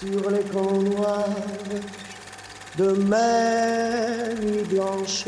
[0.00, 1.24] sur les camps noirs
[2.76, 5.24] de mes nuits blanches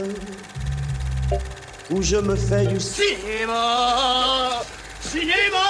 [1.90, 4.62] où je me fais du Cinéma
[5.00, 5.66] Cinéma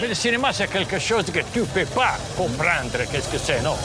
[0.00, 2.92] Mais le cinéma, c'est quelque chose que tu peux pas comprendre.
[3.10, 3.76] Qu'est-ce que c'est, non?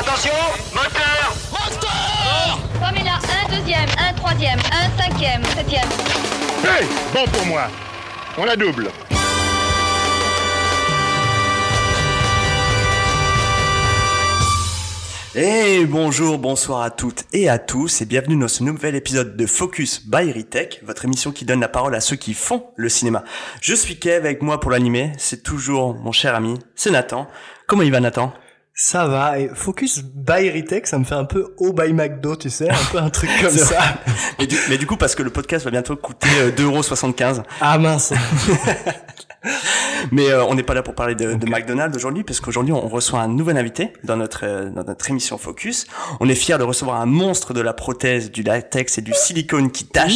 [0.00, 0.32] Attention
[0.72, 5.88] Moteur Moteur Comme il a un deuxième, un troisième, un cinquième, septième.
[6.64, 7.68] Hey Bon pour moi.
[8.38, 8.90] On la double.
[15.38, 19.44] Et bonjour, bonsoir à toutes et à tous et bienvenue dans ce nouvel épisode de
[19.44, 23.22] Focus by Ritech, votre émission qui donne la parole à ceux qui font le cinéma.
[23.60, 27.28] Je suis Kev avec moi pour l'animer, c'est toujours mon cher ami, c'est Nathan.
[27.66, 28.32] Comment il va Nathan?
[28.72, 32.48] Ça va, et Focus by Ritech, ça me fait un peu au by McDo, tu
[32.48, 33.98] sais, un peu un truc comme ça.
[34.38, 37.42] mais du, mais du coup, parce que le podcast va bientôt coûter euh, 2,75€.
[37.60, 38.14] Ah mince
[40.12, 42.88] Mais euh, on n'est pas là pour parler de, de McDonald's aujourd'hui, parce qu'aujourd'hui on
[42.88, 45.86] reçoit un nouvel invité dans notre euh, dans notre émission Focus.
[46.20, 49.70] On est fiers de recevoir un monstre de la prothèse, du latex et du silicone
[49.70, 50.12] qui tâche.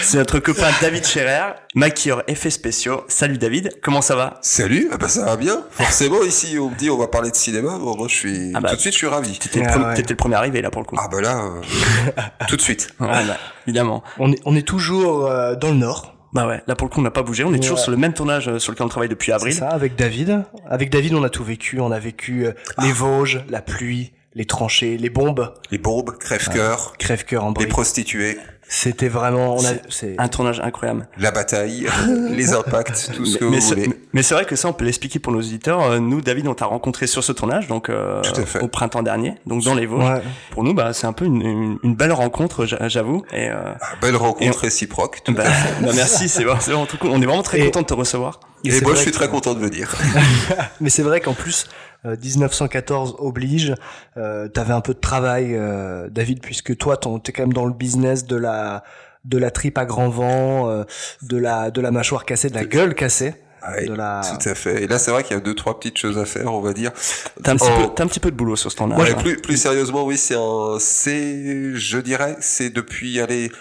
[0.00, 3.04] C'est notre copain David Scherer, maquilleur effets spéciaux.
[3.08, 4.38] Salut David, comment ça va?
[4.42, 5.62] Salut, ah bah ça va bien.
[5.70, 8.60] Forcément ici on me dit on va parler de cinéma, bon, moi je suis Ah
[8.60, 9.38] bah, tout de suite je suis ravi.
[9.38, 10.02] T'étais le, Ah ouais.
[10.08, 10.96] le premier arrivé là pour le coup.
[10.98, 12.88] Ah bah là euh, tout de suite.
[13.00, 14.02] Ouais, bah, évidemment.
[14.18, 17.00] on est, on est toujours euh, dans le Nord, Bah ouais, là pour le coup
[17.00, 17.44] on n'a pas bougé.
[17.44, 19.54] On est toujours sur le même tournage euh, sur lequel on travaille depuis c'est avril.
[19.54, 20.44] ça, avec David.
[20.66, 21.78] Avec David, on a tout vécu.
[21.80, 26.94] On a vécu euh, les Vosges, la pluie, les tranchées, les bombes, Les bombes, crève-cœur,
[26.98, 29.56] crève-cœur en les prostituées, C'était vraiment...
[29.56, 30.14] On a, c'est...
[30.18, 31.06] Un tournage incroyable.
[31.18, 31.86] la bataille,
[32.30, 33.88] les impacts, tout ce que mais vous c'est- voulez.
[33.88, 35.82] mais- mais c'est vrai que ça, on peut l'expliquer pour nos auditeurs.
[35.82, 38.22] Euh, Nous, David, on t'a rencontré sur ce tournage, donc euh,
[38.62, 40.04] au printemps dernier, donc dans les Vosges.
[40.08, 40.22] Ouais.
[40.52, 43.22] Pour nous, bah, c'est un peu une, une, une belle rencontre, j'a- j'avoue.
[43.34, 45.20] Et euh, Ah, belle rencontre Et on- réciproque.
[45.24, 45.84] tout bah, à fait.
[45.84, 47.10] bah, merci, c'est vraiment, c'est vraiment tout cool.
[47.10, 48.40] On est vraiment très Et- content de te recevoir.
[48.64, 49.94] Et c'est moi je suis que- très content de venir.
[50.80, 51.66] Mais c'est vrai qu'en plus,
[52.04, 53.74] euh, 1914 oblige,
[54.16, 57.74] euh, t'avais un peu de travail, euh, David, puisque toi, t'es quand même dans le
[57.74, 58.82] business de la
[59.24, 60.84] de la tripe à grand vent, euh,
[61.22, 63.34] de la de la mâchoire cassée, de la gueule cassée,
[63.78, 64.20] oui, la.
[64.24, 64.82] Tout à fait.
[64.82, 66.72] Et là c'est vrai qu'il y a deux trois petites choses à faire, on va
[66.72, 66.90] dire.
[67.42, 67.94] T'as un, petit Oh.
[67.96, 68.98] un petit peu de boulot sur ce tournage.
[68.98, 73.52] Moi, plus, plus sérieusement, oui, c'est un, c'est, je dirais, c'est depuis, allez,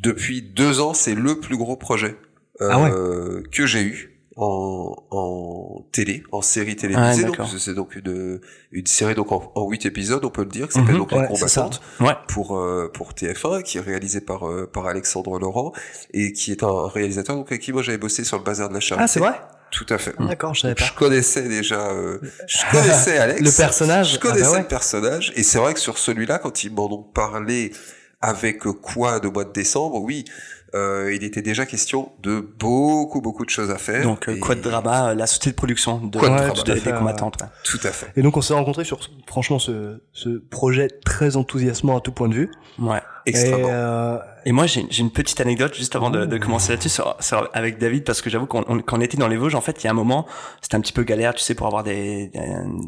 [0.00, 2.16] depuis deux ans, c'est le plus gros projet
[2.60, 7.22] euh, Ah que j'ai eu en, en télé, en série télévisée.
[7.24, 7.50] donc, d'accord.
[7.58, 8.40] c'est donc une,
[8.72, 10.98] une série donc en, en huit épisodes, on peut le dire, qui s'appelle Mhm.
[11.00, 11.26] donc Ouais.
[11.26, 12.14] Combattantes Ouais.
[12.28, 15.72] pour euh, pour TF1, qui est réalisé par euh, par Alexandre Laurent
[16.12, 18.74] et qui est un réalisateur donc avec qui moi j'avais bossé sur le bazar de
[18.74, 19.04] la charité.
[19.04, 19.40] Ah, c'est vrai?
[19.72, 20.14] Tout à fait.
[20.18, 20.84] D'accord, je savais pas.
[20.84, 22.18] Je connaissais déjà, euh,
[22.48, 23.40] je connaissais Alex.
[23.40, 24.14] Le personnage.
[24.14, 24.62] Je connaissais Ah bah ouais.
[24.62, 25.32] le personnage.
[25.36, 27.72] Et c'est vrai que sur celui-là, quand ils m'en ont parlé
[28.20, 30.24] avec quoi de mois de décembre, oui,
[30.74, 34.02] euh, il était déjà question de beaucoup, beaucoup de choses à faire.
[34.02, 36.52] Donc, euh, Et- Quad Drama, euh, la société de production de, Quad de- Drama.
[36.52, 37.36] de- Tout à des fait, combattantes.
[37.40, 37.48] ouais.
[37.64, 38.06] Tout à fait.
[38.16, 42.28] Et donc on s'est rencontrés sur franchement ce ce projet très enthousiasmant à tout point
[42.28, 42.50] de vue.
[42.78, 43.00] Ouais.
[43.26, 43.68] Extrêmement.
[43.68, 47.16] Et, euh, Et moi, j'ai une petite anecdote juste avant de, de commencer là-dessus sur,
[47.20, 49.60] sur- avec David, parce que j'avoue qu'on on- quand on était dans les Vosges, en
[49.60, 50.26] fait, il y a un moment,
[50.62, 52.40] c'était un petit peu galère, tu sais, pour avoir des, des,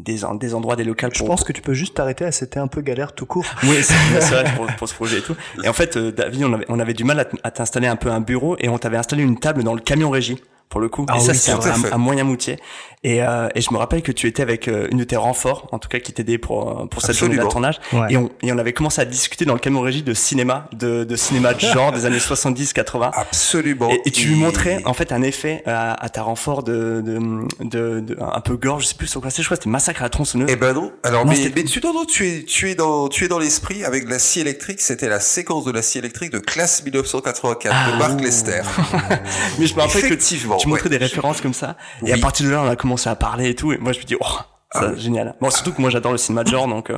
[0.03, 2.31] des, en- des endroits, des locales je pour, pense que tu peux juste t'arrêter à
[2.31, 3.45] c'était un peu galère tout court.
[3.63, 5.35] Oui, c'est vrai pour, pour ce projet et tout.
[5.63, 8.09] Et en fait, euh, David, on avait, on avait du mal à t'installer un peu
[8.11, 11.05] un bureau et on t'avait installé une table dans le camion régie pour le coup.
[11.09, 12.57] Ah et ça, oui, c'est un, moyen moutier.
[13.05, 15.67] Et, euh, et je me rappelle que tu étais avec euh, une de tes renforts,
[15.73, 17.79] en tout cas qui t'aidait pour euh, pour cette journée de tournage.
[17.91, 18.07] Ouais.
[18.13, 21.03] Et on et on avait commencé à discuter dans le camion régie de cinéma, de,
[21.03, 23.11] de cinéma de genre des années 70-80.
[23.13, 23.89] Absolument.
[23.91, 27.19] Et, et tu lui montrais en fait un effet à, à ta renfort de, de,
[27.65, 29.99] de, de- un peu gorge, je sais plus sur quoi c'est, je crois c'était massacre
[30.01, 30.47] à la tronçonneuse.
[30.49, 30.91] Eh ben non.
[31.03, 33.39] Alors, Non, mais, mais tu, non, non, tu es, tu es dans, tu es dans
[33.39, 34.79] l'esprit avec la scie électrique.
[34.79, 38.23] C'était la séquence de la scie électrique de classe 1984 Ah, de Marc ouh.
[38.23, 38.61] Lester.
[39.59, 40.13] Mais je me rappelle que
[40.55, 40.97] Effectivement, tu montrais ouais.
[40.99, 41.75] des références comme ça.
[42.05, 43.73] Et à partir de là, on a commencé à parler et tout.
[43.73, 44.43] Et moi, je me dis, oh, ça,
[44.73, 45.35] Ah génial.
[45.41, 46.89] Bon, surtout que moi, j'adore le cinéma de genre, donc.
[46.89, 46.97] euh,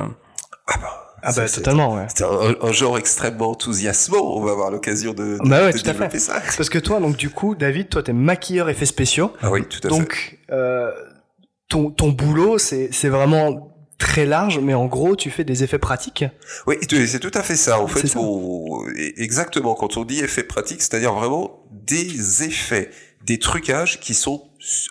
[0.68, 2.06] Ah bah, Ah bah c'est- totalement ouais.
[2.14, 4.36] C'est un, un genre extrêmement enthousiasmant.
[4.36, 6.18] On va avoir l'occasion de, de, Bah ouais, de tout à fait.
[6.18, 6.40] ça.
[6.56, 9.32] Parce que toi, donc du coup, David, toi, t'es maquilleur effets spéciaux.
[9.42, 9.96] Ah oui, tout à fait.
[9.96, 10.90] Donc, euh,
[11.68, 15.78] ton, ton boulot, c'est, c'est vraiment très large, mais en gros, tu fais des effets
[15.78, 16.24] pratiques.
[16.66, 16.76] Oui,
[17.06, 17.80] c'est tout à fait ça.
[17.80, 18.18] En C'est fait, ça.
[18.20, 18.84] on-
[19.16, 19.74] exactement.
[19.74, 22.90] Quand on dit effet pratique, c'est-à-dire vraiment des effets,
[23.26, 24.44] des trucages qui sont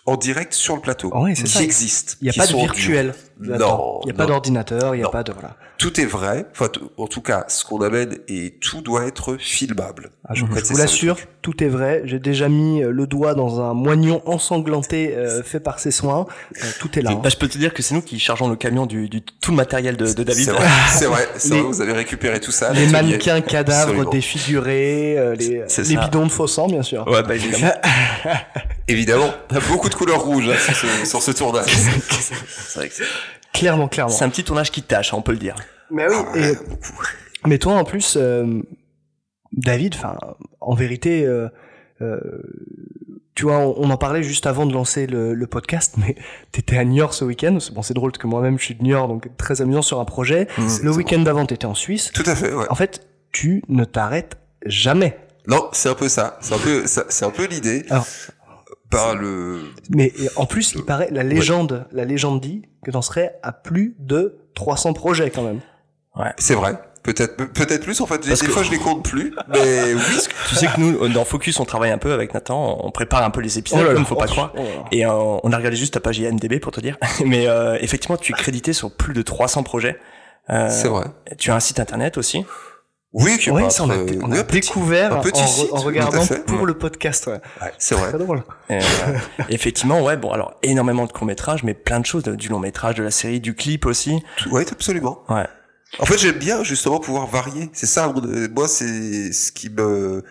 [0.05, 1.63] en direct sur le plateau, Ah ouais, c'est qui ça.
[1.63, 2.13] existent.
[2.21, 3.13] Il n'y a pas de virtuel.
[3.39, 5.11] Non, Il n'y a pas d'ordinateur, il n'y a Non.
[5.11, 5.55] pas de, voilà.
[5.77, 6.45] Tout est vrai.
[6.53, 10.11] Enfin, en tout cas, ce qu'on amène et tout doit être filmable.
[10.23, 12.01] Ah, je, vous l'assure, tout est vrai.
[12.05, 16.27] J'ai déjà mis euh, le doigt dans un moignon ensanglanté euh, fait par ses soins.
[16.63, 17.11] Euh, tout est là.
[17.11, 17.19] hein.
[17.21, 19.51] Bah, je peux te dire que c'est nous qui chargeons le camion du, du tout
[19.51, 20.45] le matériel de, de David.
[20.93, 22.71] C'est vrai, c'est vrai, vous avez récupéré tout ça.
[22.71, 24.09] Les mannequins cadavres Absolument.
[24.11, 25.65] défigurés, euh, les,
[25.97, 27.05] bidons de faux sang, bien sûr.
[27.07, 27.73] Ouais, bah évidemment.
[28.87, 29.33] Évidemment,
[29.67, 31.69] beaucoup de couleurs rouges hein, sur, ce, sur ce tournage.
[31.69, 33.03] C'est vrai que c'est-
[33.53, 34.11] Clairement, clairement.
[34.11, 35.55] c'est un petit tournage qui tâche, on peut le dire.
[35.91, 36.15] Mais oui.
[36.33, 36.57] Ah et-
[37.47, 38.61] mais toi, en plus, euh,
[39.53, 40.17] David, enfin,
[40.59, 41.47] en vérité, euh,
[42.01, 42.19] euh,
[43.35, 46.15] tu vois, on, on en parlait juste avant de lancer le, le podcast, mais
[46.51, 47.57] t'étais à Niort ce week-end.
[47.59, 49.99] C'est- Bon, c'est drôle parce que moi-même, je suis de Niort, donc très amusant sur
[49.99, 50.47] un projet.
[50.57, 50.95] Le Exactement.
[50.95, 52.11] week-end d'avant, t'étais en Suisse.
[52.13, 52.65] Tout à fait, ouais.
[52.69, 55.17] En fait, tu ne t'arrêtes jamais.
[55.47, 56.37] Non, c'est un peu ça.
[56.41, 57.85] C'est un peu, ça- c'est un peu l'idée.
[58.89, 63.35] Par le, Mais en plus, il paraît, la légende, la légende dit que t'en serais
[63.43, 65.59] à plus de 300 projets quand même.
[66.37, 66.79] c'est vrai.
[67.03, 68.17] Peut-être, peut-être plus en fait.
[68.17, 69.31] Des, Parce des que- fois, je les compte plus.
[69.49, 70.01] Mais oui,
[70.49, 73.29] Tu sais que nous, dans Focus, on travaille un peu avec Nathan, on prépare un
[73.29, 74.53] peu les épisodes, comme faut pas croire.
[74.55, 74.83] Oh là là.
[74.91, 76.97] Et euh, on a regardé juste ta page IMDB pour te dire.
[77.25, 79.99] Mais euh, effectivement, tu es crédité sur plus de 300 projets.
[80.49, 81.05] Euh, c'est vrai.
[81.37, 82.43] Tu as un site internet aussi.
[83.17, 85.41] Oui, Ouais, pas ça, on a, très- on oui, a un petit- découvert un petit
[85.41, 86.45] en, site, en regardant fait.
[86.45, 86.65] pour Ouais.
[86.65, 87.27] le podcast.
[87.27, 87.39] Ouais.
[87.61, 88.09] Ouais, c'est vrai.
[88.09, 88.43] Très drôle.
[88.71, 88.79] Euh,
[89.49, 90.17] effectivement, ouais.
[90.17, 93.11] Bon, alors énormément de courts métrages, mais plein de choses, du long métrage, de la
[93.11, 94.21] série, du clip aussi.
[94.51, 95.23] Ouais, absolument.
[95.29, 95.45] Ouais.
[95.99, 97.69] En fait, j'aime bien justement pouvoir varier.
[97.73, 98.13] C'est ça,
[98.53, 100.23] moi, c'est ce qui me,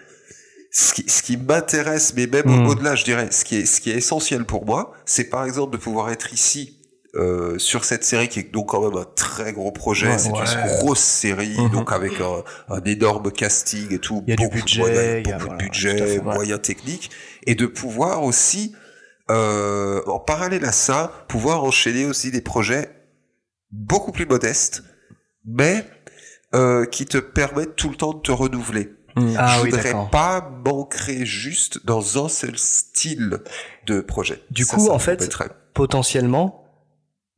[0.71, 2.67] ce qui, ce qui m'intéresse, mais même Mm.
[2.69, 5.73] au-delà, je dirais, ce qui est, ce qui est essentiel pour moi, c'est par exemple
[5.73, 6.77] de pouvoir être ici.
[7.17, 10.31] Euh, sur cette série qui est donc quand même un très gros projet, Ouais, c'est
[10.33, 10.39] ouais.
[10.39, 11.71] une grosse série, Mhm.
[11.71, 12.43] donc avec un,
[12.75, 17.11] un énorme casting et tout, beaucoup budget, a- beaucoup voilà, de budget, moyens techniques,
[17.47, 18.75] et de pouvoir aussi,
[19.31, 22.91] euh, en parallèle à ça, pouvoir enchaîner aussi des projets
[23.71, 24.83] beaucoup plus modestes,
[25.47, 25.85] mais
[26.55, 28.93] euh, qui te permettent tout le temps de te renouveler.
[29.39, 33.39] Ah je voudrais pas m'ancrer juste dans un seul style
[33.87, 34.43] de projet.
[34.51, 35.29] Du Ça, coup, ça en fait.
[35.73, 36.64] Potentiellement,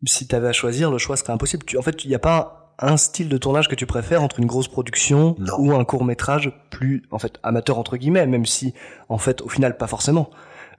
[0.07, 1.65] si t'avais à choisir, le choix serait impossible.
[1.65, 4.39] Tu, en fait, il n'y a pas un style de tournage que tu préfères entre
[4.39, 5.55] une grosse production Non.
[5.59, 8.75] ou un court métrage plus, en fait, amateur entre guillemets, même si,
[9.09, 10.31] en fait, au final, pas forcément.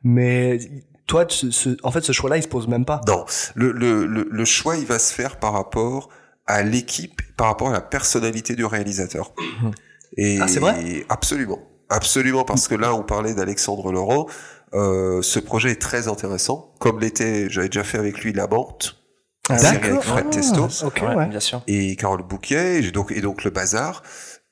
[0.03, 0.59] Mais
[1.07, 3.01] toi, ce, ce- en fait, ce choix-là, il se pose même pas.
[3.07, 3.25] Non,
[3.55, 6.09] le, le, le, le choix, il va se faire par rapport
[6.45, 9.33] à l'équipe, par rapport à la personnalité du réalisateur.
[10.17, 11.03] Et Ah, c'est vrai?
[11.09, 11.59] Absolument.
[11.89, 14.27] Absolument, parce que là, on parlait d'Alexandre Laurent.
[14.73, 18.96] Euh, ce projet est très intéressant, comme l'était, j'avais déjà fait avec lui La Mente,
[19.49, 21.25] Ah, avec Fred Ah, Testo Ok, Ouais, ouais.
[21.27, 21.61] bien sûr.
[21.67, 24.03] et Carole Bouquet, et donc, et donc Le Bazar.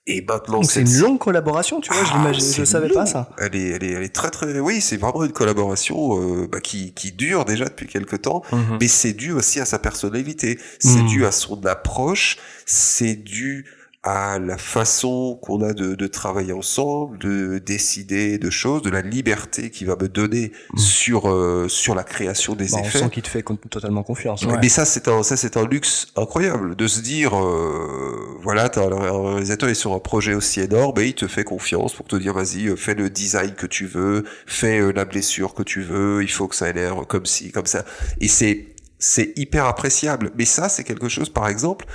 [0.08, 2.64] Et maintenant, Donc c'est cette- une longue collaboration, tu vois, je Ah, l'imagine, c'est je
[2.66, 3.06] savais pas long.
[3.08, 3.28] ça.
[3.40, 6.60] Elle est, elle est, elle est très très, oui, c'est vraiment une collaboration euh, bah,
[6.60, 8.78] qui, qui dure déjà depuis quelque temps, Mhm.
[8.80, 11.08] mais c'est dû aussi à sa personnalité, c'est Mm.
[11.08, 12.38] dû à son approche,
[12.68, 13.66] c'est dû
[14.08, 19.02] à la façon qu'on a de, de travailler ensemble, de décider de choses, de la
[19.02, 23.00] liberté qu'il va me donner sur euh, sur la création des Bah, on effets.
[23.00, 24.44] sent qu'il te fait totalement confiance.
[24.44, 24.58] Ouais.
[24.62, 28.86] Mais ça, c'est un, ça, c'est un luxe incroyable de se dire, euh, voilà, t'as
[28.86, 32.06] un un réalisateur est sur un projet aussi énorme et il te fait confiance pour
[32.08, 35.64] te dire, vas-y, euh, fais le design que tu veux, fais euh, la blessure que
[35.64, 37.84] tu veux, il faut que ça ait l'air comme ci, comme ça.
[38.22, 38.68] Et c'est,
[39.00, 40.32] c'est hyper appréciable.
[40.38, 41.86] Mais ça, c'est quelque chose, par exemple,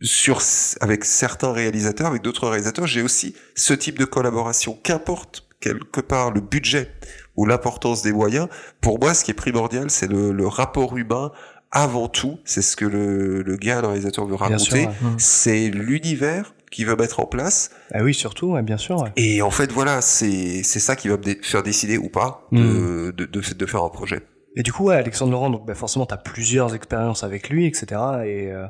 [0.00, 0.40] sur,
[0.80, 4.78] avec certains réalisateurs, avec d'autres réalisateurs, j'ai aussi ce type de collaboration.
[4.82, 6.90] Qu'importe quelque part le budget
[7.36, 8.48] ou l'importance des moyens,
[8.80, 11.32] pour moi, ce qui est primordial, c'est le, le rapport humain
[11.70, 12.38] avant tout.
[12.44, 14.86] C'est ce que le, le gars, le réalisateur veut raconter.
[14.86, 14.92] ouais.
[15.18, 17.70] C'est l'univers qu'il veut mettre en place.
[17.92, 19.02] Ah oui, surtout, ouais, bien sûr.
[19.02, 19.10] ouais.
[19.16, 22.46] Et en fait, voilà, c'est c'est ça qui va me dé- faire décider ou pas
[22.52, 24.20] de, de, de, de faire un projet.
[24.56, 27.86] Et du coup, ouais, Alexandre Laurent, donc bah, forcément, t'as plusieurs expériences avec lui, etc.
[28.26, 28.66] Et euh,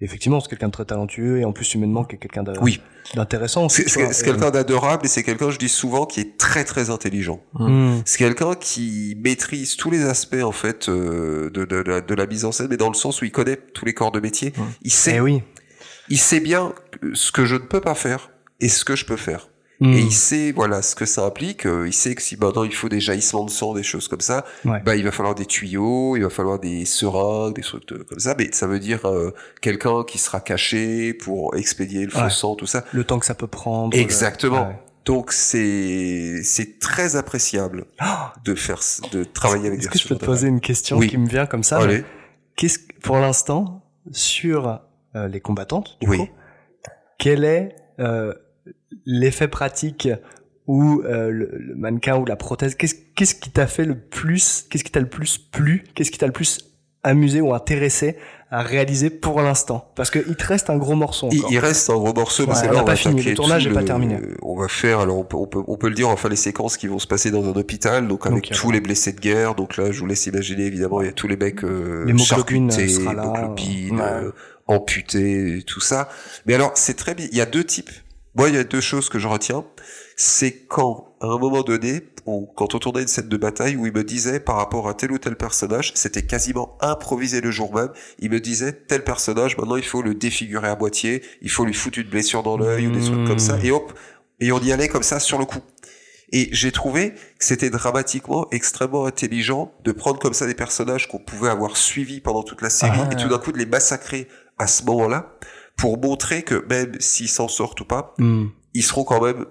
[0.00, 2.80] effectivement, c'est quelqu'un de très talentueux et en plus humainement, qui est quelqu'un Oui.
[3.14, 3.66] d'intéressant.
[3.66, 7.40] aussi, C'est quelqu'un d'adorable et c'est quelqu'un, je dis souvent, qui est très très intelligent.
[7.54, 8.00] Hmm.
[8.04, 12.26] C'est quelqu'un qui maîtrise tous les aspects en fait euh, de, de, de, de la
[12.26, 14.52] mise en scène, mais dans le sens où il connaît tous les corps de métier.
[14.82, 15.42] Il sait, Eh oui.
[16.08, 16.72] il sait bien
[17.14, 19.48] ce que je ne peux pas faire et ce que je peux faire.
[19.78, 19.92] Hmm.
[19.92, 21.66] Et il sait voilà ce que ça implique.
[21.66, 24.20] euh, Il sait que si maintenant il faut des jaillissements de sang, des choses comme
[24.22, 24.80] ça, Ouais.
[24.84, 28.18] bah il va falloir des tuyaux, il va falloir des seringues, des trucs de- comme
[28.18, 28.34] ça.
[28.38, 32.30] Mais ça veut dire euh, quelqu'un qui sera caché pour expédier le faux Ouais.
[32.30, 32.84] sang, tout ça.
[32.92, 33.94] Le temps que ça peut prendre.
[33.96, 34.68] Exactement.
[34.68, 34.78] Ouais.
[35.04, 37.84] Donc c'est c'est très appréciable
[38.44, 38.80] de faire
[39.12, 41.08] de travailler avec Est-ce que je peux te poser une question Oui.
[41.08, 41.78] qui me vient comme ça?
[41.78, 42.02] Allez.
[42.56, 44.80] Qu'est-ce que- pour l'instant sur
[45.14, 46.18] euh, les combattantes du Oui.
[46.18, 46.28] coup,
[47.18, 48.32] quel est euh,
[49.04, 50.08] l'effet pratique
[50.66, 54.66] ou euh, le, le mannequin ou la prothèse Qu'est-ce qu'est-ce qui t'a fait le plus
[54.68, 56.72] Qu'est-ce qui t'a le plus plu Qu'est-ce qui t'a le plus
[57.04, 58.16] amusé ou intéressé
[58.50, 59.92] à réaliser pour l'instant?
[59.94, 61.52] Parce que il te reste un gros morceau Il, encore.
[61.52, 63.34] il reste un gros morceau Ouais, que on là n'a on pas va fini, le
[63.34, 64.18] tournage tout est pas terminé.
[64.42, 66.76] On va faire alors on peut, on peut on peut le dire faire les séquences
[66.76, 69.54] qui vont se passer dans un hôpital donc avec Donc, tous les blessés de guerre
[69.54, 72.70] donc là je vous laisse imaginer évidemment il y a tous les mecs euh, L'hémoglobine
[72.72, 73.22] charcutés, sera là.
[73.22, 74.02] l'hémoglobine, Ouais.
[74.02, 74.30] euh,
[74.66, 76.08] amputés tout ça.
[76.46, 77.90] Mais alors c'est très bien il y a deux types.
[78.36, 79.64] Moi il y a deux choses que je retiens
[80.16, 83.86] c'est quand à un moment donné, on- quand on tournait une scène de bataille, où
[83.86, 87.74] il me disait par rapport à tel ou tel personnage, c'était quasiment improvisé le jour
[87.74, 87.88] même.
[88.18, 91.72] Il me disait tel personnage, maintenant il faut le défigurer à moitié, il faut lui
[91.74, 93.92] foutre une blessure dans l'œil ou des trucs comme ça, et hop,
[94.40, 95.60] et on y allait comme ça sur le coup.
[96.32, 101.18] Et j'ai trouvé que c'était dramatiquement extrêmement intelligent de prendre comme ça des personnages qu'on
[101.18, 103.08] pouvait avoir suivis pendant toute la série Ah.
[103.12, 104.28] et tout d'un coup de les massacrer
[104.58, 105.32] à ce moment-là
[105.76, 108.46] pour montrer que même s'ils s'en sortent ou pas, Hmm.
[108.74, 109.44] ils seront quand même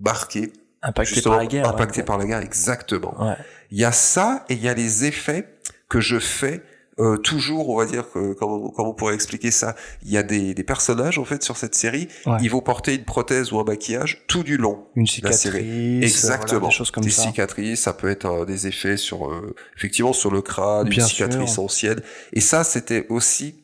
[0.00, 1.68] marqués, Impacté justement, par la guerre.
[1.68, 2.04] impactés ouais.
[2.04, 3.14] par la guerre, exactement.
[3.20, 3.36] Ouais.
[3.70, 5.48] Il y a ça et il y a les effets
[5.88, 6.62] que je fais
[7.00, 10.24] euh, toujours, on va dire, que, comment, comment on pourrait expliquer ça Il y a
[10.24, 12.38] des, des personnages en fait sur cette série, Ouais.
[12.42, 14.84] ils vont porter une prothèse ou un maquillage tout du long.
[14.96, 15.58] Une La série.
[15.62, 16.02] cicatrice.
[16.04, 16.58] Exactement.
[16.60, 17.22] voilà, des choses comme des ça.
[17.22, 21.08] cicatrices, ça peut être euh, des effets sur, euh, effectivement, sur le crâne, Bien une
[21.08, 21.62] cicatrice sûr.
[21.62, 22.00] ancienne.
[22.32, 23.54] Et ça, c'était aussi,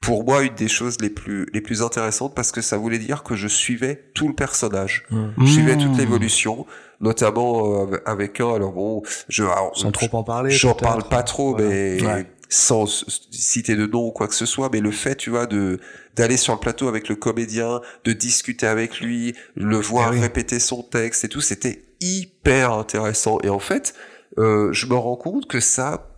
[0.00, 3.22] pour moi, une des choses les plus, les plus intéressantes parce que ça voulait dire
[3.24, 5.04] que je suivais tout le personnage.
[5.38, 5.98] Je suivais toute Hmm.
[5.98, 6.66] l'évolution,
[7.00, 10.50] notamment euh, avec un, alors bon, je, alors, Sans trop en parler.
[10.50, 11.68] J'en parle pas trop, Voilà.
[11.68, 12.26] mais Ouais.
[12.48, 12.86] sans
[13.32, 15.80] citer de nom ou quoi que ce soit, mais le fait, tu vois, de
[16.14, 20.20] d'aller sur le plateau avec le comédien, de discuter avec lui, le voir Ah oui.
[20.20, 23.38] répéter son texte et tout, c'était hyper intéressant.
[23.42, 23.94] Et en fait,
[24.38, 26.08] euh, je me rends compte que ça,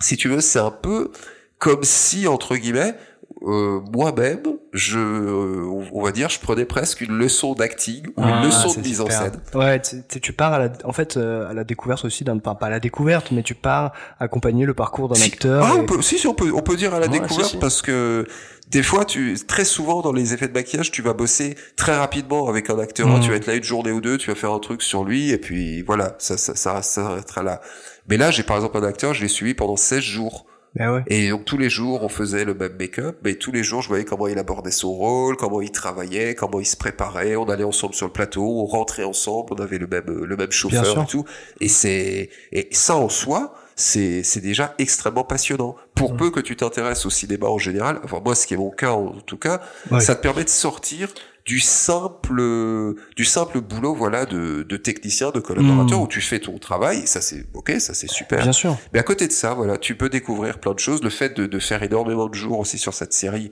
[0.00, 1.12] si tu veux, c'est un peu
[1.60, 2.94] comme si, entre guillemets,
[3.42, 4.40] euh, moi-même,
[4.72, 8.74] je, euh, on- va dire, je prenais presque une leçon d'acting ou Ah, une leçon
[8.74, 9.32] de mise en scène.
[9.54, 12.36] Ouais, tu, tu- tu pars à la, en fait, euh, à la découverte aussi d'un,
[12.38, 15.64] enfin, pas à la découverte, mais tu pars accompagner le parcours d'un Si- acteur.
[15.64, 17.44] Ah, et- on peut, si, si, on peut, on peut dire à la Ouais, découverte
[17.50, 17.56] si, si.
[17.58, 18.26] parce que
[18.68, 22.48] des fois, tu, très souvent dans les effets de maquillage, tu vas bosser très rapidement
[22.48, 23.06] avec un acteur.
[23.20, 25.30] Tu vas être là une journée ou deux, tu vas faire un truc sur lui
[25.30, 27.60] et puis voilà, ça, ça, ça, ça s'arrêtera là.
[28.08, 30.46] Mais là, j'ai par exemple un acteur, je l'ai suivi pendant 16 jours.
[30.78, 31.02] Ouais.
[31.08, 33.88] Et donc tous les jours, on faisait le même make-up, mais tous les jours, je
[33.88, 37.34] voyais comment il abordait son rôle, comment il travaillait, comment il se préparait.
[37.34, 40.52] On allait ensemble sur le plateau, on rentrait ensemble, on avait le même le même
[40.52, 41.24] chauffeur et tout.
[41.60, 45.74] Et c'est et ça en soi, c'est c'est déjà extrêmement passionnant.
[45.96, 48.70] Pour peu que tu t'intéresses au cinéma en général, enfin moi, ce qui est mon
[48.70, 49.60] cas en tout cas,
[49.90, 50.00] Ouais.
[50.00, 51.08] ça te permet de sortir
[51.46, 56.02] du simple du simple boulot voilà de, de technicien de collaborateur Mm.
[56.02, 58.76] où tu fais ton travail ça c'est ok ça c'est super Bien sûr.
[58.92, 61.02] mais à côté de ça, voilà, tu peux découvrir plein de choses.
[61.02, 63.50] Le fait de, de faire énormément de jours aussi sur cette série,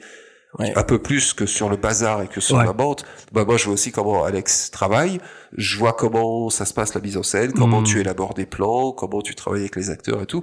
[0.59, 0.73] Ouais.
[0.77, 2.65] un peu plus que sur le bazar et que sur Ouais.
[2.65, 3.03] la bande.
[3.33, 5.21] Bah moi, je vois aussi comment Alex travaille.
[5.55, 7.85] Je vois comment ça se passe la mise en scène, comment Mm.
[7.85, 10.43] tu élabores des plans, comment tu travailles avec les acteurs et tout.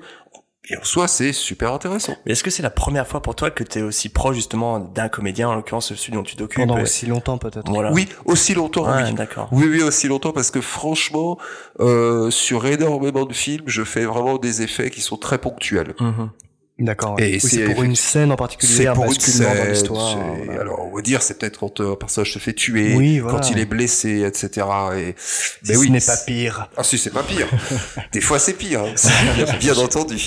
[0.69, 2.15] Et en soi, c'est super intéressant.
[2.25, 4.79] Mais est-ce que c'est la première fois pour toi que tu es aussi proche justement
[4.79, 7.69] d'un comédien, en l'occurrence celui dont tu t'occupes Pendant et- aussi longtemps, peut-être.
[7.71, 7.91] Voilà.
[7.91, 8.85] Oui, aussi longtemps.
[8.87, 9.13] Ouais, oui.
[9.13, 9.47] d'accord.
[9.51, 11.37] Oui, oui, aussi longtemps parce que franchement,
[11.79, 15.93] euh, sur énormément de films, je fais vraiment des effets qui sont très ponctuels.
[15.99, 16.29] Mhm.
[16.77, 17.15] D'accord.
[17.21, 19.69] Et Oui, c'est pour une scène en particulier, C'est pour une basculement dans scène.
[19.71, 20.17] l'histoire.
[20.45, 20.61] voilà.
[20.61, 23.37] Alors, on va dire, c'est peut-être quand un personnage se fait tuer, Oui, voilà.
[23.39, 24.67] quand il est blessé, etc.
[24.97, 26.69] Et, Si oui, ce n'est c'est- pas pire.
[26.75, 27.47] Ah si, c'est pas pire.
[28.11, 28.81] Des fois, c'est pire.
[28.83, 28.93] hein.
[29.59, 30.17] Bien, entendu.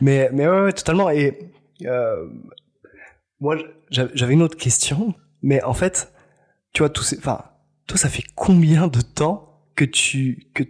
[0.00, 1.08] Mais, mais ouais, ouais, totalement.
[1.10, 1.38] Et
[1.86, 2.26] euh,
[3.40, 3.56] moi,
[3.90, 5.14] j'a- j'avais une autre question.
[5.42, 6.12] Mais en fait,
[6.72, 7.44] tu vois, tout ces, enfin,
[7.86, 10.64] toi, ça fait combien de temps que tu que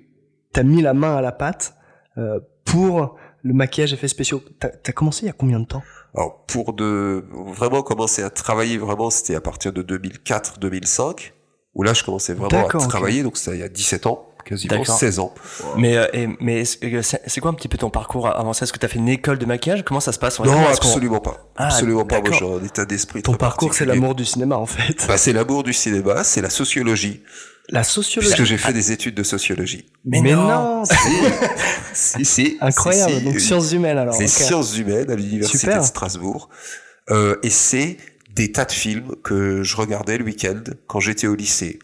[0.52, 1.74] t'as mis la main à la pâte
[2.18, 5.82] euh, pour le maquillage effets spéciaux T'as as commencé il y a combien de temps?
[6.14, 11.32] Alors, pour de vraiment commencer à travailler, vraiment, c'était à partir de 2004-2005,
[11.74, 13.22] où là, je commençais vraiment à travailler.
[13.22, 14.98] Donc, ça, il y a 17 ans, quasiment D'accord.
[14.98, 15.32] 16 ans.
[15.76, 18.64] Mais, euh, et- mais que c'est quoi un petit peu ton parcours avant ça?
[18.64, 19.84] Est-ce que tu as fait une école de maquillage?
[19.84, 21.52] Comment ça se passe Non, absolument pas.
[21.56, 22.20] Ah, absolument pas.
[22.20, 25.06] Moi, j'ai un état d'esprit Ton très parcours, c'est l'amour du cinéma, en fait.
[25.06, 27.22] Bah, c'est l'amour du cinéma, c'est la sociologie,
[27.68, 28.32] La sociologie.
[28.34, 29.86] puisque j'ai fait des études de sociologie.
[30.04, 30.48] Mais Mais non.
[30.48, 30.84] non,
[31.94, 33.12] si, si, incroyable.
[33.12, 33.24] si, si.
[33.24, 34.14] Donc sciences humaines alors.
[34.14, 35.80] C'est sciences humaines à l'université Super.
[35.80, 36.48] de Strasbourg.
[37.10, 37.96] Euh, et c'est
[38.34, 41.78] des tas de films que je regardais le week-end quand j'étais au lycée.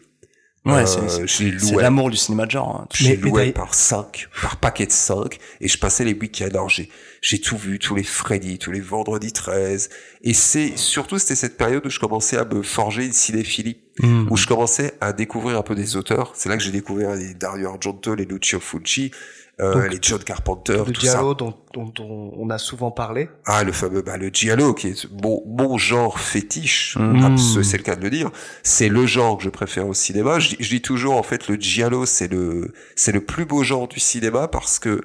[0.65, 2.81] Ouais, Euh, c'est- l'amour du cinéma de genre.
[2.81, 2.87] hein.
[3.21, 6.47] Louais t'as- par 5, par paquet de 5, et je passais les week-ends.
[6.49, 6.89] Alors j'ai,
[7.29, 9.89] j'ai tout vu, tous les Freddy, tous les vendredis 13.
[10.21, 14.27] Et c'est, surtout c'était cette période où je commençais à me forger une cinéphilie, Hmm.
[14.29, 16.31] où je commençais à découvrir un peu des auteurs.
[16.35, 19.11] C'est là que j'ai découvert les Dario Argento, les Lucio Fulci,
[19.59, 21.13] euh, Donc, les John Carpenter, Le tout ça.
[21.13, 23.27] Diallo dont, dont, dont on a souvent parlé.
[23.45, 27.23] Ah, le fameux, bah, le giallo, qui est mon, mon genre fétiche, Mm.
[27.25, 28.29] abs- c'est le cas de le dire.
[28.63, 30.37] C'est le genre que je préfère au cinéma.
[30.39, 33.63] Je, dis- je dis toujours, en fait, le giallo, c'est le, c'est le plus beau
[33.63, 35.01] genre du cinéma parce que,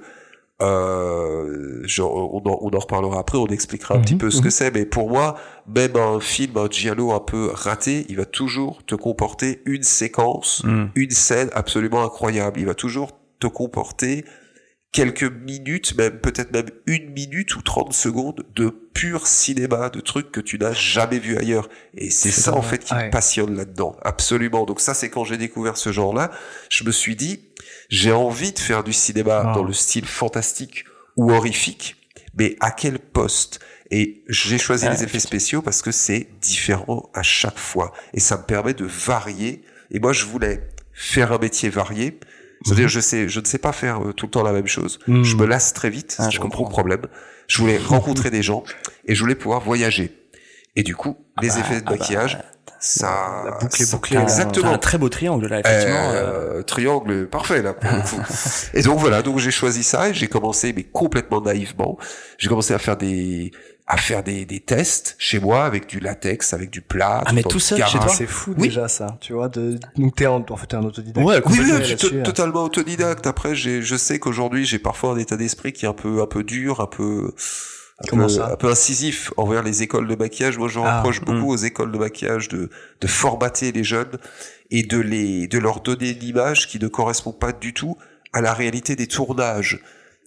[0.63, 4.45] euh, on, en, on en reparlera après, on expliquera un Mhm, petit peu ce mhm.
[4.45, 5.37] que c'est, mais pour moi,
[5.75, 10.63] même un film, un giallo un peu raté, il va toujours te comporter une séquence,
[10.65, 10.85] Mm.
[10.95, 12.61] une scène absolument incroyable.
[12.61, 14.25] Il va toujours te comporter
[14.93, 20.31] quelques minutes, même peut-être même une minute ou 30 secondes de pur cinéma, de trucs
[20.31, 21.69] que tu n'as jamais vu ailleurs.
[21.95, 23.07] Et c'est ça en fait qui Ouais.
[23.07, 24.65] me passionne là-dedans, absolument.
[24.67, 26.31] Donc ça c'est quand j'ai découvert ce genre-là,
[26.69, 27.41] je me suis dit,
[27.89, 29.53] j'ai envie de faire du cinéma Ah.
[29.55, 30.85] dans le style fantastique
[31.17, 31.97] ou horrifique,
[32.39, 33.61] mais à quel poste?
[33.91, 37.93] Et j'ai choisi Ah, les effets spéciaux parce que c'est différent à chaque fois.
[38.15, 39.63] Et ça me permet de varier.
[39.91, 42.19] Et moi, je voulais faire un métier varié.
[42.65, 44.99] C'est-à-dire, je sais, je ne sais pas faire euh, tout le temps la même chose.
[45.07, 45.25] Mhm.
[45.25, 46.17] Je me lasse très vite.
[46.19, 46.63] Ah, je comprends.
[46.65, 47.03] gros problème.
[47.49, 48.65] Je voulais rencontrer des gens
[49.07, 50.17] et je voulais pouvoir voyager.
[50.77, 52.39] Et du coup, les bah, effets de ah bah, maquillage,
[52.81, 54.73] ça, la boucle est bouclée, Exactement.
[54.73, 56.11] un très beau triangle là, effectivement.
[56.13, 57.75] euh, Euh, triangle parfait là.
[57.75, 58.21] pour le coup.
[58.75, 61.99] et donc voilà, donc j'ai choisi ça et j'ai commencé mais complètement naïvement.
[62.39, 63.51] J'ai commencé à faire des
[63.87, 67.25] à faire des, des tests chez moi avec du latex, avec du plâtre.
[67.27, 68.69] Ah, mais tout seul, chez toi C'est fou Oui.
[68.69, 69.49] déjà ça, tu vois.
[69.49, 69.79] De...
[69.97, 70.45] Donc t'es en...
[70.49, 71.27] en fait t'es un autodidacte.
[71.27, 72.23] Ouais, Oui, oui, je suis hein.
[72.23, 73.27] totalement autodidacte.
[73.27, 76.27] Après, j'ai, je sais qu'aujourd'hui, j'ai parfois un état d'esprit qui est un peu, un
[76.27, 77.35] peu dur, un peu,
[77.99, 80.59] un Comment peu, ça un peu incisif envers les écoles de maquillage.
[80.59, 81.25] Moi, je Ah, reproche hmm.
[81.25, 82.71] beaucoup aux écoles de maquillage de,
[83.01, 84.17] de formater les jeunes
[84.71, 87.97] et de les, de leur donner une image qui ne correspond pas du tout
[88.33, 89.83] à la réalité des tournages.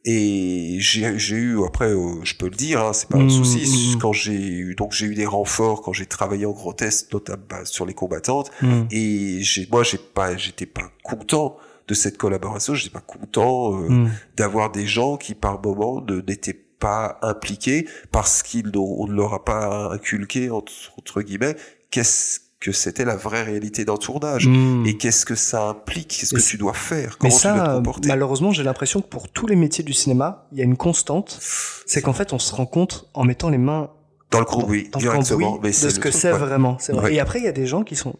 [0.07, 3.95] Et j'ai, eu après, euh, je peux le dire, hein, c'est pas un Mm, souci.
[3.95, 3.99] mm.
[3.99, 7.65] Quand j'ai eu, donc j'ai eu des renforts quand j'ai travaillé en grotesque, notamment bah,
[7.65, 8.51] sur les combattantes.
[8.91, 11.57] Et j'ai, moi, j'ai pas, j'étais pas content
[11.87, 12.75] de cette collaboration.
[12.75, 14.05] J'étais pas content euh,
[14.37, 19.13] d'avoir des gens qui, par moment, ne n'étaient pas impliqués parce qu'ils n'ont, on ne
[19.13, 21.55] leur a pas inculqué entre, entre guillemets
[21.89, 22.41] qu'est-ce
[22.71, 24.85] que c'était la vraie réalité d'un tournage Hmm.
[24.85, 27.57] et qu'est-ce que ça implique, qu'est-ce que tu dois faire, Mais comment tu dois te
[27.65, 28.07] ça, comporter?
[28.07, 31.37] malheureusement, j'ai l'impression que pour tous les métiers du cinéma, il y a une constante.
[31.85, 33.89] C'est qu'en fait, on se rend compte en mettant les mains
[34.31, 35.59] Dans le cambouis, dans directement.
[35.61, 36.77] mais de ce que c'est vraiment.
[36.89, 37.03] Vrai.
[37.03, 37.13] Ouais.
[37.15, 38.15] Et après, il y a des gens qui sont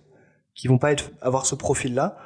[0.54, 2.18] qui vont pas être avoir ce profil-là,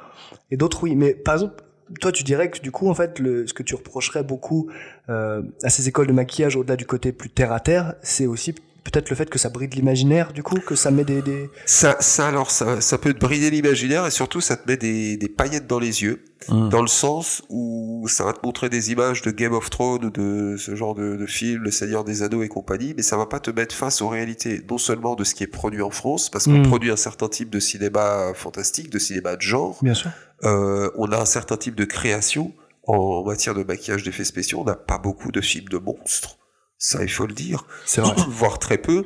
[0.52, 0.94] et d'autres oui.
[0.94, 1.64] Mais par exemple,
[2.00, 4.70] toi, tu dirais que du coup, en fait, le, ce que tu reprocherais beaucoup
[5.08, 8.54] euh, à ces écoles de maquillage, au-delà du côté plus terre à terre, c'est aussi
[8.84, 11.50] peut-être le fait que ça bride l'imaginaire, du coup, que ça met des, des...
[11.66, 15.16] Ça, ça alors, ça, ça peut te brider l'imaginaire et surtout, ça te met des,
[15.16, 16.70] des paillettes dans les yeux, Mm.
[16.70, 20.10] dans le sens où ça va te montrer des images de Game of Thrones, ou
[20.10, 23.26] de ce genre de, de film, Le Seigneur des Anneaux et compagnie, mais ça va
[23.26, 26.30] pas te mettre face aux réalités, non seulement de ce qui est produit en France,
[26.30, 26.66] parce qu'on Mm.
[26.68, 30.10] produit un certain type de cinéma fantastique, de cinéma de genre, Bien sûr.
[30.44, 32.54] euh, on a un certain type de création
[32.86, 36.38] en matière de maquillage d'effets spéciaux, on n'a pas beaucoup de films de monstres,
[36.80, 38.14] ça il faut le dire C'est vrai.
[38.28, 39.04] voire très peu.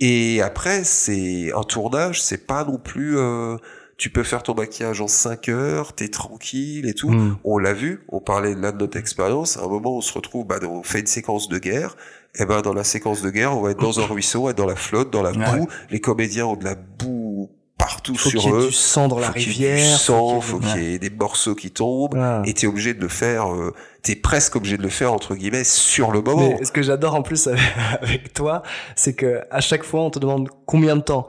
[0.00, 3.16] Et après, c'est un tournage, c'est pas non plus.
[3.18, 3.56] euh,
[3.98, 7.10] tu peux faire ton maquillage en 5 heures, t'es tranquille et tout.
[7.10, 7.36] Hmm.
[7.44, 9.58] On l'a vu, on parlait là de notre expérience.
[9.58, 11.96] À un moment, on se retrouve, bah, on fait une séquence de guerre.
[12.36, 14.64] Et ben, dans la séquence de guerre, on va être dans un ruisseau, être dans
[14.64, 15.58] la flotte, dans la Ouais.
[15.58, 15.68] boue.
[15.90, 18.66] Les comédiens ont de la boue partout Faut qu'il sur y ait eux.
[18.68, 19.98] du sang dans la Faut qu'il y ait rivière.
[19.98, 22.18] du sang, faut qu'il y ait des morceaux qui tombent.
[22.46, 25.64] Et t'es obligé de le faire, euh, t'es presque obligé de le faire, entre guillemets,
[25.64, 26.56] sur le moment.
[26.58, 27.48] Mais ce que j'adore en plus
[28.00, 28.62] avec, toi,
[28.96, 31.28] c'est que à chaque fois on te demande combien de temps?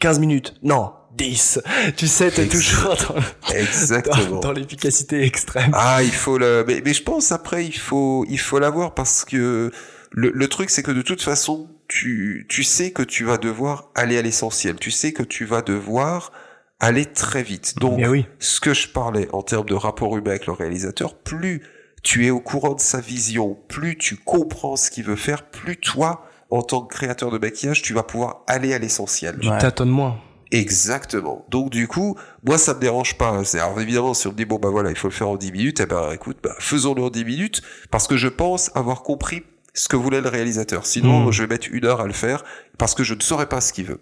[0.00, 0.54] 15 minutes?
[0.62, 1.60] Non, 10.
[1.96, 4.30] Tu sais, t'es toujours dans, Exactement.
[4.30, 5.70] dans, dans l'efficacité extrême.
[5.74, 6.64] Ah, il faut le.
[6.66, 9.72] Mais, mais je pense après, il faut, il faut l'avoir parce que
[10.12, 13.90] le, le truc, c'est que de toute façon, tu, tu sais que tu vas devoir
[13.94, 14.76] aller à l'essentiel.
[14.76, 16.32] Tu sais que tu vas devoir
[16.80, 17.78] aller très vite.
[17.78, 18.26] Donc, oui.
[18.38, 21.62] ce que je parlais en termes de rapport humain avec le réalisateur, plus
[22.08, 25.76] tu es au courant de sa vision, plus tu comprends ce qu'il veut faire, plus
[25.76, 29.38] toi, en tant que créateur de maquillage, tu vas pouvoir aller à l'essentiel.
[29.46, 29.58] Ouais.
[29.58, 30.18] Tâtonne moins.
[30.50, 31.44] Exactement.
[31.50, 32.16] Donc du coup,
[32.46, 33.44] moi ça me dérange pas.
[33.44, 35.36] C'est alors évidemment si on me dit bon bah voilà il faut le faire en
[35.36, 39.02] 10 minutes, eh ben écoute, bah, faisons-le en 10 minutes parce que je pense avoir
[39.02, 39.42] compris
[39.74, 40.86] ce que voulait le réalisateur.
[40.86, 41.32] Sinon Mm.
[41.32, 42.42] je vais mettre une heure à le faire
[42.78, 44.00] parce que je ne saurais pas ce qu'il veut.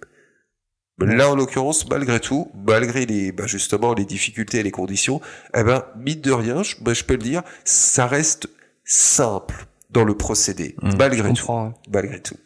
[0.98, 5.20] Là en l'occurrence, malgré tout, malgré les bah, justement les difficultés et les conditions,
[5.54, 8.48] eh ben mine de rien, je, bah, je peux le dire, ça reste
[8.84, 10.90] simple dans le procédé, Mm.
[10.90, 11.74] Je malgré tout, hein.
[11.92, 12.36] malgré tout.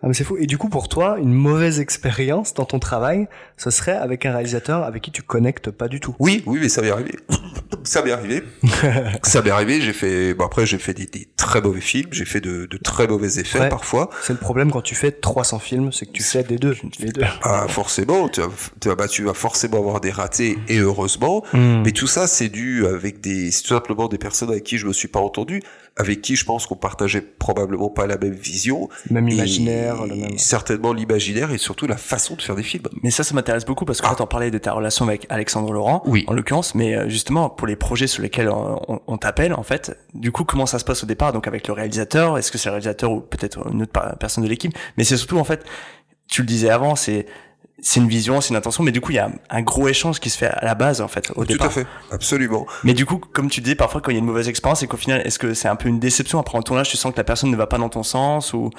[0.00, 0.36] Ah, mais c'est fou.
[0.38, 4.32] Et du coup, pour toi, une mauvaise expérience dans ton travail, ce serait avec un
[4.32, 6.14] réalisateur avec qui tu connectes pas du tout.
[6.20, 7.16] Oui, oui, mais ça m'est arrivé.
[7.82, 8.44] ça m'est arrivé.
[9.24, 9.80] ça m'est arrivé.
[9.80, 10.34] J'ai fait.
[10.34, 12.10] Bon après, j'ai fait des, des très mauvais films.
[12.12, 13.68] J'ai fait de, de très mauvais effets Ouais.
[13.68, 14.08] parfois.
[14.22, 16.76] C'est le problème quand tu fais 300 films, c'est que tu fais des deux.
[17.00, 17.22] Les deux.
[17.42, 21.42] Ah, forcément, tu vas, bah, tu vas forcément avoir des ratés et heureusement.
[21.52, 21.82] Hmm.
[21.84, 24.92] Mais tout ça, c'est dû avec des, tout simplement des personnes avec qui je me
[24.92, 25.60] suis pas entendu,
[25.96, 30.28] avec qui je pense qu'on partageait probablement pas la même vision, Même et imaginaire, le
[30.28, 30.38] même.
[30.38, 32.84] certainement l'imaginaire et surtout la façon de faire des films.
[33.02, 35.72] Mais ça, ça m'intéresse beaucoup parce que là, t'en parlais de ta relation avec Alexandre
[35.72, 36.24] Laurent, Oui.
[36.28, 38.52] en l'occurrence, mais euh, justement pour les projets sur lesquels euh,
[38.88, 41.66] on, on t'appelle, en fait, du coup, comment ça se passe au départ Donc avec
[41.68, 44.72] le réalisateur, est-ce que c'est le réalisateur ou peut-être une autre personne de l'équipe?
[44.96, 45.64] Mais c'est surtout, en fait,
[46.28, 47.26] tu le disais avant, c'est
[47.80, 50.18] c'est une vision, c'est une intention, mais du coup, il y a un gros échange
[50.20, 51.68] qui se fait à la base, en fait, au Tout départ.
[51.68, 52.66] à fait, absolument.
[52.84, 54.88] Mais du coup, comme tu dis, parfois, quand il y a une mauvaise expérience, et
[54.88, 56.38] qu'au final, est-ce que c'est un peu une déception?
[56.40, 58.70] Après en tournage, tu sens que la personne ne va pas dans ton sens, ou?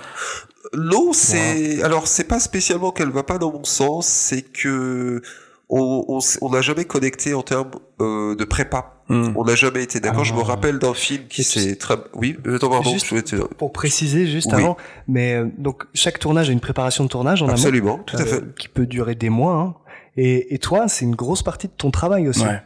[0.73, 5.21] Non, c'est alors c'est pas spécialement qu'elle va pas dans mon sens, c'est que
[5.69, 8.95] on on n'a jamais connecté en termes euh, de prépa.
[9.07, 9.33] Hmm.
[9.35, 10.23] On n'a jamais été d'accord.
[10.23, 10.43] Je me Ah.
[10.45, 12.37] rappelle d'un film qui s'est très oui.
[12.47, 12.91] euh, Attends, pardon.
[12.91, 14.61] Juste je te- Pour préciser juste Oui.
[14.61, 14.77] avant,
[15.07, 18.21] mais euh, donc chaque tournage a une préparation de tournage en amont, Absolument, tout à
[18.21, 18.43] euh, fait.
[18.57, 19.55] qui peut durer des mois.
[19.55, 19.75] hein.
[20.17, 22.41] Et, et toi, c'est une grosse partie de ton travail aussi.
[22.43, 22.61] Ouais.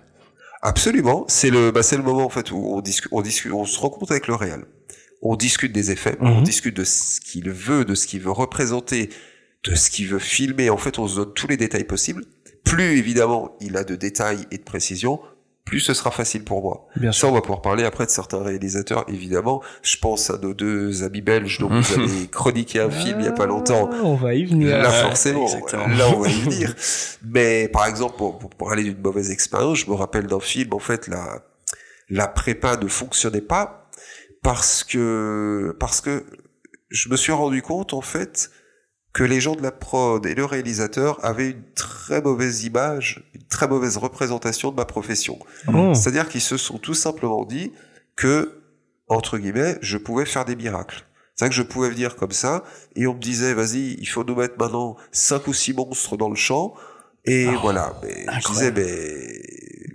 [0.62, 1.26] Absolument.
[1.28, 3.80] C'est le, bah, c'est le moment en fait où on discute, on discute, on se
[3.80, 4.64] rencontre avec le réel.
[5.22, 6.44] On discute des effets, on Mhm.
[6.44, 9.10] discute de ce qu'il veut, de ce qu'il veut représenter,
[9.66, 10.70] de ce qu'il veut filmer.
[10.70, 12.24] En fait, on se donne tous les détails possibles.
[12.64, 15.20] Plus évidemment il a de détails et de précision,
[15.66, 16.88] plus ce sera facile pour moi.
[16.98, 19.62] Bien Ça, on va pouvoir parler après de certains réalisateurs, évidemment.
[19.82, 23.30] Je pense à nos deux amis belges dont vous avez chroniqué un film il y
[23.30, 23.90] a pas longtemps.
[23.94, 24.78] Ah, On va y venir.
[24.78, 25.88] Là, forcément, exactement.
[25.88, 26.76] là, on va y venir.
[27.24, 30.80] Mais par exemple, pour, pour parler d'une mauvaise expérience, je me rappelle d'un film, en
[30.80, 31.44] fait, la,
[32.10, 33.90] la prépa ne fonctionnait pas
[34.42, 36.26] parce que, parce que
[36.90, 38.52] je me suis rendu compte, en fait,
[39.14, 43.44] que les gens de la prod et le réalisateur avaient une très mauvaise image, une
[43.44, 45.38] très mauvaise représentation de ma profession.
[45.68, 45.94] Oh.
[45.94, 47.72] C'est-à-dire qu'ils se sont tout simplement dit
[48.16, 48.64] que,
[49.08, 51.06] entre guillemets, je pouvais faire des miracles.
[51.36, 52.64] C'est vrai que je pouvais venir comme ça,
[52.96, 56.30] et on me disait, vas-y, il faut nous mettre maintenant cinq ou six monstres dans
[56.30, 56.74] le champ,
[57.26, 57.94] et Oh, voilà.
[58.04, 59.42] Mais je disais, mais,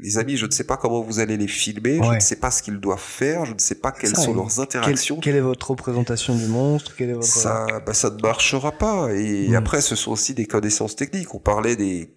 [0.03, 2.51] les amis, je ne sais pas comment vous allez les filmer, je ne sais pas
[2.51, 5.19] ce qu'ils doivent faire, je ne sais pas quelles Ça, sont leurs interactions.
[5.21, 7.27] quelle est votre représentation du monstre Quelle est votre...
[7.27, 9.13] Ça, bah, ça ne marchera pas.
[9.15, 9.55] Et Mm.
[9.57, 11.35] après, ce sont aussi des connaissances techniques.
[11.35, 12.15] On parlait des,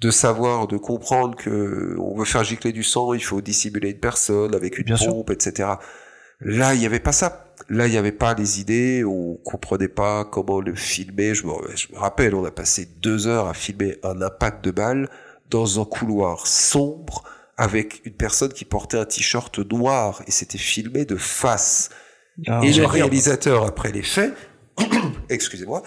[0.00, 4.00] de savoir, de comprendre que on veut faire gicler du sang, il faut dissimuler une
[4.00, 5.12] personne avec une Bien sûr.
[5.12, 5.68] pompe, etc.
[6.40, 7.54] Là, il n'y avait pas ça.
[7.68, 11.34] Là, il n'y avait pas les idées, on comprenait pas comment le filmer.
[11.36, 14.72] Je me, je me rappelle, on a passé deux heures à filmer un impact de
[14.72, 15.08] balle
[15.52, 17.22] dans un couloir sombre
[17.56, 21.90] avec une personne qui portait un t-shirt noir et c'était filmé de face.
[22.48, 24.34] Ah, Et le réalisateur, après les faits,
[25.28, 25.82] excusez-moi,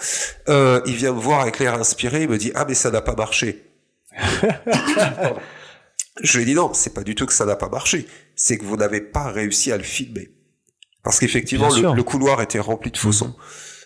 [0.48, 3.02] euh, il vient me voir avec l'air inspiré, il me dit, ah, mais ça n'a
[3.02, 3.64] pas marché.
[6.22, 8.56] Je lui ai dit non, c'est pas du tout que ça n'a pas marché, c'est
[8.56, 10.30] que vous n'avez pas réussi à le filmer.
[11.02, 13.36] Parce qu'effectivement, le, couloir était rempli de faux sons.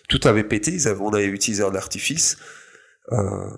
[0.07, 2.37] Tout avait pété, avaient- on avait utilisé un artifice.
[3.11, 3.49] Euh,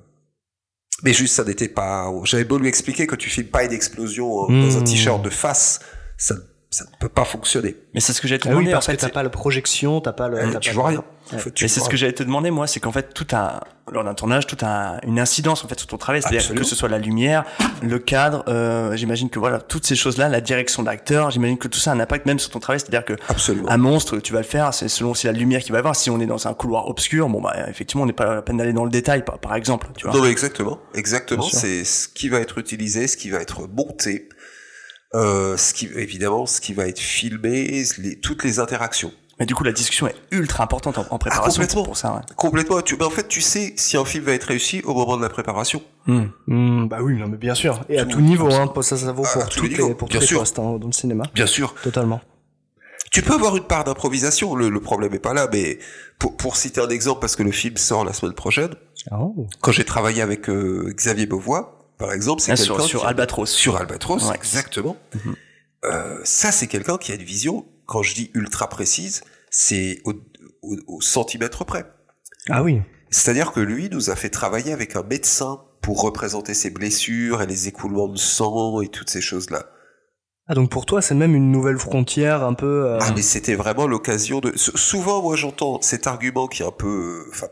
[1.03, 2.11] mais juste, ça n'était pas...
[2.23, 4.83] J'avais beau lui expliquer que tu filmes pas une explosion euh, dans un Mmh.
[4.85, 5.79] t-shirt de face,
[6.17, 6.35] ça,
[6.73, 7.75] ça ne peut pas fonctionner.
[7.93, 8.95] Mais c'est ce que j'allais te Ah oui, demander, en parce fait.
[8.97, 10.37] que t'as pas la projection, t'as pas le.
[10.39, 11.05] Euh, t'as tu pas vois le- rien.
[11.33, 13.25] En fait, tu Et c'est ce que j'allais te demander, moi, c'est qu'en fait, tout
[13.31, 16.21] un, lors d'un tournage, tout un, une incidence, en fait, sur ton travail.
[16.21, 17.45] C'est-à-dire que ce soit la lumière,
[17.81, 21.79] le cadre, euh, j'imagine que voilà, toutes ces choses-là, la direction d'acteur, j'imagine que tout
[21.79, 22.81] ça a un impact même sur ton travail.
[22.81, 23.69] C'est-à-dire que Absolument.
[23.69, 25.95] un monstre, tu vas le faire, c'est selon aussi la lumière qu'il va y avoir.
[25.95, 28.41] Si on est dans un couloir obscur, bon, bah, effectivement, on n'est pas à la
[28.41, 30.13] peine d'aller dans le détail, par, par exemple, tu vois.
[30.15, 31.43] Non, mais exactement, exactement.
[31.43, 34.27] C'est ce qui va être utilisé, ce qui va être monté,
[35.15, 39.11] euh, ce qui évidemment, ce qui va être filmé, les, toutes les interactions.
[39.39, 41.83] Mais du coup, la discussion est ultra importante en, en préparation Ah, complètement.
[41.83, 42.13] pour ça.
[42.13, 42.21] Ouais.
[42.35, 42.81] Complètement.
[42.81, 45.23] Tu, mais en fait, tu sais si un film va être réussi au moment de
[45.23, 45.81] la préparation.
[46.05, 47.81] Hmm, bah oui, non, mais bien sûr.
[47.89, 50.19] Et à Tout- niveau, hein, ça, ça vaut Ah, pour, toutes les pour tous bien
[50.19, 50.39] les sûr.
[50.39, 51.23] postes hein, dans le cinéma.
[51.33, 51.73] Bien sûr.
[51.81, 52.21] Totalement.
[53.11, 54.55] Tu peux avoir une part d'improvisation.
[54.55, 55.79] Le, le problème est pas là, mais
[56.19, 58.75] pour, pour citer un exemple, parce que le film sort la semaine prochaine.
[59.11, 59.47] Oh.
[59.61, 63.45] Quand j'ai travaillé avec euh, Xavier Beauvois, par exemple, c'est Ah, quelqu'un sur, Albatros.
[63.49, 64.35] Sur Albatros, Ouais.
[64.35, 64.97] exactement.
[65.15, 65.35] Mhm.
[65.85, 70.13] Euh, ça, c'est quelqu'un qui a une vision, quand je dis ultra précise, c'est au,
[70.61, 71.85] au- au centimètre près.
[72.49, 72.81] Ah oui.
[73.09, 77.45] C'est-à-dire que lui nous a fait travailler avec un médecin pour représenter ses blessures et
[77.45, 79.65] les écoulements de sang et toutes ces choses-là.
[80.47, 82.85] Ah donc pour toi, c'est même une nouvelle frontière un peu.
[82.87, 84.51] euh, Ah, mais c'était vraiment l'occasion de...
[84.57, 87.25] sou- Souvent, moi, j'entends cet argument qui est un peu...
[87.27, 87.47] euh, Enfin,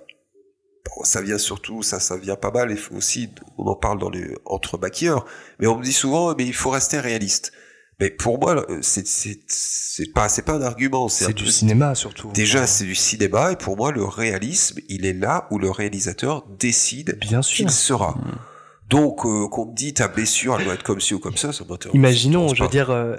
[0.85, 3.99] bon, ça vient surtout, ça, ça vient pas mal, il faut aussi, on en parle
[3.99, 5.25] dans les, entre maquilleurs,
[5.59, 7.51] mais on me dit souvent, mais il faut rester réaliste.
[7.99, 11.33] Mais pour moi, là, c'est, c'est, c'est pas, c'est pas un argument, c'est, c'est un
[11.35, 12.31] du peu- cinéma surtout.
[12.33, 16.47] Déjà, c'est du cinéma, et pour moi, le réalisme, il est là où le réalisateur
[16.57, 17.57] décide Bien sûr.
[17.57, 18.17] qu'il sera.
[18.91, 21.53] Donc, euh, qu'on me dit ta blessure, elle doit être comme ci ou comme ça,
[21.53, 21.95] ça m'intéresse.
[21.95, 23.15] Imaginons, je veux dire, euh,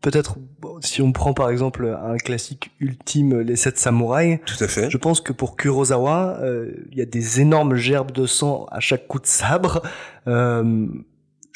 [0.00, 0.36] peut-être
[0.80, 4.38] si on prend par exemple un classique ultime, les sept samouraïs.
[4.46, 4.88] Tout à fait.
[4.88, 8.78] je pense que pour Kurosawa, euh, il y a des énormes gerbes de sang à
[8.78, 9.82] chaque coup de sabre.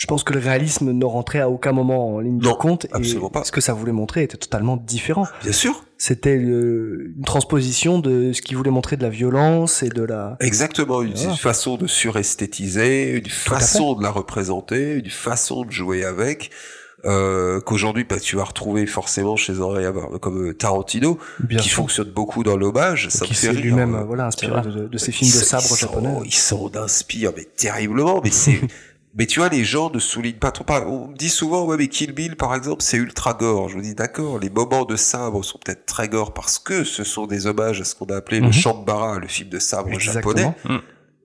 [0.02, 2.88] Je pense que le réalisme ne rentrait à aucun moment en ligne Non, de compte.
[2.90, 3.44] absolument et pas.
[3.44, 5.28] Ce que ça voulait montrer était totalement différent.
[5.44, 5.84] Bien sûr.
[5.96, 10.36] C'était euh, une transposition de ce qu'il voulait montrer de la violence et de la...
[10.40, 16.50] Exactement, une, façon de suresthétiser, une façon de la représenter, une façon de jouer avec.
[17.04, 21.76] euh, qu'aujourd'hui bah, tu vas retrouver forcément chez un comme euh, Tarantino, Bien qui sûr.
[21.78, 23.08] fonctionne beaucoup dans l'hommage.
[23.08, 26.14] Ça qui s'est lui-même, Euh, voilà, inspiré de, de ces films de sabre japonais.
[26.24, 28.20] Ils s'en inspirent, mais terriblement.
[28.24, 28.60] Mais c'est,
[29.14, 30.64] mais tu vois, les gens ne soulignent pas trop.
[30.86, 33.68] On me dit souvent, ouais, mais Kill Bill, par exemple, c'est ultra gore.
[33.68, 37.04] Je vous dis, d'accord, les moments de sabre sont peut-être très gore parce que ce
[37.04, 38.52] sont des hommages à ce qu'on a appelé le Mhm.
[38.52, 40.34] Shambara, le film de sabre Exactement.
[40.34, 40.54] japonais.
[40.64, 40.78] Mm.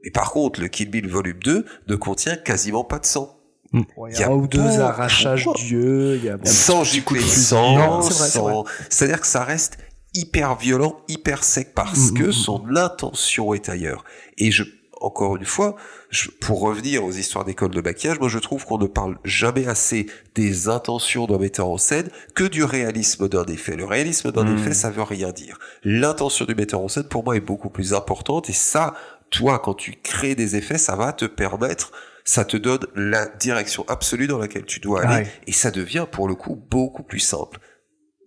[0.04, 3.34] Et par contre, le Kill Bill volume 2 ne contient quasiment pas de sang.
[3.74, 7.20] Bon, Il y a un ou deux arrachages d'yeux, il y a bon, sans gicler
[7.20, 9.78] de sang, sans- C'est-à-dire que ça reste
[10.14, 14.06] hyper violent, hyper sec parce Mm, que mm, son intention est ailleurs.
[14.38, 14.64] Et je,
[15.02, 15.76] encore une fois,
[16.10, 19.68] je- pour revenir aux histoires d'école de maquillage, moi je trouve qu'on ne parle jamais
[19.68, 23.76] assez des intentions d'un metteur en scène que du réalisme d'un effet.
[23.76, 24.58] Le réalisme d'un Mm.
[24.58, 25.60] effet, ça veut rien dire.
[25.84, 28.94] L'intention du metteur en scène, pour moi, est beaucoup plus importante et ça,
[29.30, 31.92] toi, quand tu crées des effets, ça va te permettre
[32.30, 35.32] ça te donne la direction absolue dans laquelle tu dois aller, Ah ouais.
[35.48, 37.58] et ça devient pour le coup beaucoup plus simple.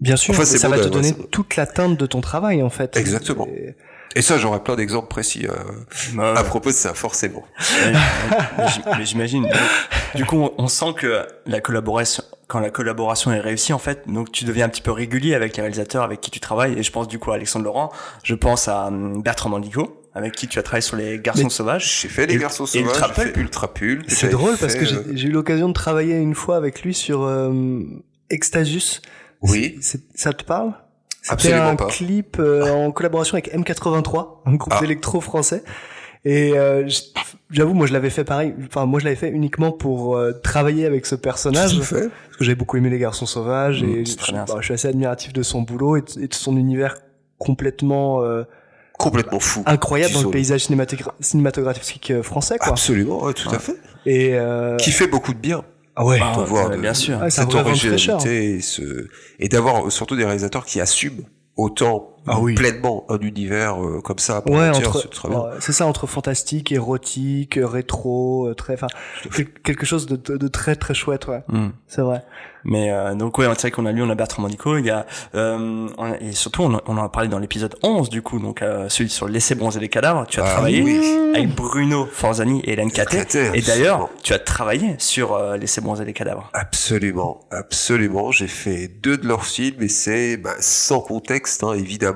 [0.01, 2.62] Bien sûr, Enfin, ça bon va te d'avoir- donner toute la teinte de ton travail
[2.62, 2.97] en fait.
[2.97, 3.47] Exactement.
[3.49, 3.77] Et-
[4.16, 5.55] Et ça, j'aurais plein d'exemples précis euh,
[6.14, 7.44] Bah, à propos de ça, forcément.
[8.99, 9.49] Mais j'imagine.
[10.14, 14.33] Du coup, on- sent que la collaboration, quand la collaboration est réussie, en fait, donc
[14.33, 16.77] tu deviens un petit peu régulier avec les réalisateurs avec qui tu travailles.
[16.79, 17.90] Et je pense du coup à Alexandre Laurent.
[18.25, 21.51] Je pense à hum, Bertrand Mandico, avec qui tu as travaillé sur les Garçons Mais-
[21.51, 22.01] sauvages.
[22.03, 23.33] J'ai fait les Et- garçons sauvages, Ultra fait.
[23.37, 23.73] Ultra.
[24.09, 27.23] C'est drôle parce que euh, j'ai eu l'occasion de travailler une fois avec lui sur
[27.23, 27.81] euh,
[28.29, 29.03] Extasius.
[29.42, 29.79] Oui.
[29.81, 30.73] C'est- ça te parle?
[31.33, 31.87] Absolument un pas.
[31.87, 34.81] clip euh, en collaboration avec M83, un groupe Ah.
[34.81, 35.62] d'électro français.
[36.27, 36.87] Et euh,
[37.51, 38.55] j'avoue, moi je l'avais fait pareil.
[38.66, 42.55] Enfin, moi je l'avais fait uniquement pour euh, travailler avec ce personnage, parce que j'avais
[42.55, 45.43] beaucoup aimé les garçons sauvages Mmh, et je, bien, bah, je suis assez admiratif de
[45.43, 46.97] son boulot et de, et de son univers
[47.38, 48.45] complètement euh,
[48.99, 49.62] Complètement fou.
[49.64, 52.69] incroyable dans le paysage cinématogra- cinématographique euh, français, quoi.
[52.69, 53.77] Absolument, ouais, tout à fait.
[54.05, 55.64] Et euh, Qui fait beaucoup de bien.
[56.01, 56.19] Ah ouais.
[56.23, 57.19] Ah, voir ouais, de- bien sûr.
[57.19, 59.09] C'est un cette originalité et, ce...
[59.39, 61.25] et d'avoir surtout des réalisateurs qui assument
[61.57, 62.55] autant Ah oui.
[62.55, 67.57] pleinement un univers euh, comme ça Ouais, entre, c'est ouais, c'est ça, entre fantastique, érotique,
[67.57, 68.89] euh, rétro, euh, très, enfin,
[69.35, 71.43] quel- quelque chose de, de, de très très chouette, ouais.
[71.53, 71.73] Hum.
[71.87, 72.23] C'est vrai.
[72.63, 74.91] Mais euh, donc ouais, c'est vrai qu'on a lu, on a Bertrand Mandico, il y
[74.91, 78.21] a euh, on et surtout on, en- on en a parlé dans l'épisode 11 du
[78.21, 80.27] coup, donc euh, celui sur laisser bronzer les cadavres.
[80.29, 81.33] Tu as Ah travaillé oui.
[81.35, 82.93] avec Bruno Forzani et Hélène.
[82.93, 86.51] Catet, Et d'ailleurs, tu as travaillé sur euh, laisser bronzer les cadavres.
[86.53, 88.31] Absolument, absolument.
[88.31, 92.10] J'ai fait deux de leurs films et c'est bah, sans contexte, hein, évidemment,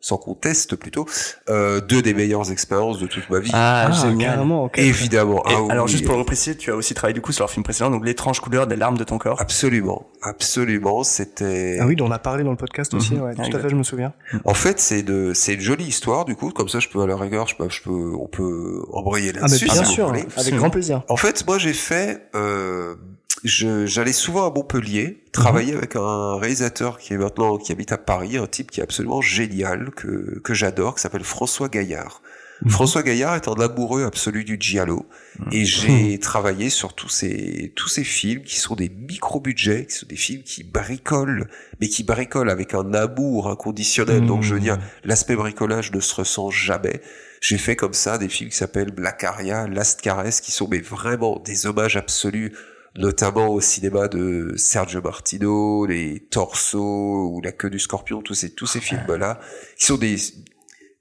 [0.00, 1.06] sans conteste plutôt,
[1.48, 3.50] euh, deux des meilleures expériences de toute ma vie.
[3.54, 3.88] Ah,
[4.20, 4.76] carrément, ok.
[4.78, 5.42] évidemment.
[5.48, 7.32] Et Ah oui, alors juste pour euh, le préciser, tu as aussi travaillé du coup
[7.32, 9.40] sur leur film précédent, donc l'étrange couleur des larmes de ton corps.
[9.40, 11.04] Absolument, absolument.
[11.04, 11.78] C'était.
[11.80, 13.22] Ah oui, on a parlé dans le podcast aussi, Mhm.
[13.22, 14.12] ouais, Ah, tout à fait, je me souviens.
[14.44, 16.50] En fait, c'est de, c'est une jolie histoire du coup.
[16.50, 19.36] Comme ça, je peux à la rigueur, je peux, je peux, on peut embrayer Ah
[19.36, 19.64] mais là-dessus.
[19.64, 21.02] bien si sûr, avec grand plaisir.
[21.08, 22.28] En fait, moi, j'ai fait.
[22.34, 22.96] Euh,
[23.44, 28.38] j'allais souvent à Montpellier travailler avec un réalisateur qui est maintenant qui habite à Paris,
[28.38, 32.22] un type qui est absolument génial que que j'adore, qui s'appelle François Gaillard.
[32.68, 35.06] François Gaillard est un amoureux absolu du giallo
[35.52, 39.94] et j'ai travaillé sur tous ces tous ces films qui sont des micro budgets, qui
[39.94, 41.48] sont des films qui bricolent,
[41.80, 44.24] mais qui bricolent avec un amour inconditionnel.
[44.24, 47.02] Donc je veux dire, l'aspect bricolage ne se ressent jamais.
[47.40, 50.80] J'ai fait comme ça des films qui s'appellent Black Aria, Last Caress, qui sont mais
[50.80, 52.54] vraiment des hommages absolus,
[52.96, 58.54] notamment au cinéma de Sergio Martino, les Torsos ou La queue du scorpion, tous ces
[58.54, 59.40] tous ces films-là,
[59.76, 60.16] qui sont des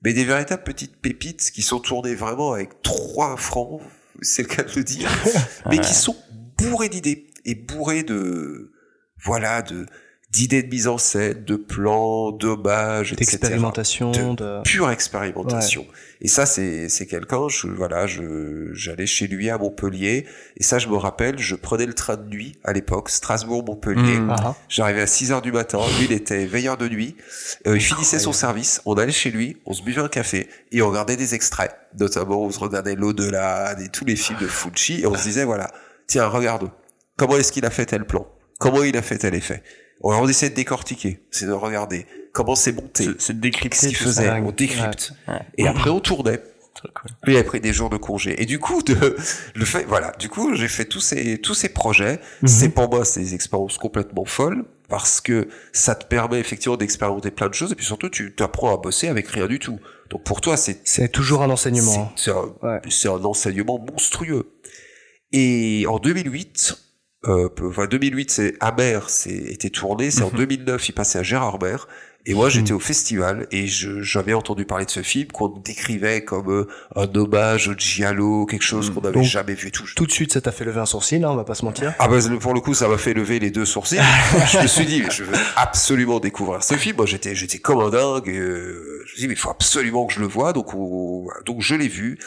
[0.04, 3.82] mais des véritables petites pépites qui sont tournées vraiment avec trois francs,
[4.22, 5.10] c'est le cas de le dire,
[5.70, 6.16] mais qui sont
[6.58, 8.72] bourrées d'idées et bourrées de
[9.24, 9.86] voilà de
[10.34, 14.64] d'idées de mise en scène, de plans, d'hommages, etc D'expérimentation, de...
[14.64, 15.86] pure expérimentation.
[16.22, 17.48] Et ça, c'est c'est quelqu'un.
[17.50, 20.26] Je voilà, je j'allais chez lui à Montpellier.
[20.58, 24.20] Et ça, je me rappelle, je prenais le train de nuit à l'époque, Strasbourg-Montpellier.
[24.20, 24.30] Mm.
[24.32, 24.56] Ah, ah.
[24.70, 25.80] J'arrivais à 6 heures du matin.
[26.00, 27.16] Lui, il était veilleur de nuit.
[27.68, 28.82] Euh, il finissait son service.
[28.86, 31.76] On allait chez lui, on se buvait un café et on regardait des extraits.
[32.00, 35.44] Notamment, on se regardait l'au-delà, des tous les films de Fucci et on se disait
[35.44, 35.72] voilà,
[36.08, 36.72] tiens, regarde,
[37.18, 38.28] comment est-ce qu'il a fait tel plan?
[38.60, 39.62] Comment il a fait tel effet?
[40.02, 43.78] On, on essaie de décortiquer, c'est de regarder comment c'est monté, C'est- C'est de décrypter
[43.78, 45.14] ce qu'il faisait, on décrypte.
[45.28, 45.40] Ouais.
[45.58, 46.42] Et après, on tournait.
[47.24, 48.42] Lui a pris des jours de congé.
[48.42, 49.16] Et du coup, de,
[49.56, 52.20] le fait, voilà, du coup, j'ai fait tous ces, tous ces projets.
[52.42, 52.48] Mhm.
[52.48, 57.32] C'est pour moi, c'est des expériences complètement folles parce que ça te permet effectivement d'expérimenter
[57.32, 59.80] plein de choses et puis surtout, tu t'apprends à bosser avec rien du tout.
[60.10, 62.12] Donc pour toi, c'est, C'est toujours un enseignement.
[62.18, 62.82] c'est un, Ouais.
[63.06, 64.52] un enseignement monstrueux.
[65.32, 66.76] Et en 2008,
[67.28, 70.12] euh, enfin 2008, c'est Amer, c'est était tourné.
[70.12, 71.78] C'est en 2009, il passait à Gérardmer.
[72.26, 76.50] Et moi, j'étais au festival et j'avais entendu parler de ce film qu'on décrivait comme
[76.52, 79.84] euh, un hommage au Giallo, quelque chose qu'on n'avait jamais vu tout.
[79.94, 81.94] Tout de suite, ça t'a fait lever un sourcil, hein, on va pas se mentir.
[82.00, 84.00] Ah bah pour le coup ça m'a fait lever les deux sourcils.
[84.54, 86.96] je me suis dit je veux absolument découvrir ce film.
[86.96, 88.30] Moi j'étais j'étais comme un dingue.
[88.30, 90.54] et, euh, je me suis dit mais il faut absolument que je le voie.
[90.54, 92.20] Donc on- donc je l'ai vu.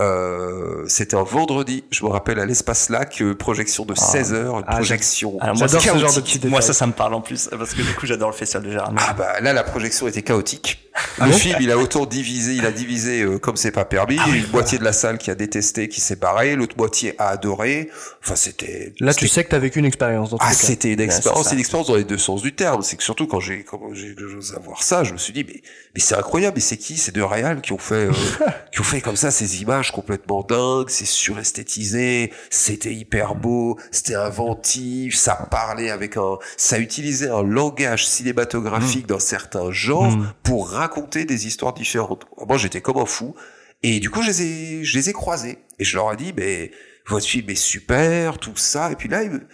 [0.00, 4.58] Euh, c'était un vendredi, je me rappelle à l'espace lac, euh, projection de 16 heures,
[4.58, 5.38] une Ah, projection.
[5.40, 6.50] Alors moi, J'adore c'est ce genre de détails.
[6.50, 8.72] Moi, ça, ça me parle en plus, parce que du coup, j'adore le festival de
[8.72, 8.92] Gérard.
[8.96, 10.80] Ah bah là la projection était chaotique.
[11.18, 13.84] Ah le bon film il a autant divisé, il a divisé euh, comme c'est pas
[13.84, 14.16] permis.
[14.20, 17.28] Ah une moitié de la salle qui a détesté, qui s'est barrée, l'autre moitié a
[17.28, 17.90] adoré.
[18.22, 18.92] Enfin c'était.
[19.00, 21.60] Là, tu sais que t'as vécu une expérience dans Ah, c'était une expérience, c'est une
[21.60, 22.82] expérience dans les deux sens du terme.
[22.82, 25.62] C'est que surtout quand j'ai, quand j'ai j'ose avoir ça, je me suis dit, mais,
[25.94, 26.96] mais c'est incroyable, mais c'est qui?
[26.96, 28.12] Ces deux réals qui ont fait, euh,
[28.72, 34.14] qui ont fait comme ça ces images complètement dingues, c'est suresthétisé, c'était hyper beau, c'était
[34.14, 40.32] inventif, ça parlait avec un, ça utilisait un langage cinématographique d'un certain genre Mm.
[40.42, 42.26] pour raconter des histoires différentes.
[42.46, 43.34] Moi, j'étais comme un fou.
[43.82, 45.58] Et du coup, je les ai, je les ai croisés.
[45.78, 46.70] Et je leur ai dit, mais
[47.06, 48.90] votre film est super, tout ça.
[48.92, 49.46] Et puis là, il me-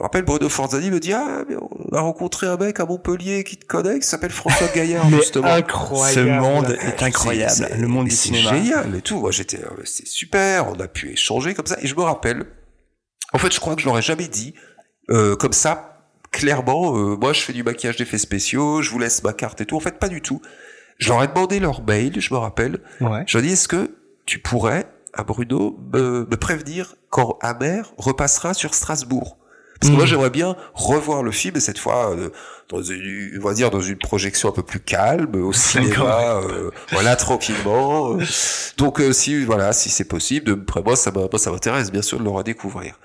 [0.00, 3.44] me rappelle, Bruno Forzani me dit, ah, mais on a rencontré un mec à Montpellier
[3.44, 5.46] qui te connaît, qui s'appelle François Gaillard, justement.
[5.46, 6.14] incroyable.
[6.14, 7.50] Ce monde est incroyable.
[7.52, 8.50] C'est- c'est- le monde du c'est cinéma.
[8.50, 9.20] génial et tout.
[9.20, 10.68] Moi, j'étais, euh, c'est super.
[10.68, 11.76] On a pu échanger comme ça.
[11.82, 12.44] Et je me rappelle,
[13.32, 14.54] en fait, je crois que je l'aurais jamais dit,
[15.10, 19.22] euh, comme ça, clairement, euh, moi, je fais du maquillage d'effets spéciaux, je vous laisse
[19.22, 19.76] ma carte et tout.
[19.76, 20.40] En fait, pas du tout.
[20.98, 22.78] Je leur ai demandé leur mail, je me rappelle.
[23.00, 23.24] Ouais.
[23.26, 27.92] Je leur ai dit, est-ce que tu pourrais, à Bruno, me, me prévenir quand Amer
[27.98, 29.36] repassera sur Strasbourg?
[29.80, 32.28] Parce que moi, j'aimerais bien revoir le film, et cette fois, euh,
[32.68, 36.70] dans une, on va dire, dans une projection un peu plus calme, au cinéma, euh,
[36.92, 38.18] voilà, tranquillement.
[38.18, 38.24] euh.
[38.76, 42.24] Donc, euh, si, voilà, si c'est possible, de, après, moi, ça m'intéresse, bien sûr, de
[42.24, 42.98] le redécouvrir.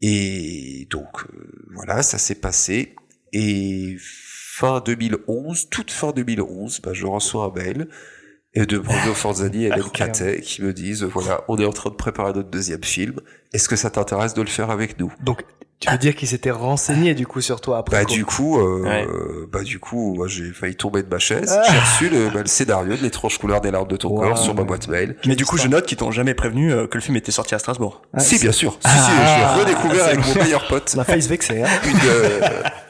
[0.00, 2.94] Et donc, euh, voilà, ça s'est passé.
[3.32, 7.88] Et fin 2011, toute fin 2011, bah, je reçois un mail
[8.54, 9.90] et de Bruno Forzani et Hélène.
[9.92, 13.20] Catet qui me disent, voilà, on est en train de préparer notre deuxième film.
[13.52, 15.12] Est-ce que ça t'intéresse de le faire avec nous?
[15.22, 15.42] Donc,
[15.80, 18.82] tu veux dire qu'il s'était renseigné du coup sur toi après Bah du coup, euh,
[18.82, 19.06] Ouais.
[19.52, 21.56] bah du coup, moi j'ai failli tomber de ma chaise.
[21.56, 21.62] Ah.
[21.70, 24.20] J'ai reçu le, bah, le scénario de l'étrange couleur des larmes de ton Wow.
[24.22, 25.16] corps sur ma boîte mail.
[25.26, 27.54] Mais du coup, je note qu'ils t'ont jamais prévenu euh, que le film était sorti
[27.54, 28.02] à Strasbourg.
[28.12, 28.72] Ah, si bien sûr.
[28.72, 28.88] Si Ah.
[28.88, 30.92] si, je l'ai redécouvert avec mon meilleur pote.
[30.96, 31.62] On a failli se vexer.
[31.62, 31.68] Hein.
[31.86, 32.40] Une, euh,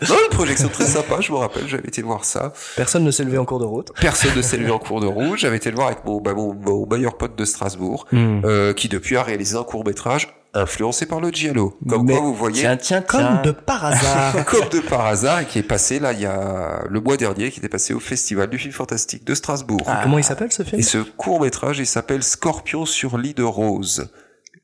[0.08, 1.16] non, une projection très sympa.
[1.20, 2.52] Je me rappelle, j'avais été voir ça.
[2.76, 3.90] Personne ne s'est levé en cours de route.
[4.00, 5.38] Personne ne s'est levé en cours de route.
[5.38, 8.40] J'avais été le voir avec mon, bah, mon, mon meilleur pote de Strasbourg, Hmm.
[8.44, 11.76] euh, qui depuis a réalisé un court métrage influencé par le Giallo.
[11.88, 12.60] Comme Mais- quoi, vous voyez.
[12.60, 13.42] Tiens, tiens, Comme tiens.
[13.44, 14.44] de par hasard.
[14.46, 17.50] comme de par hasard et qui est passé là il y a le mois dernier
[17.50, 19.82] qui était passé au festival du film fantastique de Strasbourg.
[19.86, 20.00] Ah.
[20.02, 20.80] Comment il s'appelle ce film?
[20.80, 24.10] Et ce court métrage il s'appelle Scorpion sur lit de rose.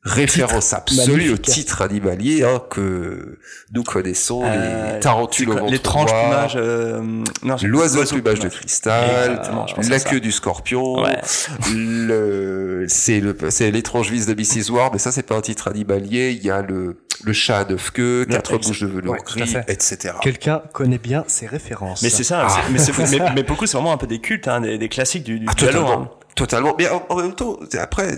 [0.05, 1.41] Référence Titre absolue au magnifique.
[1.41, 3.39] titre animalier hein, que
[3.73, 6.53] nous connaissons, Euh, les tarentules au L'étrange plumage.
[6.55, 7.23] Euh...
[7.63, 9.41] L'oiseau à plumage de cristal,
[9.89, 10.09] la ça.
[10.09, 11.17] queue du scorpion, Ouais.
[11.73, 14.71] le, c'est le, c'est l'étrange vis de Mrs.
[14.71, 17.65] Ward, mais ça c'est pas un titre animalier, il y a le, le chat à
[17.65, 20.13] neuf queues, quatre bouches de velours Ouais, gris, etc.
[20.21, 22.01] Quelqu'un connaît bien ses références.
[22.03, 24.07] Mais c'est ça, c'est- mais, c'est- mais, mais pour le coup, c'est vraiment un peu
[24.07, 26.09] des cultes, hein, des, des classiques du, du Ah, totalement, hein.
[26.35, 26.75] totalement.
[26.77, 28.17] Mais en, en même temps, après,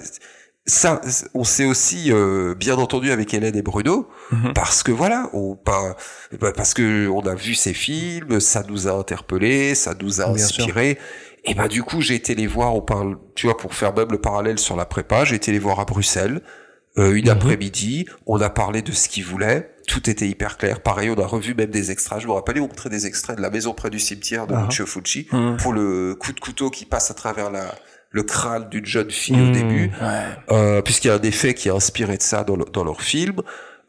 [0.68, 1.02] ça,
[1.34, 4.54] on s'est aussi euh, bien entendu avec Hélène et Bruno, Mhm.
[4.54, 5.96] parce que voilà, on pas,
[6.40, 10.26] bah, parce que on a vu ces films, ça nous a interpellés, ça nous a
[10.26, 10.98] inspirés.
[11.46, 12.76] Et ben du coup, j'ai été les voir.
[12.76, 15.60] On parle, tu vois, pour faire même le parallèle sur la prépa, j'ai été les
[15.60, 16.42] voir à Bruxelles.
[17.00, 17.32] euh, une Mhm.
[17.34, 20.80] après-midi, on a parlé de ce qu'ils voulaient, tout était hyper clair.
[20.82, 22.20] Pareil, on a revu même des extraits.
[22.22, 24.56] Je me rappelle, ils m'ont montré des extraits de la maison près du cimetière de
[24.56, 24.68] Ah.
[24.72, 25.58] Fulci Mhm.
[25.58, 27.66] pour le coup de couteau qui passe à travers la,
[28.12, 30.24] le crâne d'une jeune fille au début, Ouais.
[30.52, 33.02] euh, puisqu'il y a un effet qui est inspiré de ça dans, le- dans leur
[33.02, 33.41] film.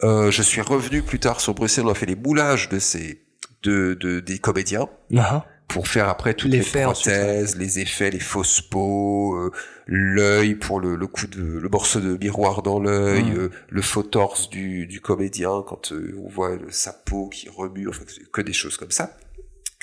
[0.03, 3.23] Euh, je suis revenu plus tard sur Bruxelles, on a fait les moulages de ces
[3.65, 8.21] de, de des comédiens Ah, pour faire après toutes Les les, prothèses, les effets, les
[8.21, 9.51] fausses peaux, euh,
[9.87, 14.05] l'œil pour le, le coup de le morceau de miroir dans l'œil, euh, le faux
[14.05, 18.03] torse du, du comédien quand euh, on voit sa peau qui remue, enfin
[18.33, 19.17] que des choses comme ça.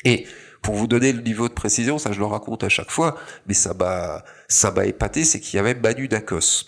[0.06, 0.26] Et
[0.66, 3.16] pour vous donner le niveau de précision, ça je le raconte à chaque fois,
[3.48, 6.66] mais ça m'a ça m'a épaté, c'est qu'il y avait Manu Dacos,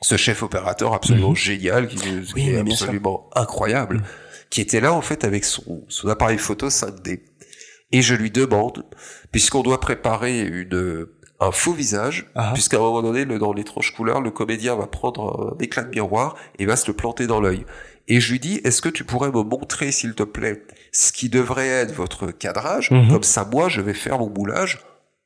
[0.00, 1.36] ce chef opérateur absolument Mhm.
[1.36, 2.72] génial, qui, qui Oui, est sûr.
[2.72, 4.02] absolument incroyable, Mhm.
[4.50, 7.22] qui était là en fait avec son, son appareil photo 5D.
[7.92, 8.84] Et je lui demande,
[9.30, 11.06] puisqu'on doit préparer une
[11.40, 12.52] un faux visage, Ah.
[12.54, 15.90] puisqu'à un moment donné, le, dans l'étrange couleur, le comédien va prendre un éclat de
[15.90, 17.66] miroir et va se le planter dans l'œil.
[18.08, 20.62] Et je lui dis, est-ce que tu pourrais me montrer, s'il te plaît,
[20.92, 23.10] ce qui devrait être votre cadrage Mhm.
[23.10, 24.80] Comme ça, moi, je vais faire mon moulage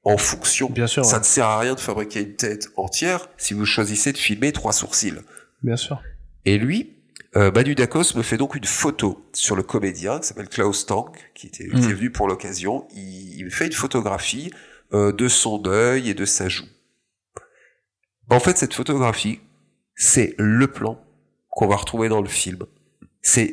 [0.04, 0.68] en fonction.
[0.70, 1.20] Bien sûr, Ça ouais.
[1.20, 4.72] ne sert à rien de fabriquer une tête entière si vous choisissez de filmer trois
[4.72, 5.14] sourcils.
[5.62, 6.00] bien sûr.
[6.44, 6.92] Et lui,
[7.34, 11.32] Euh, Manu Dacos me fait donc une photo sur le comédien qui s'appelle Klaus Tank,
[11.34, 12.86] qui était, qui est venu pour l'occasion.
[12.94, 14.50] Il, il me fait une photographie
[14.94, 16.64] euh, de son œil et de sa joue.
[18.30, 19.40] En fait, cette photographie,
[19.96, 20.98] c'est le plan
[21.56, 22.58] qu'on va retrouver dans le film.
[23.22, 23.50] C'est,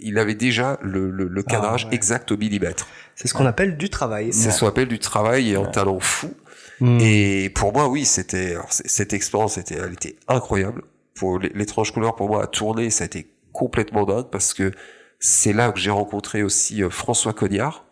[0.00, 1.94] il- avait déjà le, le, le cadrage Ah, ouais.
[1.94, 2.88] exact au millimètre.
[3.14, 4.32] C'est ce qu'on appelle du travail.
[4.32, 6.34] C'est ce qu'on appelle du travail et un talent fou.
[6.80, 6.98] Mm.
[7.00, 10.82] Et pour moi, oui, c'était cette expérience, était, elle était incroyable.
[11.14, 14.72] Pour l'étrange couleur, pour moi, à tourner, ça a été complètement dingue parce que
[15.20, 17.84] c'est là que j'ai rencontré aussi euh, François Cognard,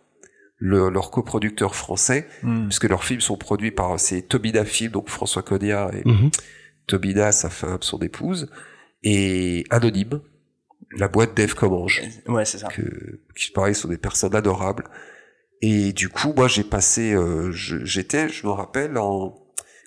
[0.58, 2.64] le- leur coproducteur français, Mm.
[2.66, 6.30] puisque leurs films sont produits par c'est Tobida Film, donc François Cognard et Mhm.
[6.86, 8.50] Tobida, sa femme, son épouse,
[9.04, 10.20] et Anonyme,
[10.96, 12.68] la boîte d'Eve Commange Ouais, c'est ça.
[12.68, 14.84] que, qui pareil sont des personnes adorables.
[15.62, 19.34] Et du coup, moi, j'ai passé, euh, j'étais, je me rappelle, en,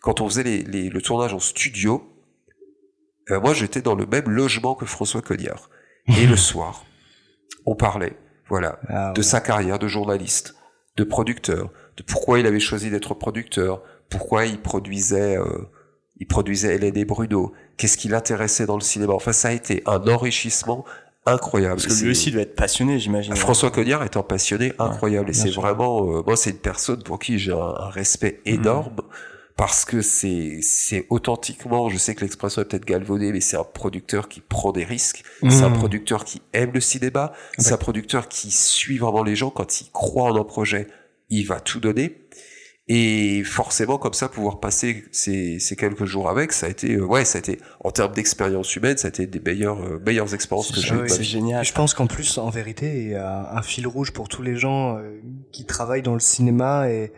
[0.02, 2.10] quand on faisait les, les- le tournage en studio,
[3.32, 5.70] euh, moi, j'étais dans le même logement que François Cognard.
[6.18, 6.86] Et le soir,
[7.66, 9.24] on parlait, voilà, Ah, de ouais.
[9.24, 10.56] sa carrière de journaliste,
[10.96, 15.68] de producteur, de pourquoi il avait choisi d'être producteur, pourquoi il produisait, euh,
[16.20, 19.14] il produisait Hélène et Bruno, qu'est-ce qui l'intéressait dans le cinéma?
[19.14, 20.86] Enfin, ça a été un enrichissement
[21.28, 21.82] incroyable.
[21.82, 23.36] Parce que lui aussi doit être passionné, j'imagine.
[23.36, 25.30] François Cognard est un passionné incroyable.
[25.30, 28.96] Et c'est vraiment euh, moi c'est une personne pour qui j'ai un, un respect énorme
[29.56, 33.64] parce que c'est c'est authentiquement je sais que l'expression est peut-être galvaudée mais c'est un
[33.64, 35.24] producteur qui prend des risques.
[35.50, 37.34] C'est un producteur qui aime le cinéma.
[37.58, 39.50] C'est un producteur qui suit vraiment les gens.
[39.50, 40.88] Quand il croit en un projet
[41.30, 42.22] il va tout donner
[42.90, 47.02] et forcément comme ça pouvoir passer ces, ces quelques jours avec ça a été euh,
[47.06, 50.34] ouais ça a été en termes d'expérience humaine ça a été des meilleures euh, meilleures
[50.34, 51.66] expériences que C'est j'ai eues c'est génial.
[51.66, 54.56] Je pense qu'en plus, en vérité, il y a un fil rouge pour tous les
[54.56, 55.20] gens euh,
[55.52, 57.12] qui travaillent dans le cinéma et,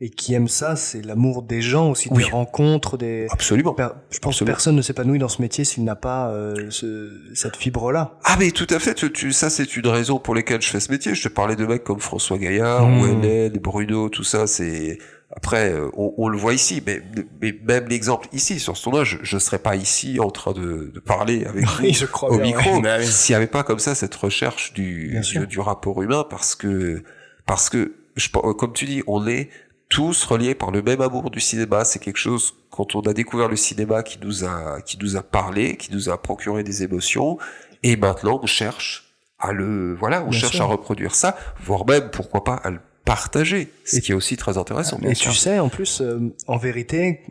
[0.00, 2.22] et qui aiment ça, c'est l'amour des gens aussi, Oui.
[2.24, 3.26] des rencontres, des.
[3.30, 6.66] absolument Per- Je pense que personne ne s'épanouit dans ce métier s'il n'a pas euh,
[6.70, 8.18] ce, cette fibre-là.
[8.24, 10.80] Ah mais tout à fait, tu, tu- ça c'est une raison pour laquelle je fais
[10.80, 11.14] ce métier.
[11.14, 13.00] Je te parlais de mecs comme François Gaillard, Mmh.
[13.00, 14.98] ou Hélène, Bruno, tout ça, c'est...
[15.36, 17.02] Après, euh, on, on le voit ici, mais,
[17.42, 20.90] mais même l'exemple ici, sur ce tournage, je ne serais pas ici en train de,
[20.92, 22.82] de parler avec vous Oui, je crois au bien, micro ouais.
[22.82, 26.54] Bah s'il n'y avait pas comme ça cette recherche du, du, du rapport humain, parce
[26.54, 27.02] que,
[27.44, 29.50] parce que je, comme tu dis, on est
[29.90, 31.84] tous reliés par le même amour du cinéma.
[31.84, 35.22] C'est quelque chose, quand on a découvert le cinéma, qui nous a, qui nous a
[35.22, 37.38] parlé, qui nous a procuré des émotions,
[37.82, 40.64] et maintenant on cherche à le, voilà, on Bien cherche sûr.
[40.64, 44.58] à reproduire ça, voire même, pourquoi pas, à le partager, ce qui est aussi très
[44.58, 44.98] intéressant.
[45.02, 47.22] Et tu sais, en plus, euh, en vérité,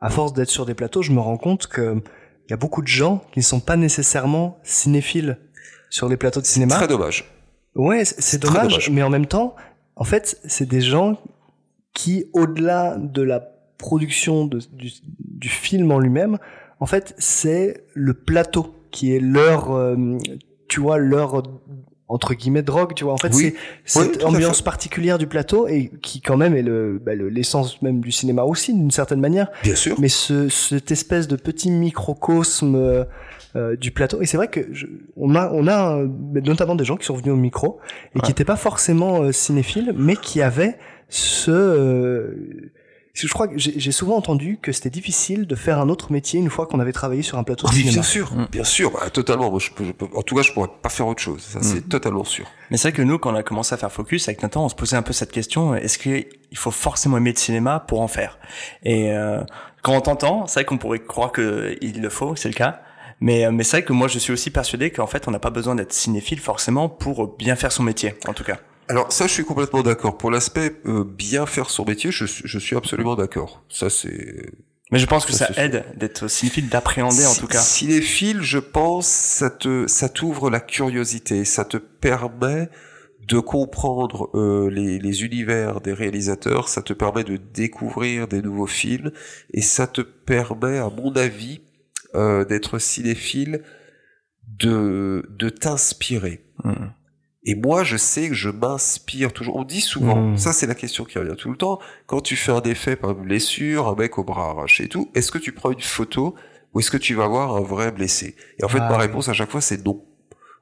[0.00, 2.02] à force d'être sur des plateaux, je me rends compte que
[2.46, 5.38] il y a beaucoup de gens qui ne sont pas nécessairement cinéphiles
[5.90, 6.74] sur les plateaux de cinéma.
[6.76, 7.24] Très dommage.
[7.74, 8.90] Ouais, c'est- dommage, dommage.
[8.90, 9.54] mais en même temps,
[9.96, 11.20] en fait, c'est des gens
[11.94, 13.40] qui, au-delà de la
[13.78, 16.38] production de- du, du film en lui-même,
[16.80, 20.18] en fait, c'est le plateau qui est leur, euh,
[20.68, 21.42] tu vois, leur
[22.12, 23.12] entre guillemets drogue, tu vois.
[23.12, 23.54] En fait, Oui.
[23.84, 24.64] c'est Oui, cette ambiance fait.
[24.64, 28.42] particulière du plateau et qui quand même est le bah, le- l'essence même du cinéma
[28.44, 29.48] aussi d'une certaine manière.
[29.62, 29.96] Bien sûr.
[30.00, 33.04] Mais ce, cette espèce de petit microcosme euh,
[33.56, 34.20] euh, du plateau.
[34.22, 34.86] Et c'est vrai que je,
[35.16, 36.08] on a, on a euh,
[36.44, 37.78] notamment des gens qui sont venus au micro
[38.16, 40.76] et qui n'étaient pas forcément euh, cinéphiles, mais qui avaient
[41.08, 41.50] ce.
[41.50, 42.72] euh,
[43.14, 46.40] je crois que j'ai j'ai souvent entendu que c'était difficile de faire un autre métier
[46.40, 47.92] une fois qu'on avait travaillé sur un plateau de Oui, cinéma.
[47.94, 48.46] bien sûr, Mm.
[48.50, 49.50] bien sûr, bah, totalement.
[49.50, 51.42] Moi, je peux, je peux- en tout cas, je pourrais pas faire autre chose.
[51.42, 52.46] Ça, c'est totalement sûr.
[52.70, 54.68] Mais c'est vrai que nous, quand on a commencé à faire Focus avec Nathan, on
[54.68, 58.08] se posait un peu cette question est-ce qu'il faut forcément aimer le cinéma pour en
[58.08, 58.38] faire?
[58.82, 59.42] Et euh,
[59.82, 62.80] quand on t'entend, c'est vrai qu'on pourrait croire que il le faut, c'est le cas.
[63.20, 65.38] Mais, euh, mais c'est vrai que moi, je suis aussi persuadé qu'en fait, on n'a
[65.38, 68.58] pas besoin d'être cinéphile forcément pour bien faire son métier, en tout cas.
[68.88, 70.18] Alors ça, je suis complètement d'accord.
[70.18, 73.64] Pour l'aspect euh, bien faire son métier, je, suis- je suis absolument d'accord.
[73.68, 74.50] Ça, c'est
[74.90, 77.60] Mais je pense que Ça, aide d'être cinéphile, d'appréhender en tout cas.
[77.60, 82.68] Cinéphile, je pense, ça te, ça t'ouvre la curiosité, ça te permet
[83.26, 88.66] de comprendre euh, les, les univers des réalisateurs, ça te permet de découvrir des nouveaux
[88.66, 89.12] films,
[89.54, 91.60] et ça te permet, à mon avis,
[92.16, 93.62] euh, d'être cinéphile,
[94.58, 96.44] de, de t'inspirer.
[96.64, 96.72] Mm.
[97.44, 99.56] Et moi, je sais que je m'inspire toujours.
[99.56, 100.36] On dit souvent, Mm.
[100.36, 103.10] ça c'est la question qui revient tout le temps, quand tu fais un effet par
[103.10, 106.34] une blessure, un mec au bras arraché et tout, est-ce que tu prends une photo
[106.72, 108.36] ou est-ce que tu vas voir un vrai blessé?
[108.60, 109.02] Et en fait, Ah, ma oui.
[109.02, 110.04] réponse à chaque fois, c'est non.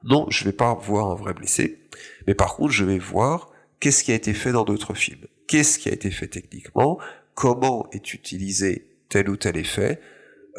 [0.03, 1.77] Non, je vais pas voir un vrai blessé,
[2.25, 5.27] mais par contre, je vais voir qu'est-ce qui a été fait dans d'autres films.
[5.47, 6.97] Qu'est-ce qui a été fait techniquement?
[7.35, 9.99] Comment est utilisé tel ou tel effet?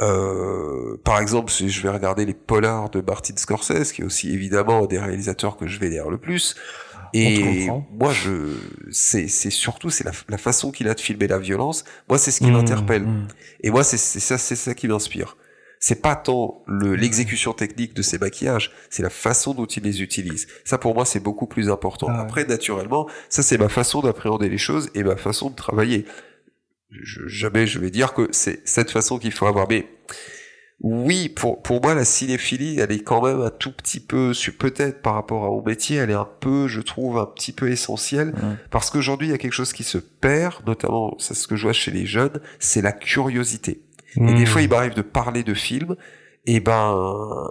[0.01, 4.33] Euh, par exemple, si je vais regarder les polars de Martin Scorsese, qui est aussi
[4.33, 6.55] évidemment un des réalisateurs que je vénère le plus.
[7.15, 8.57] Et moi, je,
[8.91, 11.85] c'est, c'est surtout, c'est la, la façon qu'il a de filmer la violence.
[12.09, 13.03] Moi, c'est ce qui Mmh, m'interpelle.
[13.03, 13.29] Mm.
[13.63, 15.37] Et moi, c'est, c'est ça, c'est ça qui m'inspire.
[15.79, 20.01] c'est pas tant le- l'exécution technique de ces maquillages, c'est la façon dont il les
[20.01, 20.47] utilise.
[20.65, 22.07] Ça, pour moi, c'est beaucoup plus important.
[22.11, 22.21] Ah.
[22.21, 26.07] Après, naturellement, ça, c'est ma façon d'appréhender les choses et ma façon de travailler.
[27.03, 29.67] Je, jamais je vais dire que c'est cette façon qu'il faut avoir.
[29.69, 29.89] Mais
[30.81, 35.01] oui, pour, pour moi, la cinéphilie, elle est quand même un tout petit peu, peut-être
[35.01, 38.35] par rapport à mon métier, elle est un peu, je trouve, un petit peu essentielle.
[38.71, 41.63] Parce qu'aujourd'hui, il y a quelque chose qui se perd, notamment, c'est ce que je
[41.63, 43.83] vois chez les jeunes, c'est la curiosité.
[44.17, 45.97] Et des fois, il m'arrive de parler de films,
[46.47, 47.49] et ben,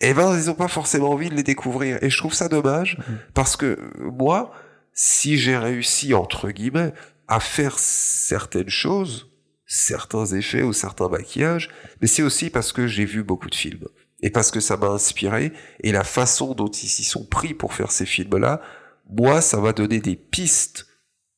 [0.00, 2.02] et ben, ils ont pas forcément envie de les découvrir.
[2.02, 2.98] Et je trouve ça dommage,
[3.34, 4.52] parce que moi,
[4.92, 6.92] si j'ai réussi, entre guillemets,
[7.28, 9.30] à faire certaines choses,
[9.66, 11.70] certains effets ou certains maquillages,
[12.00, 13.86] mais c'est aussi parce que j'ai vu beaucoup de films.
[14.20, 17.74] Et parce que ça m'a inspiré, et la façon dont ils s'y sont pris pour
[17.74, 18.62] faire ces films-là,
[19.10, 20.86] moi, ça m'a donné des pistes,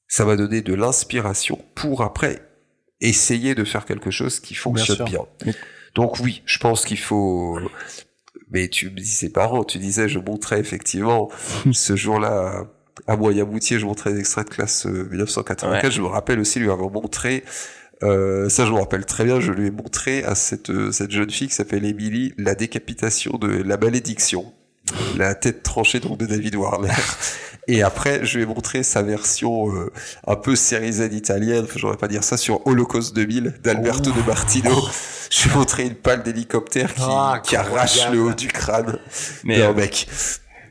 [0.07, 2.49] ça m'a donné de l'inspiration pour après
[3.01, 5.25] essayer de faire quelque chose qui fonctionne bien.
[5.95, 7.59] Donc oui, je pense qu'il faut...
[8.51, 11.31] Mais tu me dis, c'est parents, tu disais, je montrais effectivement
[11.73, 12.67] ce jour-là
[13.09, 15.83] à Moyen-Moutier, je montrais des extraits de classe euh, 1984.
[15.85, 15.91] Ouais.
[15.91, 17.43] Je me rappelle aussi lui avoir montré,
[18.03, 21.11] euh, ça je me rappelle très bien, je lui ai montré à cette, euh, cette
[21.11, 24.53] jeune fille qui s'appelle Émilie la décapitation de la malédiction.
[25.17, 26.93] La tête tranchée donc de David Warner.
[27.69, 29.93] Et après, je lui ai montré sa version euh,
[30.27, 34.27] un peu série Z italienne, enfin, j'aurais pas dire ça, sur Holocaust 2000 d'Alberto de
[34.27, 34.71] Martino.
[35.31, 38.99] Je lui ai montré une pale d'hélicoptère qui, Ah, qui arrache le haut du crâne
[39.45, 40.09] d'un euh, mec.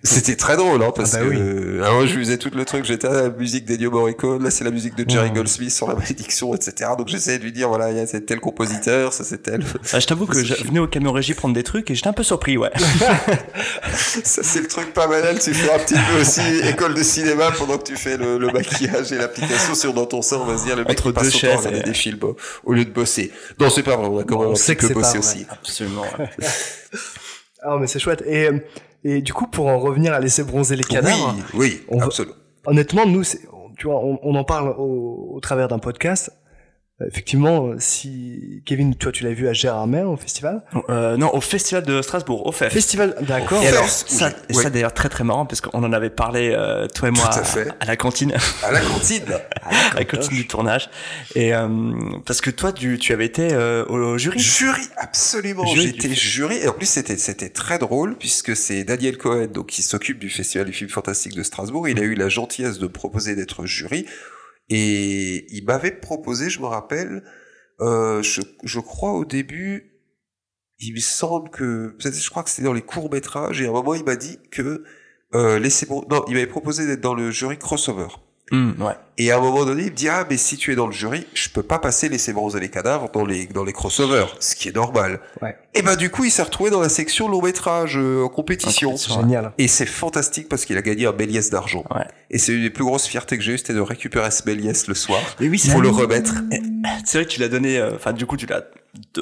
[0.07, 1.37] C'était très drôle, hein, parce Ah bah que oui.
[1.39, 2.85] euh, alors, je lui faisais tout le truc.
[2.85, 5.31] J'étais à la musique d'Ennio Morricone, là c'est la musique de Jerry.
[5.31, 6.91] Goldsmith sur la malédiction, etc.
[6.97, 9.63] Donc j'essayais de lui dire voilà, il y a c'est tel compositeur, ça c'est tel.
[9.93, 12.13] Ah, je t'avoue que je venais au camion régie prendre des trucs et j'étais un
[12.13, 12.71] peu surpris, ouais.
[14.23, 15.39] ça c'est le truc pas banal.
[15.39, 18.47] Tu fais un petit peu aussi école de cinéma pendant que tu fais le, le
[18.51, 20.37] maquillage et l'application sur dans ton sein.
[20.37, 22.19] On va se dire le mec Entre passe deux son temps à et- des films
[22.63, 23.31] au lieu de bosser.
[23.59, 24.07] Non, c'est pas vrai.
[24.07, 25.17] On a quand même On un sait petit que vrai.
[25.17, 25.45] aussi.
[25.49, 26.03] Absolument.
[26.19, 26.29] ouais.
[27.63, 28.23] Ah, mais c'est chouette.
[28.27, 28.59] Et, euh,
[29.03, 32.35] et du coup, pour en revenir à laisser bronzer les cadavres, Oui, oui, va- absolument.
[32.65, 36.31] honnêtement, nous, tu vois, on, on en parle au, au travers d'un podcast.
[37.05, 40.63] Effectivement, euh, si Kevin, toi, tu l'as vu à Gérardmer au festival?
[40.89, 42.73] Euh, non, au festival de Strasbourg, au FEF.
[42.73, 43.61] Festival, d'accord.
[43.61, 44.55] Et alors, ça, oui.
[44.55, 47.39] ça d'ailleurs très très marrant parce qu'on en avait parlé euh, toi et moi Tout
[47.39, 47.67] à fait.
[47.79, 48.33] à, la cantine,
[48.63, 49.25] À la cantine.
[49.91, 50.89] à la cantine du tournage.
[51.35, 51.67] Et euh,
[52.25, 54.39] parce que toi, tu, tu avais été euh, au jury.
[54.39, 55.67] Jury, absolument.
[55.67, 56.57] Jury J'étais jury.
[56.57, 60.31] Et en plus, c'était, c'était très drôle puisque c'est Daniel Cohen, donc, qui s'occupe du
[60.31, 61.87] Festival du film fantastique de Strasbourg.
[61.87, 64.07] Il a eu la gentillesse de proposer d'être jury.
[64.70, 67.24] Et il m'avait proposé, je me rappelle,
[67.80, 69.97] euh, je, je crois au début,
[70.80, 73.61] il me semble que, je crois que c'était dans les courts-métrages.
[73.61, 74.84] Et à un moment, il m'a dit que,
[75.34, 78.07] euh, laissez-moi, non, il m'avait proposé d'être dans le jury crossover.
[78.51, 78.93] Ouais.
[79.17, 80.93] Et à un moment donné, il me dit ah mais si tu es dans le
[80.93, 84.55] jury, je peux pas passer les bronzer les cadavres dans les dans les crossovers, ce
[84.55, 85.19] qui est normal.
[85.41, 85.57] Ouais.
[85.73, 88.95] Et ben du coup, il s'est retrouvé dans la section long métrage euh, en compétition.
[88.95, 89.51] Génial.
[89.57, 91.83] Et c'est fantastique parce qu'il a gagné un Méliès d'argent.
[91.93, 92.05] Ouais.
[92.29, 94.87] Et c'est une des plus grosses fiertés que j'ai eues, c'était de récupérer ce Méliès
[94.87, 96.35] le soir Mais oui, c'est pour le remettre.
[97.05, 98.63] C'est vrai que tu l'as donné, euh, enfin du coup tu l'as,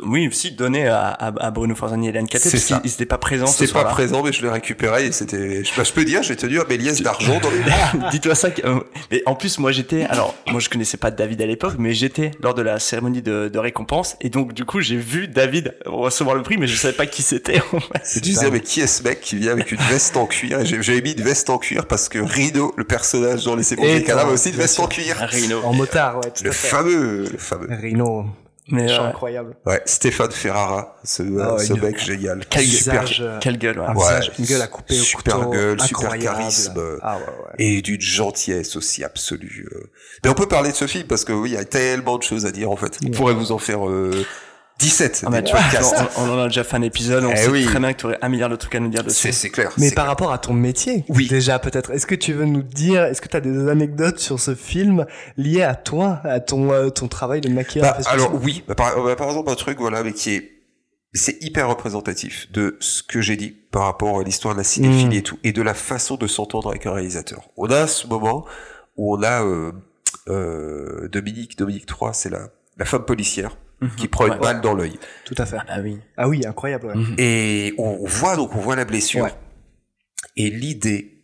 [0.04, 2.76] oui aussi donné à, à, à Bruno Forzani et Hélène Caté C'est parce ça.
[2.80, 3.92] qu'ils ils étaient pas présents ce C'était pas soir-là.
[3.92, 5.64] présent, mais je l'ai récupéré et c'était.
[5.64, 8.10] Je, bah, je peux dire, j'ai tenu un Méliès d'argent dans les.
[8.12, 8.52] Dis-toi ça.
[8.52, 8.80] que- euh,
[9.12, 10.04] mais en plus, moi, j'étais.
[10.06, 13.50] Alors, moi, je connaissais pas David à l'époque, mais j'étais lors de la cérémonie de,
[13.50, 16.94] de récompense, et donc, du coup, j'ai vu David recevoir le prix, mais je savais
[16.94, 17.62] pas qui c'était.
[17.74, 18.02] en fait.
[18.16, 20.60] Je disais, mais qui est ce mec qui vient avec une veste en cuir?
[20.62, 23.76] Et j'avais mis une veste en cuir parce que Rino, le personnage dans les Et
[23.76, 25.22] Bronzer les cadavres, a toi, aussi une veste en cuir.
[25.22, 25.62] Un Rhino.
[25.64, 26.68] En motard, ouais, tout Le à fait.
[26.68, 27.68] fameux, le fameux.
[27.70, 28.26] Rhino,
[28.68, 29.56] Mais euh, incroyable.
[29.68, 32.44] Ouais, Stéphane Ferrara, ce, Ah ouais, ce une- mec génial.
[32.50, 33.80] Quel super, visage, euh, quelle gueule.
[33.80, 33.86] ouais.
[33.86, 36.98] un Ouais, visage, une gueule à couper au super couteau, gueule, super charisme.
[37.04, 37.54] Ah ouais, ouais.
[37.60, 39.68] et d'une gentillesse aussi absolue.
[39.72, 39.84] euh.
[40.24, 42.24] Mais on peut parler de ce film parce que oui, il y a tellement de
[42.24, 42.98] choses à dire en fait.
[43.06, 44.26] On pourrait vous en faire euh,
[44.80, 47.32] 17 Ah, mais des tu vois, on, on en a déjà fait un épisode, on
[47.32, 47.66] Eh sait oui.
[47.66, 49.16] très bien que tu aurais un milliard de trucs à nous dire dessus.
[49.28, 49.72] C'est c'est clair.
[49.78, 50.10] Mais c'est par clair.
[50.10, 51.28] rapport à ton métier, Oui.
[51.28, 54.40] déjà peut-être, est-ce que tu veux nous dire, est-ce que tu as des anecdotes sur
[54.40, 55.06] ce film
[55.38, 59.02] liées à toi, à ton euh, ton travail de maquilleur Bah, alors oui, bah, par,
[59.02, 60.52] bah, par exemple un truc voilà, mais qui est
[61.14, 65.06] c'est hyper représentatif de ce que j'ai dit par rapport à l'histoire de la cinéphilie
[65.16, 65.20] Mm.
[65.20, 67.48] et tout, et de la façon de s'entendre avec un réalisateur.
[67.56, 68.46] On a ce moment
[68.98, 69.72] où on a euh,
[70.28, 73.58] euh, Dominique, Dominique 3, c'est la, la femme policière
[73.98, 74.40] qui prend une Ouais.
[74.40, 74.98] balle dans l'œil.
[75.26, 75.58] Tout à fait.
[75.68, 76.00] Ah oui.
[76.18, 76.88] Ah oui, incroyable.
[76.88, 76.96] ouais.
[76.96, 77.16] Mhm.
[77.18, 79.24] Et on, on voit donc on voit la blessure.
[79.26, 79.34] Ouais.
[80.38, 81.24] Et l'idée,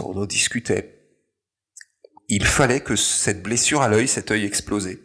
[0.00, 0.96] on en discutait,
[2.28, 5.00] il fallait que cette blessure à l'œil, cet œil explosé,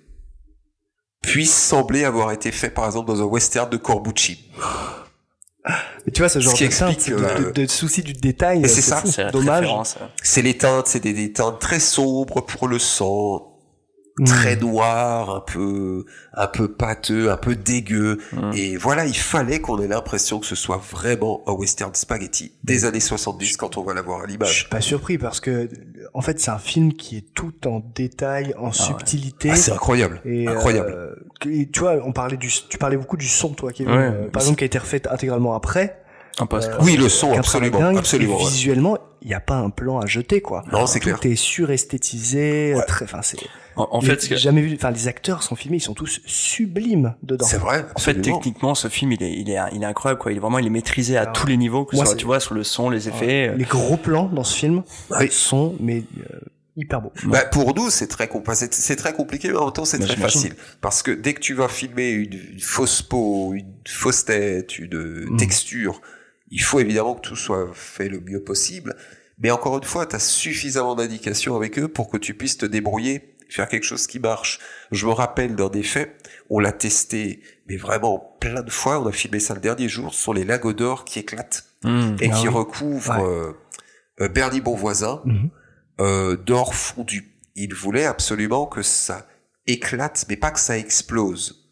[1.22, 4.52] puisse sembler avoir été fait par exemple dans un western de Corbucci.
[6.06, 8.70] Mais tu vois, ce genre qui de, explique, de, euh, de, de souci du détail,
[8.70, 9.02] c'est ça.
[9.04, 9.62] C'est la dommage.
[9.62, 9.98] référence.
[10.22, 13.55] C'est les teintes, c'est des, des teintes très sombres pour le sang.
[14.26, 18.20] Très noir, un peu, un peu pâteux, un peu dégueu.
[18.54, 22.86] Et voilà, il fallait qu'on ait l'impression que ce soit vraiment un western spaghetti des
[22.86, 24.60] années 70 quand on va la voir à Je l'image.
[24.62, 25.68] suis pas surpris parce que
[26.14, 29.50] en fait c'est un film qui est tout en détail, en subtilité.
[29.52, 30.94] Ah, c'est incroyable, Et, incroyable.
[30.96, 34.04] euh, que- tu vois, on parlait du, tu parlais beaucoup du son, toi, Kevin, Ouais.
[34.04, 36.02] euh, par exemple, qui a été refait intégralement après.
[36.40, 36.48] Un.
[36.54, 38.38] Euh, oui, le son, absolument, dingue, absolument.
[38.40, 38.50] Et ouais.
[38.50, 40.64] visuellement, il n'y a pas un plan à jeter, quoi.
[40.72, 41.32] Non, c'est Tout clair.
[41.32, 43.38] est suresthétisé, très, enfin, c'est.
[43.78, 44.74] En, fait, que- jamais vu.
[44.76, 47.46] Enfin, les acteurs sont filmés, ils sont tous sublimes dedans.
[47.46, 50.32] C'est vrai, En fait, techniquement, ce film, il est, il est, il est incroyable, quoi.
[50.32, 52.16] Il est vraiment, il est maîtrisé à Alors, tous les niveaux, que ce moi, soit,
[52.16, 53.50] tu vois, sur le son, les effets.
[53.50, 54.84] euh, Les gros plans dans ce film
[55.20, 55.28] Oui.
[55.32, 56.40] sont, mais euh,
[56.78, 57.12] hyper beaux.
[57.26, 60.16] Bah, pour nous, c'est très, c'est, très compliqué, mais en même temps, c'est Bah, très
[60.18, 60.56] facile.
[60.82, 65.26] Parce que dès que tu vas filmer une, une fausse peau, une fausse tête, une
[65.32, 65.38] Mm.
[65.38, 66.02] texture,
[66.52, 68.96] il faut évidemment que tout soit fait le mieux possible.
[69.40, 72.66] Mais encore une fois, tu as suffisamment d'indications avec eux pour que tu puisses te
[72.66, 74.60] débrouiller, faire quelque chose qui marche.
[74.92, 76.18] Je me rappelle d'un effet,
[76.50, 80.14] on l'a testé, mais vraiment plein de fois, on a filmé ça le dernier jour,
[80.14, 82.16] sont les lagots d'or qui éclatent hmm.
[82.22, 82.54] et Ah qui oui.
[82.54, 83.24] recouvrent Ouais.
[83.24, 83.54] euh,
[84.22, 85.50] euh, Bernie Bonvoisin Mhm.
[86.02, 87.32] euh, d'or fondu.
[87.56, 89.28] Il voulait absolument que ça
[89.68, 91.70] éclate, mais pas que ça explose.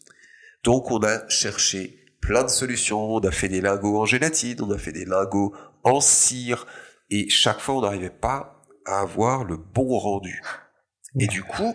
[0.62, 4.70] Donc on a cherché plein de solutions, on a fait des lingots en gélatine, on
[4.70, 6.66] a fait des lingots en cire,
[7.10, 10.40] et chaque fois on n'arrivait pas à avoir le bon rendu.
[11.18, 11.74] Et du coup,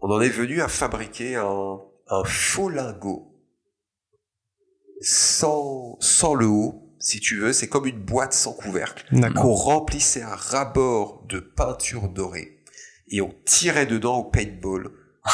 [0.00, 1.78] on en est venu à fabriquer un,
[2.08, 3.24] un faux lingot
[5.00, 9.42] sans, sans le haut, si tu veux, c'est comme une boîte sans couvercle D'accord.
[9.42, 12.58] qu'on remplissait à ras-bord de peinture dorée
[13.10, 14.90] et on tirait dedans au paintball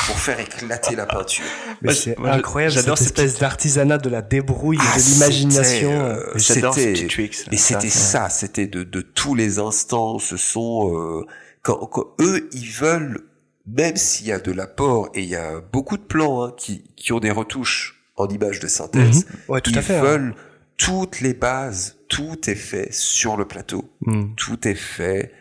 [0.07, 1.45] pour faire éclater la peinture.
[1.91, 5.63] C'est incroyable, j'adore cette espèce d'artisanat de la débrouille, Ah, de l'imagination.
[5.91, 7.47] c'était, euh, J'adore ces c'était- petits tricks.
[7.51, 10.19] Mais c'était ça, c'était de, de tous les instants.
[10.19, 11.25] Ce sont euh,
[11.65, 13.23] quand, quand eux, ils veulent,
[13.67, 16.85] même s'il y a de l'apport et il y a beaucoup de plans hein, qui,
[16.95, 19.97] qui ont des retouches en images de synthèse, Ouais, tout ils à fait.
[19.97, 20.03] hein.
[20.03, 20.35] veulent
[20.77, 23.89] toutes les bases, tout est fait sur le plateau.
[24.03, 24.35] Mm.
[24.37, 25.33] tout est fait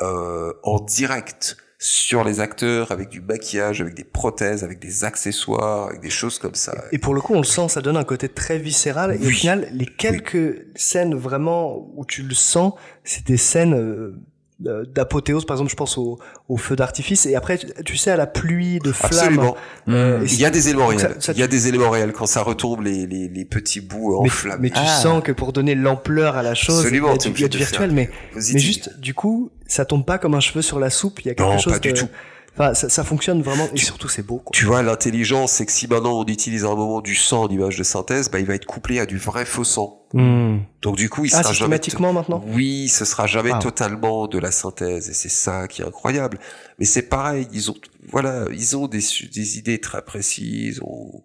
[0.00, 5.88] euh, en direct sur les acteurs avec du maquillage, avec des prothèses, avec des accessoires,
[5.88, 6.74] avec des choses comme ça.
[6.92, 9.14] Et pour le coup, on le sent, ça donne un côté très viscéral.
[9.18, 14.20] Et au final, les quelques scènes vraiment où tu le sens, c'est des scènes euh,
[14.60, 15.44] d'apothéose.
[15.46, 17.26] Par exemple, je pense au, au feu d'artifice.
[17.26, 19.10] Et après, tu- tu sais, à la pluie de flammes.
[19.12, 19.56] Absolument.
[19.88, 21.16] Euh, et Il y a des éléments ça- réels.
[21.20, 24.16] ça- Il y a des éléments réels quand ça retombe les, les, les petits bouts
[24.16, 24.58] en mais, flammes.
[24.60, 24.86] mais tu Ah.
[24.86, 27.30] sens que pour donner l'ampleur à la chose, Absolument, il y a du, il y
[27.30, 30.40] obligé a du de virtuel, mais, mais juste, du coup, ça tombe pas comme un
[30.40, 31.20] cheveu sur la soupe.
[31.20, 32.08] Il y a quelque Non, chose pas du de- tout.
[32.54, 34.50] Enfin, ça, ça fonctionne vraiment, et surtout, c'est beau, quoi.
[34.52, 37.48] Tu vois, l'intelligence, c'est que si maintenant on utilise à un moment du sang en
[37.48, 40.02] image de synthèse, bah, il va être couplé à du vrai faux sang.
[40.12, 40.58] Mm.
[40.82, 42.44] Donc du coup, il Ah, sera jamais systématiquement maintenant?
[42.48, 43.58] Oui, ce sera jamais Ah.
[43.60, 46.38] totalement de la synthèse et c'est ça qui est incroyable.
[46.80, 47.76] Mais c'est pareil, ils ont
[48.10, 48.98] voilà, ils ont des
[49.32, 50.80] des idées très précises.
[50.82, 51.22] on-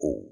[0.00, 0.22] on-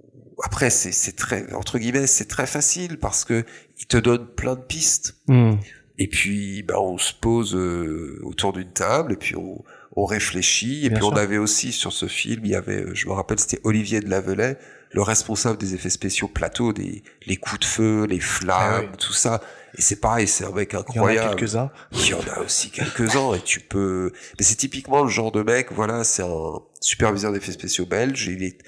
[0.43, 3.45] Après, c'est c'est très entre guillemets, c'est très facile parce que
[3.81, 5.17] ils te donnent plein de pistes.
[5.29, 5.55] Mm.
[5.99, 9.63] Et puis, bah, on se pose euh, autour d'une table et puis on,
[9.97, 10.87] on réfléchit.
[10.87, 13.13] Et Bien puis on avait aussi sur ce film, il y avait, euh, je me
[13.13, 14.59] rappelle, c'était Olivier de Lavelet,
[14.93, 18.97] le responsable des effets spéciaux plateau, des les coups de feu, les flammes, Ah oui.
[18.99, 19.41] tout ça.
[19.77, 21.31] Et c'est pareil, c'est un mec Il y en a incroyable.
[21.37, 21.71] quelques-uns.
[21.93, 24.13] Il y en a aussi quelques-uns et tu peux.
[24.39, 25.73] Mais c'est typiquement le genre de mec.
[25.73, 28.27] Voilà, c'est un superviseur d'effets spéciaux belge.
[28.29, 28.59] Il est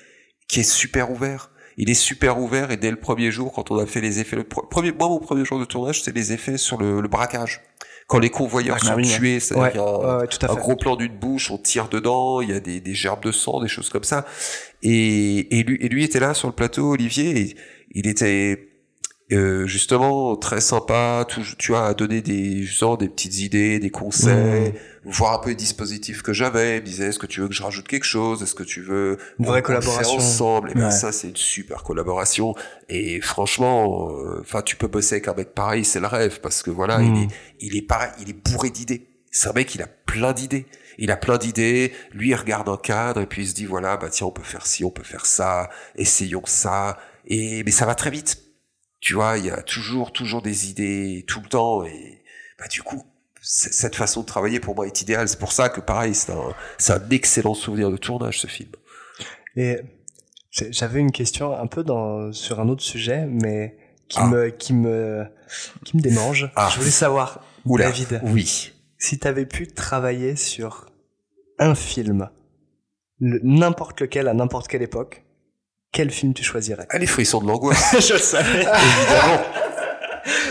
[0.48, 1.50] qui est super ouvert.
[1.76, 4.34] Il est super ouvert et dès le premier jour, quand on a fait les effets,
[4.36, 7.08] le pre- premier, moi mon premier jour de tournage, c'est les effets sur le, le
[7.08, 7.60] braquage.
[8.06, 9.18] Quand les convoyeurs Ah, sont oui, ouais.
[9.18, 10.00] tués, c'est-à-dire Ouais,
[10.44, 13.22] a un, gros plan d'une bouche, on tire dedans, il y a des, des gerbes
[13.24, 14.24] de sang, des choses comme ça.
[14.82, 17.56] Et, et, lui, et lui était là sur le plateau, Olivier, et
[17.92, 18.68] il était
[19.32, 23.90] euh, justement très sympa, tout, tu vois, à donner des, justement, des petites idées, des
[23.90, 24.74] conseils,
[25.06, 26.80] voir un peu les dispositifs que j'avais.
[26.80, 28.42] Disait, est-ce que tu veux que je rajoute quelque chose?
[28.42, 30.16] Est-ce que tu veux Une vraie collaboration.
[30.16, 30.70] ensemble?
[30.70, 30.90] Et ben Ouais.
[30.90, 32.54] ça, c'est une super collaboration.
[32.88, 36.62] Et franchement, euh, enfin, tu peux bosser avec un mec pareil, c'est le rêve, parce
[36.62, 37.28] que voilà, il est,
[37.60, 39.08] il est pareil, il est bourré d'idées.
[39.30, 40.66] C'est un mec, il a plein d'idées.
[40.98, 41.92] Il a plein d'idées.
[42.12, 44.42] Lui, il regarde un cadre et puis il se dit voilà, bah tiens, on peut
[44.42, 45.68] faire ci, on peut faire ça.
[45.96, 46.98] Essayons ça.
[47.26, 48.38] Et mais ça va très vite.
[49.00, 51.84] Tu vois, il y a toujours, toujours des idées tout le temps.
[51.84, 52.22] Et
[52.58, 53.04] bah du coup,
[53.48, 55.28] cette façon de travailler pour moi est idéale.
[55.28, 58.70] C'est pour ça que pareil, c'est un, c'est un excellent souvenir de tournage ce film.
[59.56, 59.78] Et
[60.70, 63.76] j'avais une question un peu dans, sur un autre sujet, mais
[64.08, 64.26] qui Ah.
[64.26, 65.24] me, qui me,
[65.84, 66.50] qui me démange.
[66.56, 66.68] Ah.
[66.72, 67.86] Je voulais savoir, Oula.
[67.86, 68.72] David, Oui.
[68.98, 70.86] si t'avais pu travailler sur
[71.58, 72.28] un film,
[73.20, 75.24] le- n'importe lequel à n'importe quelle époque,
[75.92, 76.86] quel film tu choisirais?
[76.90, 77.94] Ah, les frissons de l'angoisse.
[78.06, 78.60] je le savais.
[78.60, 79.42] Évidemment.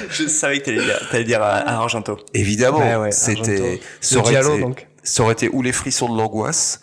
[0.10, 2.18] Je savais que t'allais dire, t'allais dire à, à Argento.
[2.34, 2.80] Évidemment.
[2.80, 4.88] Ouais, ouais, C'était, ça Le aurait Giallo, été- donc.
[5.04, 6.80] ça aurait été ou les frissons de l'angoisse,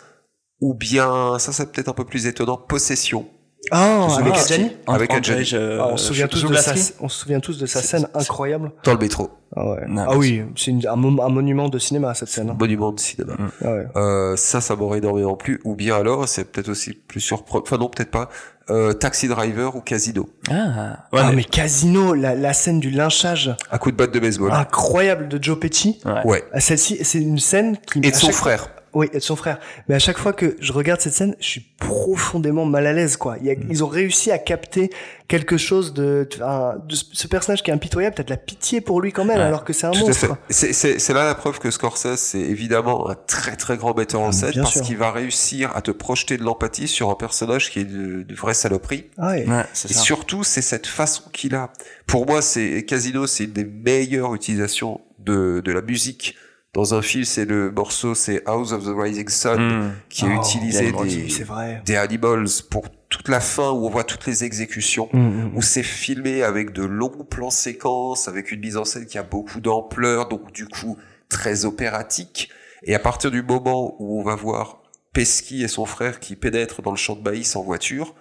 [0.61, 3.27] ou bien, ça c'est peut-être un peu plus étonnant, Possession.
[3.71, 5.45] Ah, avec Ah, Adjani Avec Adjani.
[5.45, 7.65] je- Ah, on se souvient je- tous je de sa, on se souvient tous de
[7.65, 8.73] sa scène incroyable.
[8.83, 9.29] Dans le métro.
[9.55, 9.85] Ah ouais.
[9.87, 12.49] Non, ah oui, c'est une- un, mo- un monument de cinéma cette scène.
[12.49, 12.57] hein.
[12.59, 13.37] Monument de cinéma.
[13.63, 13.85] Ah ouais.
[13.95, 15.61] Euh, ça, ça m'aurait énormément plu.
[15.63, 17.63] Ou bien alors, c'est peut-être aussi plus surprenant.
[17.65, 18.27] Enfin non, peut-être pas.
[18.69, 20.29] Euh, Taxi Driver ou Casino.
[20.49, 24.13] Ah, ouais, ah mais- mais Casino, la, la scène du lynchage À coup de batte
[24.13, 24.51] de baseball.
[24.53, 25.99] incroyable de Joe Pesci.
[26.05, 26.21] ouais.
[26.23, 26.43] Ouais.
[26.53, 28.69] Ah, Celle-ci, c'est une scène qui Et de son chaque- frère.
[28.93, 29.59] Oui, et de son frère.
[29.87, 33.17] Mais à chaque fois que je regarde cette scène, je suis profondément mal à l'aise,
[33.17, 33.37] quoi.
[33.39, 34.89] Il y a- Ils ont réussi à capter
[35.27, 38.15] quelque chose de, un- de ce personnage qui est impitoyable.
[38.15, 40.37] T'as de la pitié pour lui quand même, Ouais, alors que c'est un Tout monstre.
[40.49, 44.21] C'est, c'est, c'est là la preuve que Scorsese, c'est évidemment un très très grand metteur
[44.21, 47.71] en Ah, scène parce qu'il va réussir à te projeter de l'empathie sur un personnage
[47.71, 49.05] qui est de, de vraie saloperie.
[49.17, 49.47] Ah ouais.
[49.47, 50.01] Ouais, c'est Et ça.
[50.01, 51.71] surtout, c'est cette façon qu'il a.
[52.05, 56.35] Pour moi, c'est Casino, c'est une des meilleures utilisations de, de la musique
[56.73, 57.23] dans un film.
[57.23, 59.91] C'est le morceau, c'est House of the Rising Sun, Mm.
[60.09, 61.81] qui a Oh, utilisé des, C'est vrai.
[61.85, 65.07] des animals pour toute la fin où on voit toutes les exécutions.
[65.13, 69.05] Mm, mm, où c'est filmé avec de longs plans séquences, avec une mise en scène
[69.05, 70.97] qui a beaucoup d'ampleur, donc du coup
[71.29, 72.49] très opératique.
[72.83, 74.81] Et à partir du moment où on va voir
[75.13, 78.15] Pesky et son frère qui pénètrent dans le champ de maïs en voiture,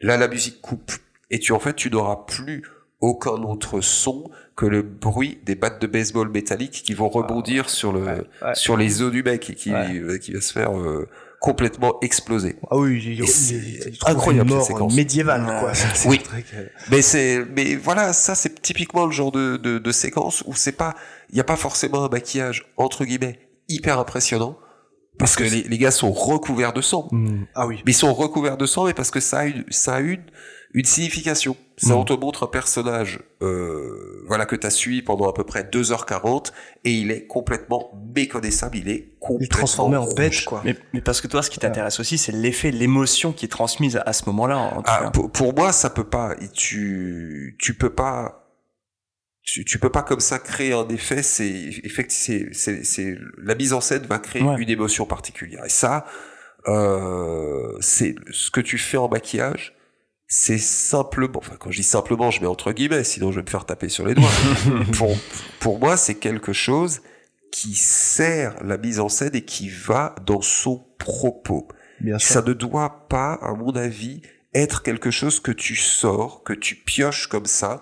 [0.00, 0.92] là la musique coupe.
[1.30, 2.62] Et tu en fait tu n'auras plus
[3.00, 7.92] aucun autre son que le bruit des battes de baseball métalliques qui vont rebondir sur
[7.92, 8.22] le ouais.
[8.54, 9.98] sur les os du mec et qui Ouais.
[9.98, 11.06] euh, qui va se faire euh,
[11.40, 12.56] complètement exploser.
[12.70, 14.94] Ah oui, c'est incroyable, cette séquence.
[14.96, 15.74] médiévale, quoi.
[15.74, 16.18] Ça, Oui.
[16.20, 20.42] truc, euh, Mais c'est, mais voilà, ça c'est typiquement le genre de, de, de séquence
[20.46, 20.94] où c'est pas,
[21.28, 23.38] il n'y a pas forcément un maquillage entre guillemets
[23.68, 24.58] hyper impressionnant
[25.18, 27.08] parce que les, les gars sont recouverts de sang.
[27.12, 27.44] mm.
[27.54, 27.82] Ah oui.
[27.84, 30.22] Mais ils sont recouverts de sang, mais parce que ça a une, ça a une,
[30.74, 31.56] une signification.
[31.78, 31.98] Ça, Mm.
[31.98, 36.52] on te montre un personnage, euh, voilà, que t'as suivi pendant à peu près 2h40,
[36.84, 40.62] et il est complètement méconnaissable, il est complètement Il est transformé en bête, quoi.
[40.64, 44.00] Mais, mais parce que toi, ce qui t'intéresse aussi, c'est l'effet, l'émotion qui est transmise
[44.04, 44.58] à ce moment-là.
[44.58, 45.10] En tout Ah, cas.
[45.10, 46.34] pour, pour moi, ça peut pas.
[46.54, 48.42] Tu, tu peux pas.
[49.42, 51.22] Tu, tu peux pas comme ça créer un effet.
[51.22, 51.48] C'est
[51.84, 54.56] effectivement, c'est, c'est, c'est la mise en scène va créer Ouais.
[54.60, 55.64] une émotion particulière.
[55.64, 56.04] Et ça,
[56.68, 59.75] euh, c'est ce que tu fais en maquillage.
[60.28, 63.50] C'est simplement, enfin quand je dis simplement, je mets entre guillemets, sinon je vais me
[63.50, 64.28] faire taper sur les doigts.
[64.94, 65.16] pour,
[65.60, 67.00] pour moi, c'est quelque chose
[67.52, 71.68] qui sert la mise en scène et qui va dans son propos.
[72.00, 72.28] Bien sûr.
[72.28, 74.20] Ça ne doit pas, à mon avis,
[74.52, 77.80] être quelque chose que tu sors, que tu pioches comme ça,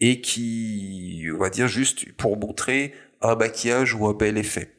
[0.00, 4.72] et qui, on va dire, juste pour montrer un maquillage ou un bel effet.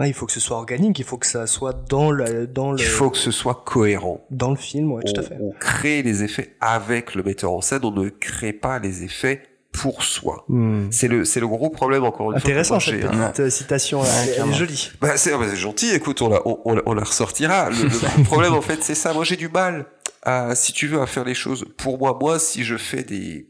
[0.00, 2.72] Ouais, il faut que ce soit organique, il faut que ça soit dans le, dans
[2.72, 4.24] le, Il faut que ce soit cohérent.
[4.30, 5.36] dans le film, ouais, tout à on, fait.
[5.40, 9.42] on crée les effets avec le metteur en scène, on ne crée pas les effets
[9.72, 10.44] pour soi.
[10.48, 10.86] Mm.
[10.90, 12.92] C'est le, c'est le gros problème, encore une Intéressant fois.
[12.92, 13.28] que cette hein.
[13.28, 14.08] petite euh, citation, là.
[14.08, 14.90] Ouais, elle, elle est jolie.
[15.02, 17.68] Bah, c'est, bah, c'est gentil, écoute, on la, on, on la- on la ressortira.
[17.70, 19.12] Le, le problème, en fait, c'est ça.
[19.12, 19.84] Moi, j'ai du mal
[20.22, 21.66] à, si tu veux, à faire les choses.
[21.76, 23.49] Pour moi, moi, si je fais des,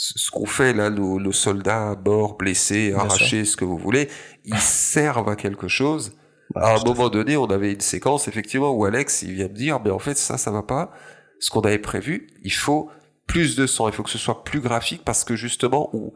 [0.00, 4.08] ce qu'on fait là, nos, nos soldats morts, blessés, Bien arrachés, ce que vous voulez,
[4.44, 6.12] ils servent à quelque chose.
[6.54, 9.48] Ouais, à un à moment donné, on avait une séquence, effectivement, où Alex, il vient
[9.48, 10.92] me dire, mais en fait, ça, ça va pas.
[11.40, 12.90] Ce qu'on avait prévu, il faut
[13.26, 16.14] plus de sang, il faut que ce soit plus graphique parce que justement, ou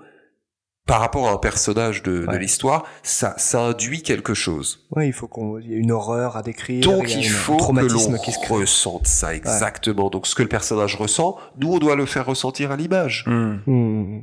[0.87, 4.85] par rapport à un personnage de, de l'histoire, ça, ça induit quelque chose.
[4.91, 6.83] Ouais, il faut qu'on, il y a une horreur à décrire.
[6.83, 8.55] Donc y a il faut un que l'on qui se crée.
[8.55, 10.11] ressente ça exactement.
[10.11, 13.24] Donc ce que le personnage ressent, nous on doit le faire ressentir à l'image.
[13.26, 13.59] Hmm.
[13.66, 14.22] Mm.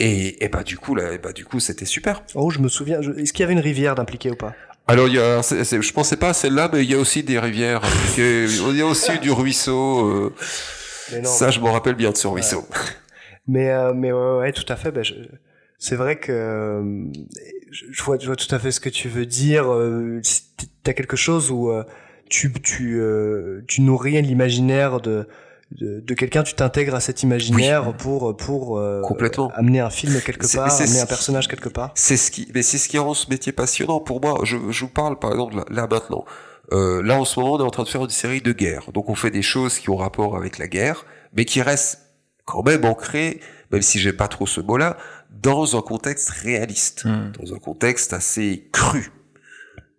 [0.00, 2.22] Et, et bah du coup là, et bah du coup c'était super.
[2.34, 3.02] Oh, je me souviens.
[3.02, 4.54] je- Est-ce qu'il y avait une rivière d'impliquée ou pas?
[4.86, 6.98] Alors il y a, c'est- c'est- je pensais pas à celle-là, mais il y a
[6.98, 7.82] aussi des rivières.
[8.16, 10.06] il y a aussi du ruisseau.
[10.06, 10.34] euh,
[11.12, 11.28] Mais non.
[11.28, 12.64] ça je me rappelle bien de ce ruisseau.
[13.46, 14.90] Mais euh, mais ouais, ouais, tout à fait.
[14.90, 15.14] Ben, je-
[15.78, 17.04] c'est vrai que euh,
[17.70, 19.72] je, vois, je vois tout à fait ce que tu veux dire.
[19.72, 20.20] euh,
[20.82, 21.84] T'as quelque chose où euh,
[22.28, 23.00] tu tu
[23.66, 25.28] tu nourris l'imaginaire de
[25.70, 29.50] de, de quelqu'un, tu t'intègres à cet imaginaire pour pour euh, Complètement.
[29.54, 31.92] amener un film quelque part, amener un qui- personnage quelque part.
[31.94, 34.40] C'est ce qui, mais c'est ce qui rend ce métier passionnant pour moi.
[34.44, 36.24] Je, je vous parle par exemple là, là, maintenant.
[36.72, 38.90] Euh, là en ce moment, on est en train de faire une série de guerres.
[38.94, 41.04] Donc on fait des choses qui ont rapport avec la guerre,
[41.34, 42.00] mais qui restent
[42.46, 44.96] quand même ancrées, même si j'aime pas trop ce mot-là,
[45.30, 47.32] dans un contexte réaliste, Hmm.
[47.38, 49.10] dans un contexte assez cru.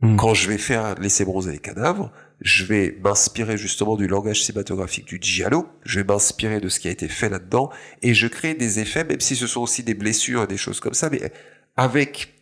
[0.01, 0.15] Hmm.
[0.15, 2.11] Quand je vais faire laisser bronzer les cadavres,
[2.41, 6.87] je vais m'inspirer justement du langage cinématographique du giallo, je vais m'inspirer de ce qui
[6.87, 7.69] a été fait là-dedans,
[8.01, 10.79] et je crée des effets, même si ce sont aussi des blessures et des choses
[10.79, 11.33] comme ça, mais
[11.75, 12.33] avec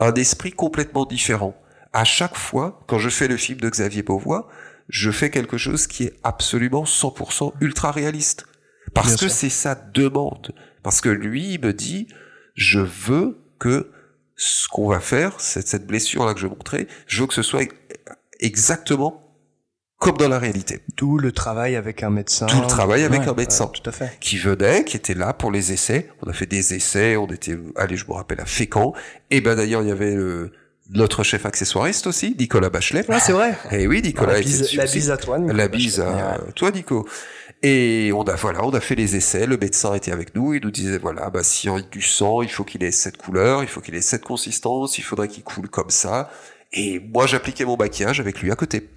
[0.00, 1.54] un esprit complètement différent.
[1.92, 4.48] À chaque fois, quand je fais le film de Xavier Beauvois,
[4.88, 8.46] je fais quelque chose qui est absolument 100% ultra réaliste.
[8.94, 10.52] Parce Bien que c'est sa demande.
[10.82, 12.08] Parce que lui, il me dit,
[12.54, 13.90] je veux que
[14.36, 17.66] ce qu'on va faire, cette, cette blessure-là que je montrais, je veux que ce soit
[18.40, 19.22] exactement
[19.98, 20.80] comme dans la réalité.
[20.96, 22.46] D'où le travail avec un médecin.
[22.46, 23.66] Tout le travail avec Ouais, un médecin.
[23.66, 24.16] Tout à fait.
[24.20, 26.08] qui venait, qui était là pour les essais.
[26.22, 28.94] On a fait des essais, on était, allez, je me rappelle, à Fécamp.
[29.30, 30.52] Et ben d'ailleurs, il y avait le-
[30.88, 33.04] notre chef accessoiriste aussi, Nicolas Bachelet.
[33.10, 33.56] Ah, c'est vrai.
[33.72, 35.38] Et oui, Nicolas la, bise, la bise à toi.
[35.38, 37.06] Nicolas La bise à toi, Nico.
[37.62, 40.62] Et on a, voilà, on a fait les essais, le médecin était avec nous, il
[40.62, 43.62] nous disait, voilà, bah, s'il y a du sang, il faut qu'il ait cette couleur,
[43.62, 46.30] il faut qu'il ait cette consistance, il faudrait qu'il coule comme ça.
[46.72, 48.88] Et moi, j'appliquais mon maquillage avec lui à côté.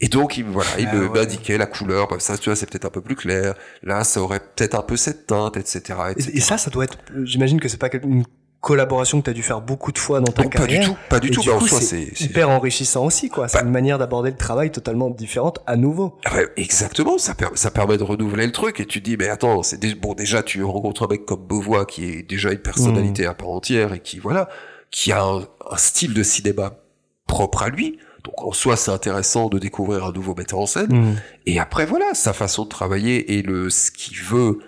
[0.00, 1.58] Et donc, il, voilà, il Ah me ouais.
[1.58, 3.54] la couleur, bah, ça, tu vois, c'est peut-être un peu plus clair.
[3.82, 5.78] Là, ça aurait peut-être un peu cette teinte, etc.,
[6.10, 6.30] etc.
[6.34, 6.98] Et, et ça, ça doit être.
[7.22, 8.24] J'imagine que c'est pas une
[8.60, 10.80] collaboration que tu as dû faire beaucoup de fois dans ta Non, pas carrière.
[10.80, 11.42] du tout, pas du Et tout.
[11.42, 13.46] du Bah, c'est hyper enrichissant aussi, quoi.
[13.48, 16.18] C'est Bah- une manière d'aborder le travail totalement différente à nouveau.
[16.24, 19.28] Ah exactement, ça, per- ça permet de renouveler le truc et tu te dis mais
[19.28, 22.58] attends, c'est dé- bon déjà tu rencontres un mec comme Beauvois qui est déjà une
[22.58, 23.30] personnalité Mm.
[23.30, 24.48] à part entière et qui voilà,
[24.90, 25.38] qui a un,
[25.70, 26.72] un style de cinéma
[27.28, 27.98] propre à lui.
[28.24, 31.16] Donc en soi c'est intéressant de découvrir un nouveau metteur en scène Mm.
[31.46, 34.58] et après voilà, sa façon de travailler et le ce qu'il veut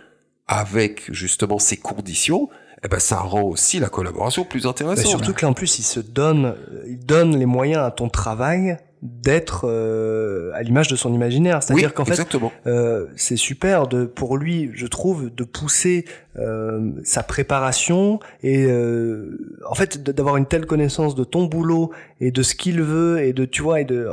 [0.46, 2.48] avec justement ses conditions,
[2.84, 5.06] eh ben ça rend aussi la collaboration plus Bah, intéressante.
[5.06, 8.08] surtout que là, en plus, il se donne, euh, il donne les moyens à ton
[8.08, 11.62] travail d'être euh, à l'image de son imaginaire.
[11.62, 16.04] C'est-à-dire oui, qu'en fait, euh, c'est super de pour lui, je trouve, de pousser
[16.38, 22.30] euh, sa préparation et euh, en fait d'avoir une telle connaissance de ton boulot et
[22.30, 24.06] de ce qu'il veut et de tu vois et de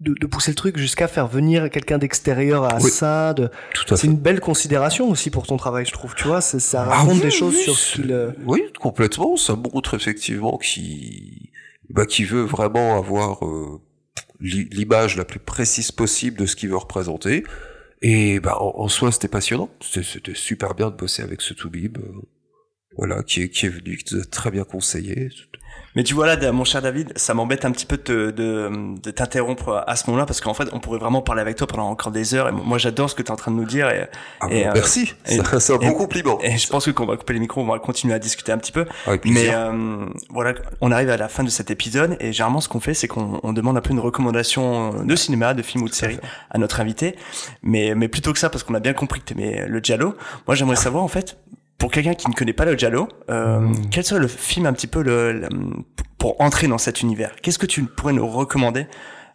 [0.00, 2.90] de, de pousser le truc jusqu'à faire venir quelqu'un d'extérieur à Oui.
[2.90, 3.32] ça.
[3.34, 3.48] De...
[3.74, 6.14] Tout à C'est une belle considération aussi pour ton travail, je trouve.
[6.14, 8.12] Tu vois, c'est- ça Ah raconte oui, des choses oui, sur ce qu'il.
[8.12, 9.36] euh, Oui, complètement.
[9.36, 11.50] Ça montre effectivement qui,
[11.90, 13.80] bah, qui veut vraiment avoir euh,
[14.40, 17.44] l'i- l'image la plus précise possible de ce qu'il veut représenter.
[18.02, 19.70] Et bah, en, en soi, c'était passionnant.
[19.80, 21.98] C'était c'était super bien de bosser avec ce Toubib.
[21.98, 22.12] euh,
[22.96, 25.28] voilà, qui est, qui est venu, qui nous a très bien conseillé.
[25.96, 28.98] Mais tu vois là, mon cher David, ça m'embête un petit peu de, te- de,
[29.00, 31.88] de t'interrompre à ce moment-là parce qu'en fait, on pourrait vraiment parler avec toi pendant
[31.88, 32.48] encore des heures.
[32.48, 33.88] Et moi, j'adore ce que tu es en train de nous dire.
[33.90, 34.06] Et,
[34.40, 35.14] Ah, Et, bon, euh, merci.
[35.26, 36.38] et- C'est un et- bon compliment.
[36.42, 38.50] et je pense que quand on va couper les micros, on va continuer à discuter
[38.50, 38.86] un petit peu.
[39.06, 42.68] Avec Mais euh, voilà, on arrive à la fin de cet épisode et généralement ce
[42.68, 45.88] qu'on fait, c'est qu'on on demande un peu une recommandation de cinéma, de film ou
[45.88, 46.18] de série
[46.50, 47.16] à notre invité.
[47.62, 50.16] Mais mais plutôt que ça, parce qu'on a bien compris que t'aimais le giallo.
[50.48, 51.36] Moi, j'aimerais savoir en fait,
[51.78, 53.74] pour quelqu'un qui ne connaît pas le giallo, euh, Hmm.
[53.90, 55.48] quel serait le film un petit peu le, le-
[56.18, 57.34] pour entrer dans cet univers?
[57.42, 58.86] Qu'est-ce que tu pourrais nous recommander?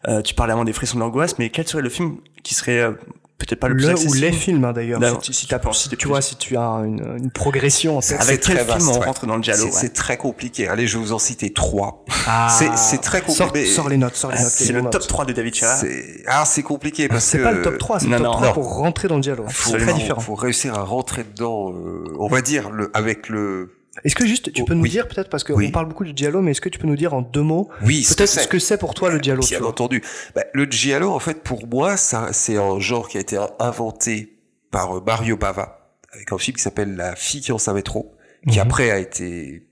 [0.08, 2.92] Euh, Tu parlais avant des frissons d'angoisse, mais quel serait le film qui serait euh,
[3.40, 5.00] peut-être pas le, plus le ou accessible les films hein, d'ailleurs.
[5.00, 8.02] Non, Si, si pense si tu plus- vois, si tu as une, une progression en
[8.02, 8.22] tête.
[8.22, 9.06] Avec C'est quel très film on ouais.
[9.06, 9.78] rentre dans le giallo C'est ouais.
[9.82, 10.68] c'est très compliqué.
[10.68, 12.06] Allez, je vais vous en citer trois.
[12.28, 13.66] Ah, C'est- c'est très compliqué.
[13.66, 14.52] sors les notes, sors les Ah, notes.
[14.52, 14.92] C'est le notes.
[14.92, 15.76] top 3 de David Chira.
[15.78, 18.32] C'est ah, c'est compliqué parce C'est que pas le top 3, c'est le top non.
[18.34, 18.54] 3 Non.
[18.54, 19.48] pour rentrer dans le dialogue.
[19.54, 20.20] C'est très différent.
[20.20, 21.72] faut réussir à rentrer dedans.
[21.74, 23.72] euh, on va dire le avec le.
[24.04, 24.90] Est-ce que juste, tu peux Oh, nous oui.
[24.90, 25.72] dire peut-être, parce qu'on Oui.
[25.72, 28.06] parle beaucoup du dialogue, mais est-ce que tu peux nous dire en deux mots Oui,
[28.08, 28.42] peut-être c'est.
[28.42, 30.02] ce que c'est pour toi le dialogue tu Bien entendu.
[30.36, 34.40] Bah, le giallo, en fait, pour moi, ça, c'est un genre qui a été inventé
[34.72, 38.16] par euh, Mario Bava avec un film qui s'appelle La fille qui en savait trop,
[38.50, 38.62] qui Mhm.
[38.66, 39.68] après a été,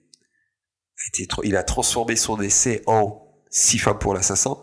[0.97, 4.57] a été, tr- il a transformé son essai en Six femmes pour l'assassin,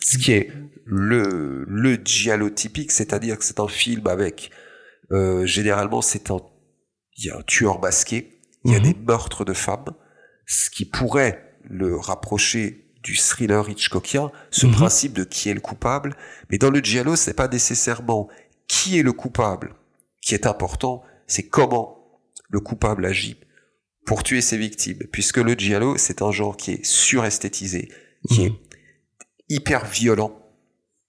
[0.00, 0.50] ce qui est
[0.86, 4.50] le le giallo typique, c'est-à-dire que c'est un film avec
[5.12, 6.38] euh, généralement c'est un
[7.18, 8.31] il y a un tueur masqué,
[8.64, 8.84] il y a Mhm.
[8.84, 9.92] des meurtres de femmes,
[10.46, 14.72] ce qui pourrait le rapprocher du thriller Hitchcockien, ce Mhm.
[14.74, 16.16] principe de qui est le coupable.
[16.50, 18.28] Mais dans le giallo, c'est pas nécessairement
[18.68, 19.74] qui est le coupable
[20.20, 23.36] qui est important, c'est comment le coupable agit
[24.06, 24.98] pour tuer ses victimes.
[25.10, 27.88] Puisque le giallo, c'est un genre qui est suresthétisé,
[28.28, 28.52] qui est
[29.48, 30.38] hyper violent,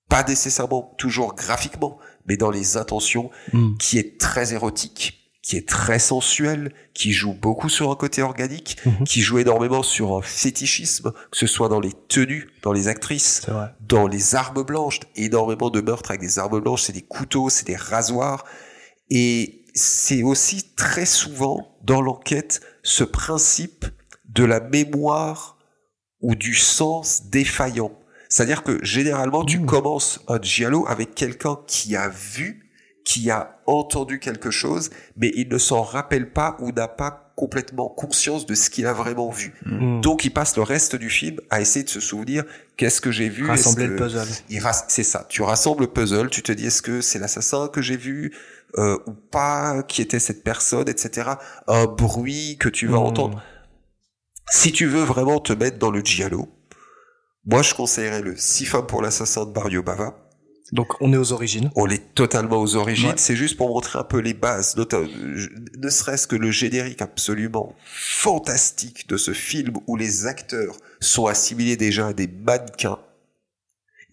[0.10, 3.30] pas nécessairement toujours graphiquement, mais dans les intentions,
[3.80, 8.78] qui est très érotique, qui est très sensuel, qui joue beaucoup sur un côté organique,
[8.86, 9.04] Mhm.
[9.06, 13.42] qui joue énormément sur un fétichisme, que ce soit dans les tenues, dans les actrices,
[13.82, 17.68] dans les armes blanches, énormément de meurtres avec des armes blanches, c'est des couteaux, c'est
[17.68, 18.46] des rasoirs.
[19.10, 23.86] Et c'est aussi très souvent dans l'enquête ce principe
[24.30, 25.58] de la mémoire
[26.22, 27.92] ou du sens défaillant.
[28.30, 29.66] C'est-à-dire que généralement, tu Mmh.
[29.66, 32.63] commences un giallo avec quelqu'un qui a vu,
[33.06, 37.90] qui a entendu quelque chose, mais il ne s'en rappelle pas ou n'a pas complètement
[37.90, 39.54] conscience de ce qu'il a vraiment vu.
[39.66, 40.02] Mm.
[40.02, 42.44] Donc il passe le reste du film à essayer de se souvenir
[42.78, 43.46] qu'est-ce que j'ai vu.
[43.48, 44.28] Rassembler le puzzle.
[44.88, 45.26] C'est ça.
[45.30, 46.30] Tu rassembles le puzzle.
[46.30, 48.34] Tu te dis est-ce que c'est l'assassin que j'ai vu
[48.78, 51.32] euh, ou pas Qui était cette personne, etc.
[51.68, 53.04] Un bruit que tu vas Mm.
[53.04, 53.44] entendre.
[54.52, 56.48] Si tu veux vraiment te mettre dans le giallo,
[57.46, 60.16] moi je conseillerais le Six femmes pour l'assassin de Mario Bava.
[60.74, 61.70] Donc on est aux origines.
[61.76, 63.10] On est totalement aux origines.
[63.10, 63.18] Ouais.
[63.18, 69.08] C'est juste pour montrer un peu les bases, ne serait-ce que le générique absolument fantastique
[69.08, 72.98] de ce film où les acteurs sont assimilés déjà à des mannequins.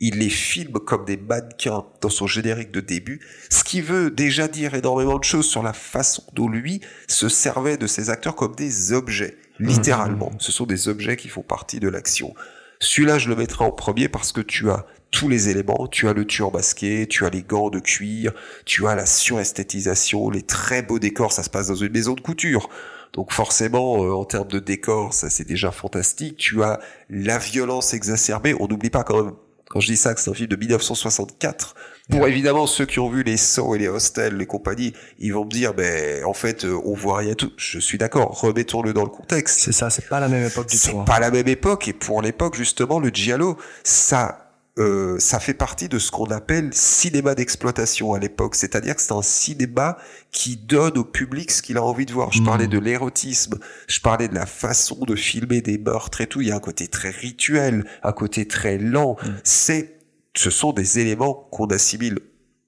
[0.00, 4.46] il les filme comme des mannequins dans son générique de début, ce qui veut déjà
[4.46, 8.54] dire énormément de choses sur la façon dont lui se servait de ses acteurs comme
[8.54, 10.32] des objets, littéralement.
[10.38, 12.34] Ce sont des objets qui font partie de l'action.
[12.80, 15.86] Celui-là, je le mettrai en premier parce que tu as tous les éléments.
[15.90, 18.32] Tu as le tueur masqué, tu as les gants de cuir,
[18.64, 21.32] tu as la suresthétisation, les très beaux décors.
[21.32, 22.68] Ça se passe dans une maison de couture.
[23.12, 26.36] Donc forcément, euh, en termes de décor, ça c'est déjà fantastique.
[26.36, 28.54] Tu as la violence exacerbée.
[28.60, 29.34] On n'oublie pas quand même,
[29.68, 31.74] quand je dis ça, que c'est un film de 1964.
[32.08, 35.44] Pour évidemment ceux qui ont vu les sauts et les hostels, les compagnies, ils vont
[35.44, 37.52] me dire, ben en fait, euh, on voit rien tout.
[37.56, 38.40] Je suis d'accord.
[38.40, 39.60] Remettons-le dans le contexte.
[39.60, 40.82] C'est ça, c'est pas la même époque du tout.
[40.82, 41.04] C'est hein.
[41.04, 45.88] pas la même époque et pour l'époque justement le giallo ça euh, ça fait partie
[45.88, 49.98] de ce qu'on appelle cinéma d'exploitation à l'époque, c'est-à-dire que c'est un cinéma
[50.30, 52.32] qui donne au public ce qu'il a envie de voir.
[52.32, 52.44] Je Mm.
[52.44, 53.58] parlais de l'érotisme,
[53.88, 56.40] je parlais de la façon de filmer des meurtres et tout.
[56.40, 59.16] Il y a un côté très rituel, un côté très lent.
[59.22, 59.28] Mm.
[59.44, 59.98] C'est,
[60.34, 62.20] ce sont des éléments qu'on assimile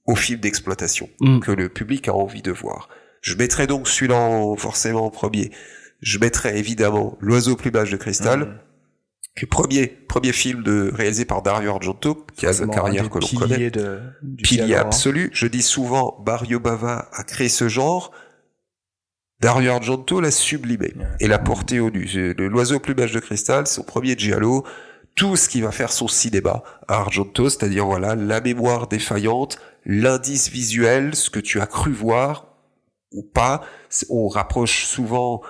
[0.07, 1.39] au film d'exploitation Mm.
[1.41, 2.89] que le public a envie de voir.
[3.21, 5.53] Je mettrai donc celui-là en- forcément en premier.
[6.01, 8.59] Je mettrai évidemment L'oiseau au plumage de cristal, Mm.
[9.37, 13.19] Qui est premier, premier film de, réalisé par Dario Argento, qui a un carrière que
[13.19, 13.71] l'on connaît.
[13.71, 14.83] de, du Pilier hein.
[14.83, 15.31] absolu.
[15.33, 18.13] Je dis souvent, Mario Bava a créé ce genre.
[19.41, 22.09] Dario Argento l'a sublimé et l'a porté au nu.
[22.39, 24.65] L'oiseau au plumage de cristal, son premier giallo,
[25.15, 30.49] tout ce qui va faire son cinéma à Argento, c'est-à-dire voilà la mémoire défaillante, l'indice
[30.49, 32.47] visuel, ce que tu as cru voir
[33.13, 33.63] ou pas.
[34.11, 35.43] On rapproche souvent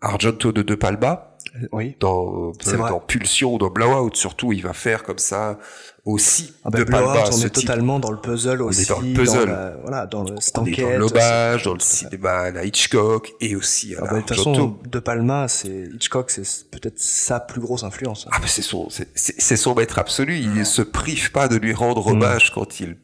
[0.00, 1.27] Argento de De Palma,
[1.72, 1.96] Oui.
[2.00, 2.90] dans, vrai.
[2.90, 5.58] dans Pulsion ou dans Blowout surtout, il va faire comme ça
[6.04, 7.52] aussi Ah bah, de Blowout, Palma on est type.
[7.52, 8.86] totalement dans le puzzle est aussi.
[8.86, 9.46] dans le puzzle.
[9.48, 13.32] la- voilà, dans le, cette On est dans l'hommage, dans le cinéma à la Hitchcock
[13.40, 14.52] et aussi à Ah la bah, de toute Argento.
[14.54, 18.26] façon, De Palma, c'est Hitchcock, c'est peut-être sa plus grosse influence.
[18.30, 20.36] Ah, c'est son, c'est, son maître absolu.
[20.38, 22.96] Il ne se prive pas de lui rendre hommage quand il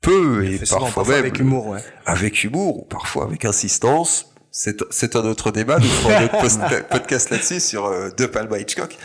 [0.00, 1.80] peut Il et souvent, parfois, parfois même avec humour, ouais.
[2.06, 4.32] avec humour ou parfois avec insistance.
[4.50, 5.78] C'est, c'est un autre débat.
[5.78, 8.96] Nous ferons un autre podcast là-dessus sur euh, De Palma Hitchcock.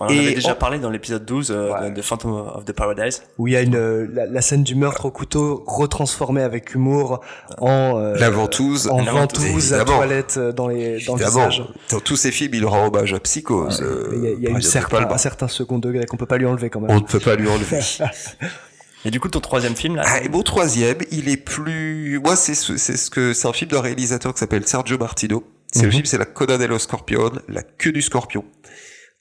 [0.00, 1.90] On en Et avait déjà on- parlé dans l'épisode 12 euh, Ouais.
[1.90, 3.22] de, Phantom of the Paradise.
[3.38, 3.76] Où il y a une,
[4.14, 7.20] la, la scène du meurtre au couteau retransformée avec humour
[7.58, 8.88] en, euh, La ventouse.
[8.88, 11.62] en la ventouse ventouse, à toilette euh, dans les, dans le visage.
[11.90, 13.80] dans tous ces films, il rend hommage à Psychose.
[13.82, 16.38] euh, Il y a, il y a certain, un certain second degré qu'on peut pas
[16.38, 16.90] lui enlever quand même.
[16.90, 17.80] On ne peut pas lui enlever.
[19.06, 22.34] Et du coup, ton troisième film, là, Ah, et mon troisième, il est plus, moi,
[22.34, 25.44] c'est ce, c'est ce que, c'est un film d'un réalisateur qui s'appelle Sergio Martino.
[25.72, 25.92] C'est le Mhm.
[25.92, 28.44] film, c'est la Coda dello Scorpion, la queue du scorpion,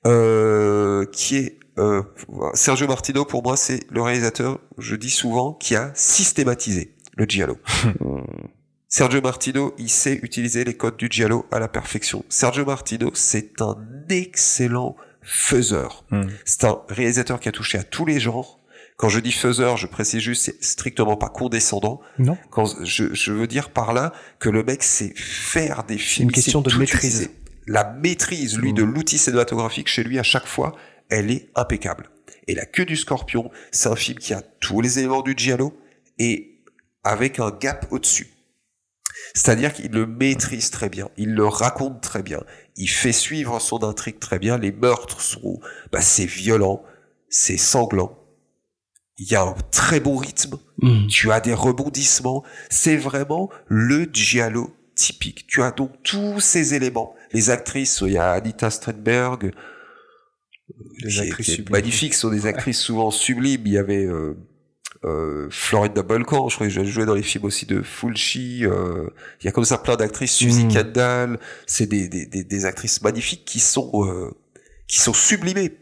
[0.07, 2.01] euh, qui est, euh,
[2.55, 7.57] Sergio Martino, pour moi, c'est le réalisateur, je dis souvent, qui a systématisé le giallo.
[8.87, 12.25] Sergio Martino, il sait utiliser les codes du giallo à la perfection.
[12.29, 13.75] Sergio Martino, c'est un
[14.09, 16.05] excellent faiseur.
[16.11, 16.23] Hmm.
[16.45, 18.59] C'est un réalisateur qui a touché à tous les genres.
[18.97, 21.99] Quand je dis faiseur, je précise juste, c'est strictement pas condescendant.
[22.17, 22.37] Non.
[22.49, 26.29] Quand je, je veux dire par là que le mec sait faire des films.
[26.29, 27.03] une question de maîtrise.
[27.03, 27.31] utiliser.
[27.67, 30.75] La maîtrise, lui, de l'outil cinématographique chez lui à chaque fois,
[31.09, 32.09] elle est impeccable.
[32.47, 35.75] Et La queue du scorpion, c'est un film qui a tous les éléments du giallo
[36.19, 36.61] et
[37.03, 38.27] avec un gap au-dessus.
[39.33, 42.41] C'est-à-dire qu'il le maîtrise très bien, il le raconte très bien,
[42.75, 45.59] il fait suivre son intrigue très bien, les meurtres sont,
[45.91, 46.83] bah, c'est violent,
[47.29, 48.17] c'est sanglant,
[49.17, 51.07] il y a un très bon rythme, Mm.
[51.07, 55.45] tu as des rebondissements, c'est vraiment le giallo typique.
[55.47, 57.15] Tu as donc tous ces éléments.
[57.31, 59.51] Les actrices, il y a Anita Strindberg,
[60.99, 61.71] qui est- actrices qui est sublimes.
[61.71, 63.61] magnifiques, sont des actrices souvent sublimes.
[63.65, 64.33] Il y avait euh,
[65.03, 68.65] euh, Florida Balkan, je crois que joué dans les films aussi de Fulci.
[68.65, 69.07] euh,
[69.41, 70.71] il y a comme ça plein d'actrices, Suzy Mm.
[70.73, 71.39] Kendall.
[71.67, 74.31] C'est des, des, des, des actrices magnifiques qui sont euh,
[74.87, 75.73] qui sont sublimées,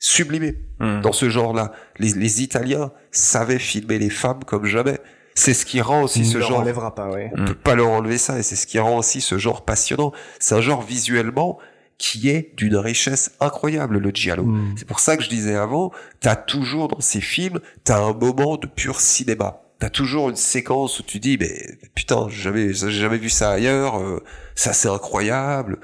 [0.00, 1.00] sublimées Hmm.
[1.00, 1.72] dans ce genre-là.
[1.98, 5.00] Les, les Italiens savaient filmer les femmes comme jamais.
[5.34, 7.32] C'est ce qui rend aussi Il ce ne leur genre enlèvera pas, ouais.
[7.36, 10.12] on peut pas leur enlever ça et c'est ce qui rend aussi ce genre passionnant.
[10.38, 11.58] C'est un genre visuellement
[11.98, 14.44] qui est d'une richesse incroyable, le giallo.
[14.44, 14.74] Mm.
[14.78, 15.90] C'est pour ça que je disais avant,
[16.20, 19.62] t'as toujours dans ces films, t'as un moment de pur cinéma.
[19.80, 23.50] T'as toujours une séquence où tu dis, mais putain, j'ai jamais, j'ai jamais vu ça
[23.50, 24.00] ailleurs.
[24.00, 24.22] euh,
[24.54, 25.78] ça c'est incroyable.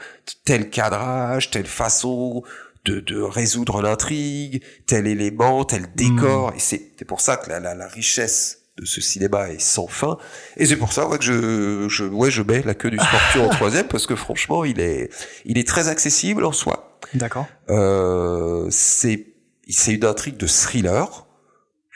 [0.44, 2.42] Tel cadrage, telle façon
[2.84, 6.52] de, de résoudre l'intrigue, tel élément, tel décor.
[6.54, 9.86] Et c'est c'est pour ça que la, la, la richesse de ce cinéma est sans
[9.86, 10.18] fin.
[10.56, 13.46] Et c'est pour ça ouais, que je, je, ouais, je mets la queue du scorpion
[13.46, 15.10] en troisième parce que franchement, il est,
[15.44, 16.98] il est très accessible en soi.
[17.14, 17.46] D'accord.
[17.70, 19.26] Euh, c'est,
[19.68, 21.26] c'est une intrigue de thriller,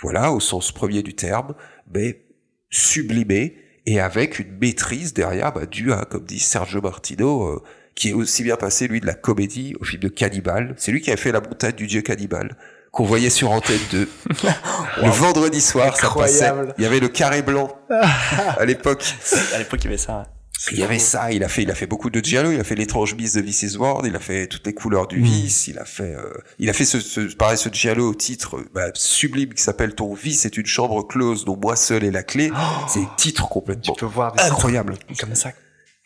[0.00, 1.54] voilà, au sens premier du terme,
[1.92, 2.24] mais
[2.70, 7.62] sublimée et avec une maîtrise derrière, bah, due à, comme dit Sergio Martino, euh,
[7.98, 10.72] qui est aussi bien passé, lui, de la comédie au film de Cannibal.
[10.76, 12.56] C'est lui qui a fait la montagne du dieu Cannibal,
[12.92, 14.08] qu'on voyait sur Antenne 2.
[15.02, 16.44] Le vendredi soir, ça passait.
[16.44, 16.74] Incroyable.
[16.78, 19.04] Il y avait le carré blanc à l'époque.
[19.52, 20.26] À l'époque, il y avait ça.
[20.72, 22.64] Il y avait ça, il a fait, il a fait beaucoup de giallo, il a
[22.64, 25.68] fait l'étrange bis de This is World, il a fait toutes les couleurs du vice,
[25.68, 28.90] il a fait, euh, il a fait ce, ce, pareil, ce giallo au titre bah,
[28.94, 32.50] sublime qui s'appelle Ton vice est une chambre close dont moi seul est la clé.
[32.88, 34.96] C'est un titre complètement Tu peux voir des incroyable.
[35.20, 35.52] comme ça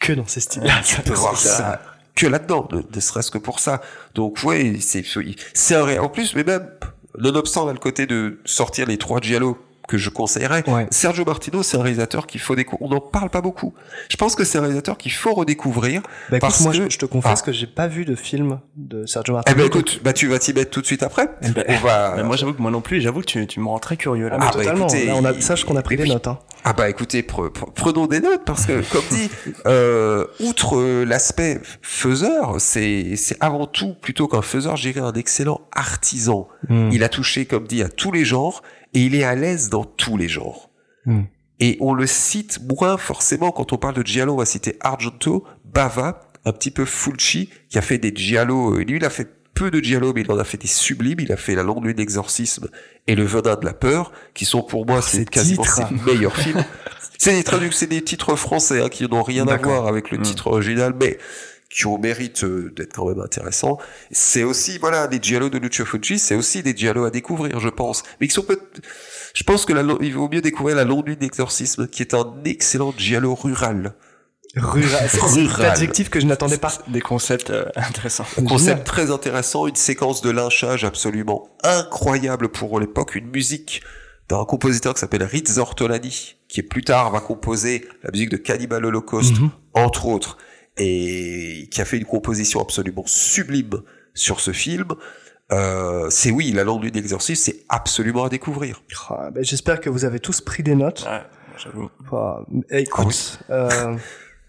[0.02, 0.62] que dans ces styles.
[0.84, 1.80] Tu peux voir ça
[2.14, 3.80] que là-dedans, ne, ne serait-ce que pour ça.
[4.14, 5.02] Donc ouais, c'est
[5.54, 6.68] c'est un ré- en plus, mais même
[7.18, 9.56] nonobstant là, le côté de sortir les trois giallo
[9.92, 10.68] que je conseillerais.
[10.70, 10.86] Ouais.
[10.90, 12.86] Sergio Martino, c'est un réalisateur qu'il faut découvrir.
[12.86, 13.74] On n'en parle pas beaucoup.
[14.08, 16.00] Je pense que c'est un réalisateur qu'il faut redécouvrir.
[16.02, 17.46] Bah, écoute, parce moi, que- je, je te confesse Ah.
[17.46, 19.56] que j'ai pas vu de film de Sergio Eh Martino.
[19.58, 21.28] ben écoute, bah tu vas t'y mettre tout de suite après.
[21.68, 22.14] on va.
[22.16, 24.30] Mais moi, j'avoue que moi non plus, j'avoue que tu, tu me rends très curieux
[24.30, 24.38] là.
[24.40, 24.86] Ah, Ah, bah, totalement.
[24.88, 26.26] écoutez, Là, on a, il- sache qu'on a pris des notes.
[26.26, 26.38] Hein.
[26.64, 29.28] Ah bah écoutez, pre- pre- prenons des notes parce que comme dit,
[29.66, 35.12] euh, outre euh, l'aspect faiseur, c'est c'est avant tout plutôt qu'un faiseur, je dirais un
[35.12, 36.48] excellent artisan.
[36.68, 36.88] Hmm.
[36.92, 38.62] Il a touché, comme dit, à tous les genres
[38.94, 40.70] et il est à l'aise dans tous les genres.
[41.06, 41.22] Hmm.
[41.60, 45.44] Et on le cite moins forcément quand on parle de giallo, on va citer Argento,
[45.64, 48.74] Bava, un petit peu Fulci qui a fait des giallo.
[48.78, 51.20] euh, Lui, il a fait peu de giallo, mais il en a fait des sublimes.
[51.20, 52.68] Il a fait La Longue Nuit d'Exorcisme
[53.06, 55.88] et Le Venin de la Peur, qui sont pour moi c'est ces quasiment titres.
[55.88, 56.64] ses meilleurs films.
[57.18, 60.18] C'est des traductions, c'est des titres français hein, qui n'ont rien à voir avec le
[60.18, 60.22] Mm.
[60.22, 61.18] titre original, mais
[61.74, 63.78] qui ont mérite euh, d'être quand même intéressants.
[64.10, 67.68] C'est aussi, voilà, les giallo de Lucio Fulci, c'est aussi des giallo à découvrir, je
[67.70, 68.02] pense.
[68.20, 68.60] Mais qui sont peut
[69.34, 72.34] je pense que la, il vaut mieux découvrir La Longue Nuit d'Exorcisme, qui est un
[72.44, 73.94] excellent giallo rural.
[74.54, 75.08] Rural.
[75.08, 75.62] C'est Rural.
[75.62, 76.72] l'adjectif que je n'attendais pas.
[76.88, 78.26] Des concepts euh, intéressants.
[78.36, 78.84] Un concept Génial.
[78.84, 83.82] très intéressant, une séquence de lynchage absolument incroyable pour l'époque, une musique
[84.28, 88.84] d'un compositeur qui s'appelle Riz Ortolani, qui plus tard va composer la musique de Cannibal
[88.84, 89.50] Holocaust, Mhm.
[89.72, 90.36] entre autres,
[90.78, 93.82] et qui a fait une composition absolument sublime
[94.14, 94.88] sur ce film.
[95.52, 98.82] Euh, c'est oui, la langue du exorcisme, c'est absolument à découvrir.
[99.10, 101.04] Ah, ben, J'espère que vous avez tous pris des notes.
[101.06, 101.20] Ouais,
[101.62, 101.90] j'avoue.
[102.10, 103.94] Ah, écoute, euh,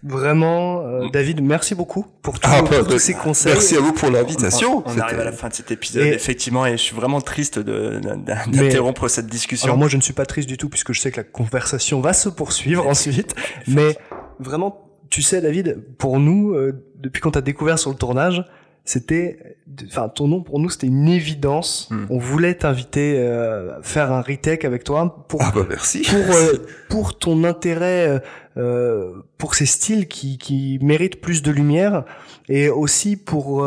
[0.02, 3.52] vraiment, euh, David, merci beaucoup pour, tout- Ah, pour bah, tous ces conseils.
[3.52, 4.82] Merci à vous pour l'invitation.
[4.86, 7.20] On, on arrive à la fin de cet épisode, Et- effectivement, et je suis vraiment
[7.20, 9.66] triste d'interrompre cette discussion.
[9.66, 12.00] Alors moi, je ne suis pas triste du tout puisque je sais que la conversation
[12.00, 13.34] va se poursuivre ensuite.
[13.68, 13.96] Mais
[14.38, 14.83] vraiment,
[15.14, 18.44] tu sais, David, pour nous, euh, depuis qu'on t'a découvert sur le tournage,
[18.84, 19.56] c'était,
[19.86, 21.86] enfin, ton nom pour nous, c'était une évidence.
[21.92, 22.06] Hmm.
[22.10, 26.02] On voulait t'inviter euh, faire un retake avec toi pour Ah bah merci.
[26.02, 28.18] pour euh, pour ton intérêt euh,
[28.56, 32.04] euh, pour ces styles qui qui méritent plus de lumière
[32.48, 33.64] et aussi pour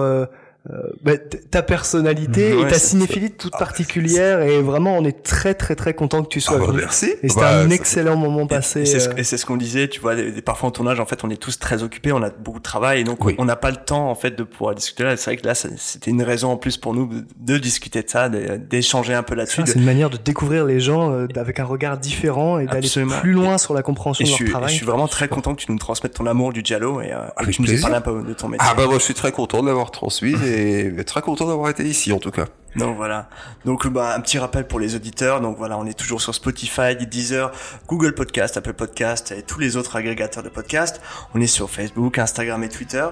[1.04, 5.54] bah, t- ta personnalité Ouais, et ta cinéphilie toute particulière et vraiment on est très
[5.54, 6.80] très très content que tu sois Ah bah venu.
[6.80, 7.14] merci.
[7.24, 8.82] Et c'était Bah, un ça- excellent moment passé.
[8.82, 10.16] Et c'est ce, euh, et c'est ce qu'on disait, tu vois,
[10.46, 13.02] parfois en tournage, en fait, on est tous très occupés, on a beaucoup de travail,
[13.02, 13.36] et donc Oui.
[13.38, 15.16] on n'a pas le temps, en fait, de pouvoir discuter là.
[15.18, 18.10] C'est vrai que là, c'était une raison en plus pour nous de, de discuter de
[18.10, 19.62] ça, d'échanger un peu là-dessus.
[19.64, 22.90] de- c'est une manière de découvrir les gens euh, avec un regard différent et d'aller
[23.22, 24.74] plus loin sur la compréhension de je leur je travail.
[24.74, 27.46] suis vraiment très content que tu nous transmettes ton amour du Diallo et, euh, et
[27.46, 27.82] que tu nous aies plaisir.
[27.90, 28.68] parlé un peu de ton métier.
[28.70, 30.57] Ah bah moi je suis très content de l'avoir transmis et
[31.06, 32.46] très content d'avoir été ici en tout cas.
[32.76, 33.28] Donc voilà.
[33.66, 35.42] Donc bah un petit rappel pour les auditeurs.
[35.42, 37.52] Donc voilà, on est toujours sur Spotify, Deezer,
[37.88, 41.02] Google Podcast, Apple Podcast et tous les autres agrégateurs de podcasts.
[41.34, 43.06] On est sur Facebook, Instagram et Twitter.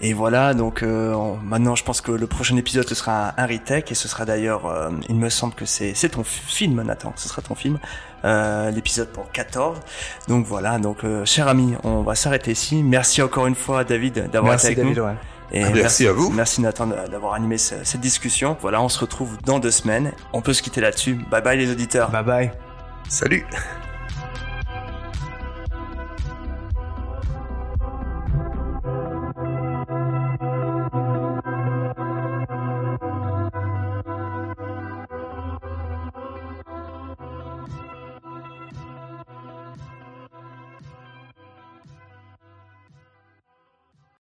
[0.00, 0.54] Et voilà.
[0.54, 3.92] Donc euh, on- maintenant, je pense que le prochain épisode ce sera un, un retake
[3.92, 7.12] et ce sera d'ailleurs, euh, il me semble que c'est c'est ton film, Nathan.
[7.16, 7.78] Ce sera ton film.
[8.24, 9.78] Euh, l'épisode pour 14.
[10.26, 10.78] Donc voilà.
[10.78, 12.82] Donc euh, cher ami, on va s'arrêter ici.
[12.82, 14.98] Merci encore une fois, David, d'avoir été Merci avec David.
[14.98, 15.04] nous.
[15.04, 15.14] ouais.
[15.52, 16.30] Et Merci à vous.
[16.30, 18.56] Merci Nathan d'avoir animé ce- cette discussion.
[18.60, 20.12] Voilà, on se retrouve dans deux semaines.
[20.32, 21.14] On peut se quitter là-dessus.
[21.30, 22.10] Bye bye les auditeurs.
[22.10, 22.50] Bye bye.
[23.08, 23.46] Salut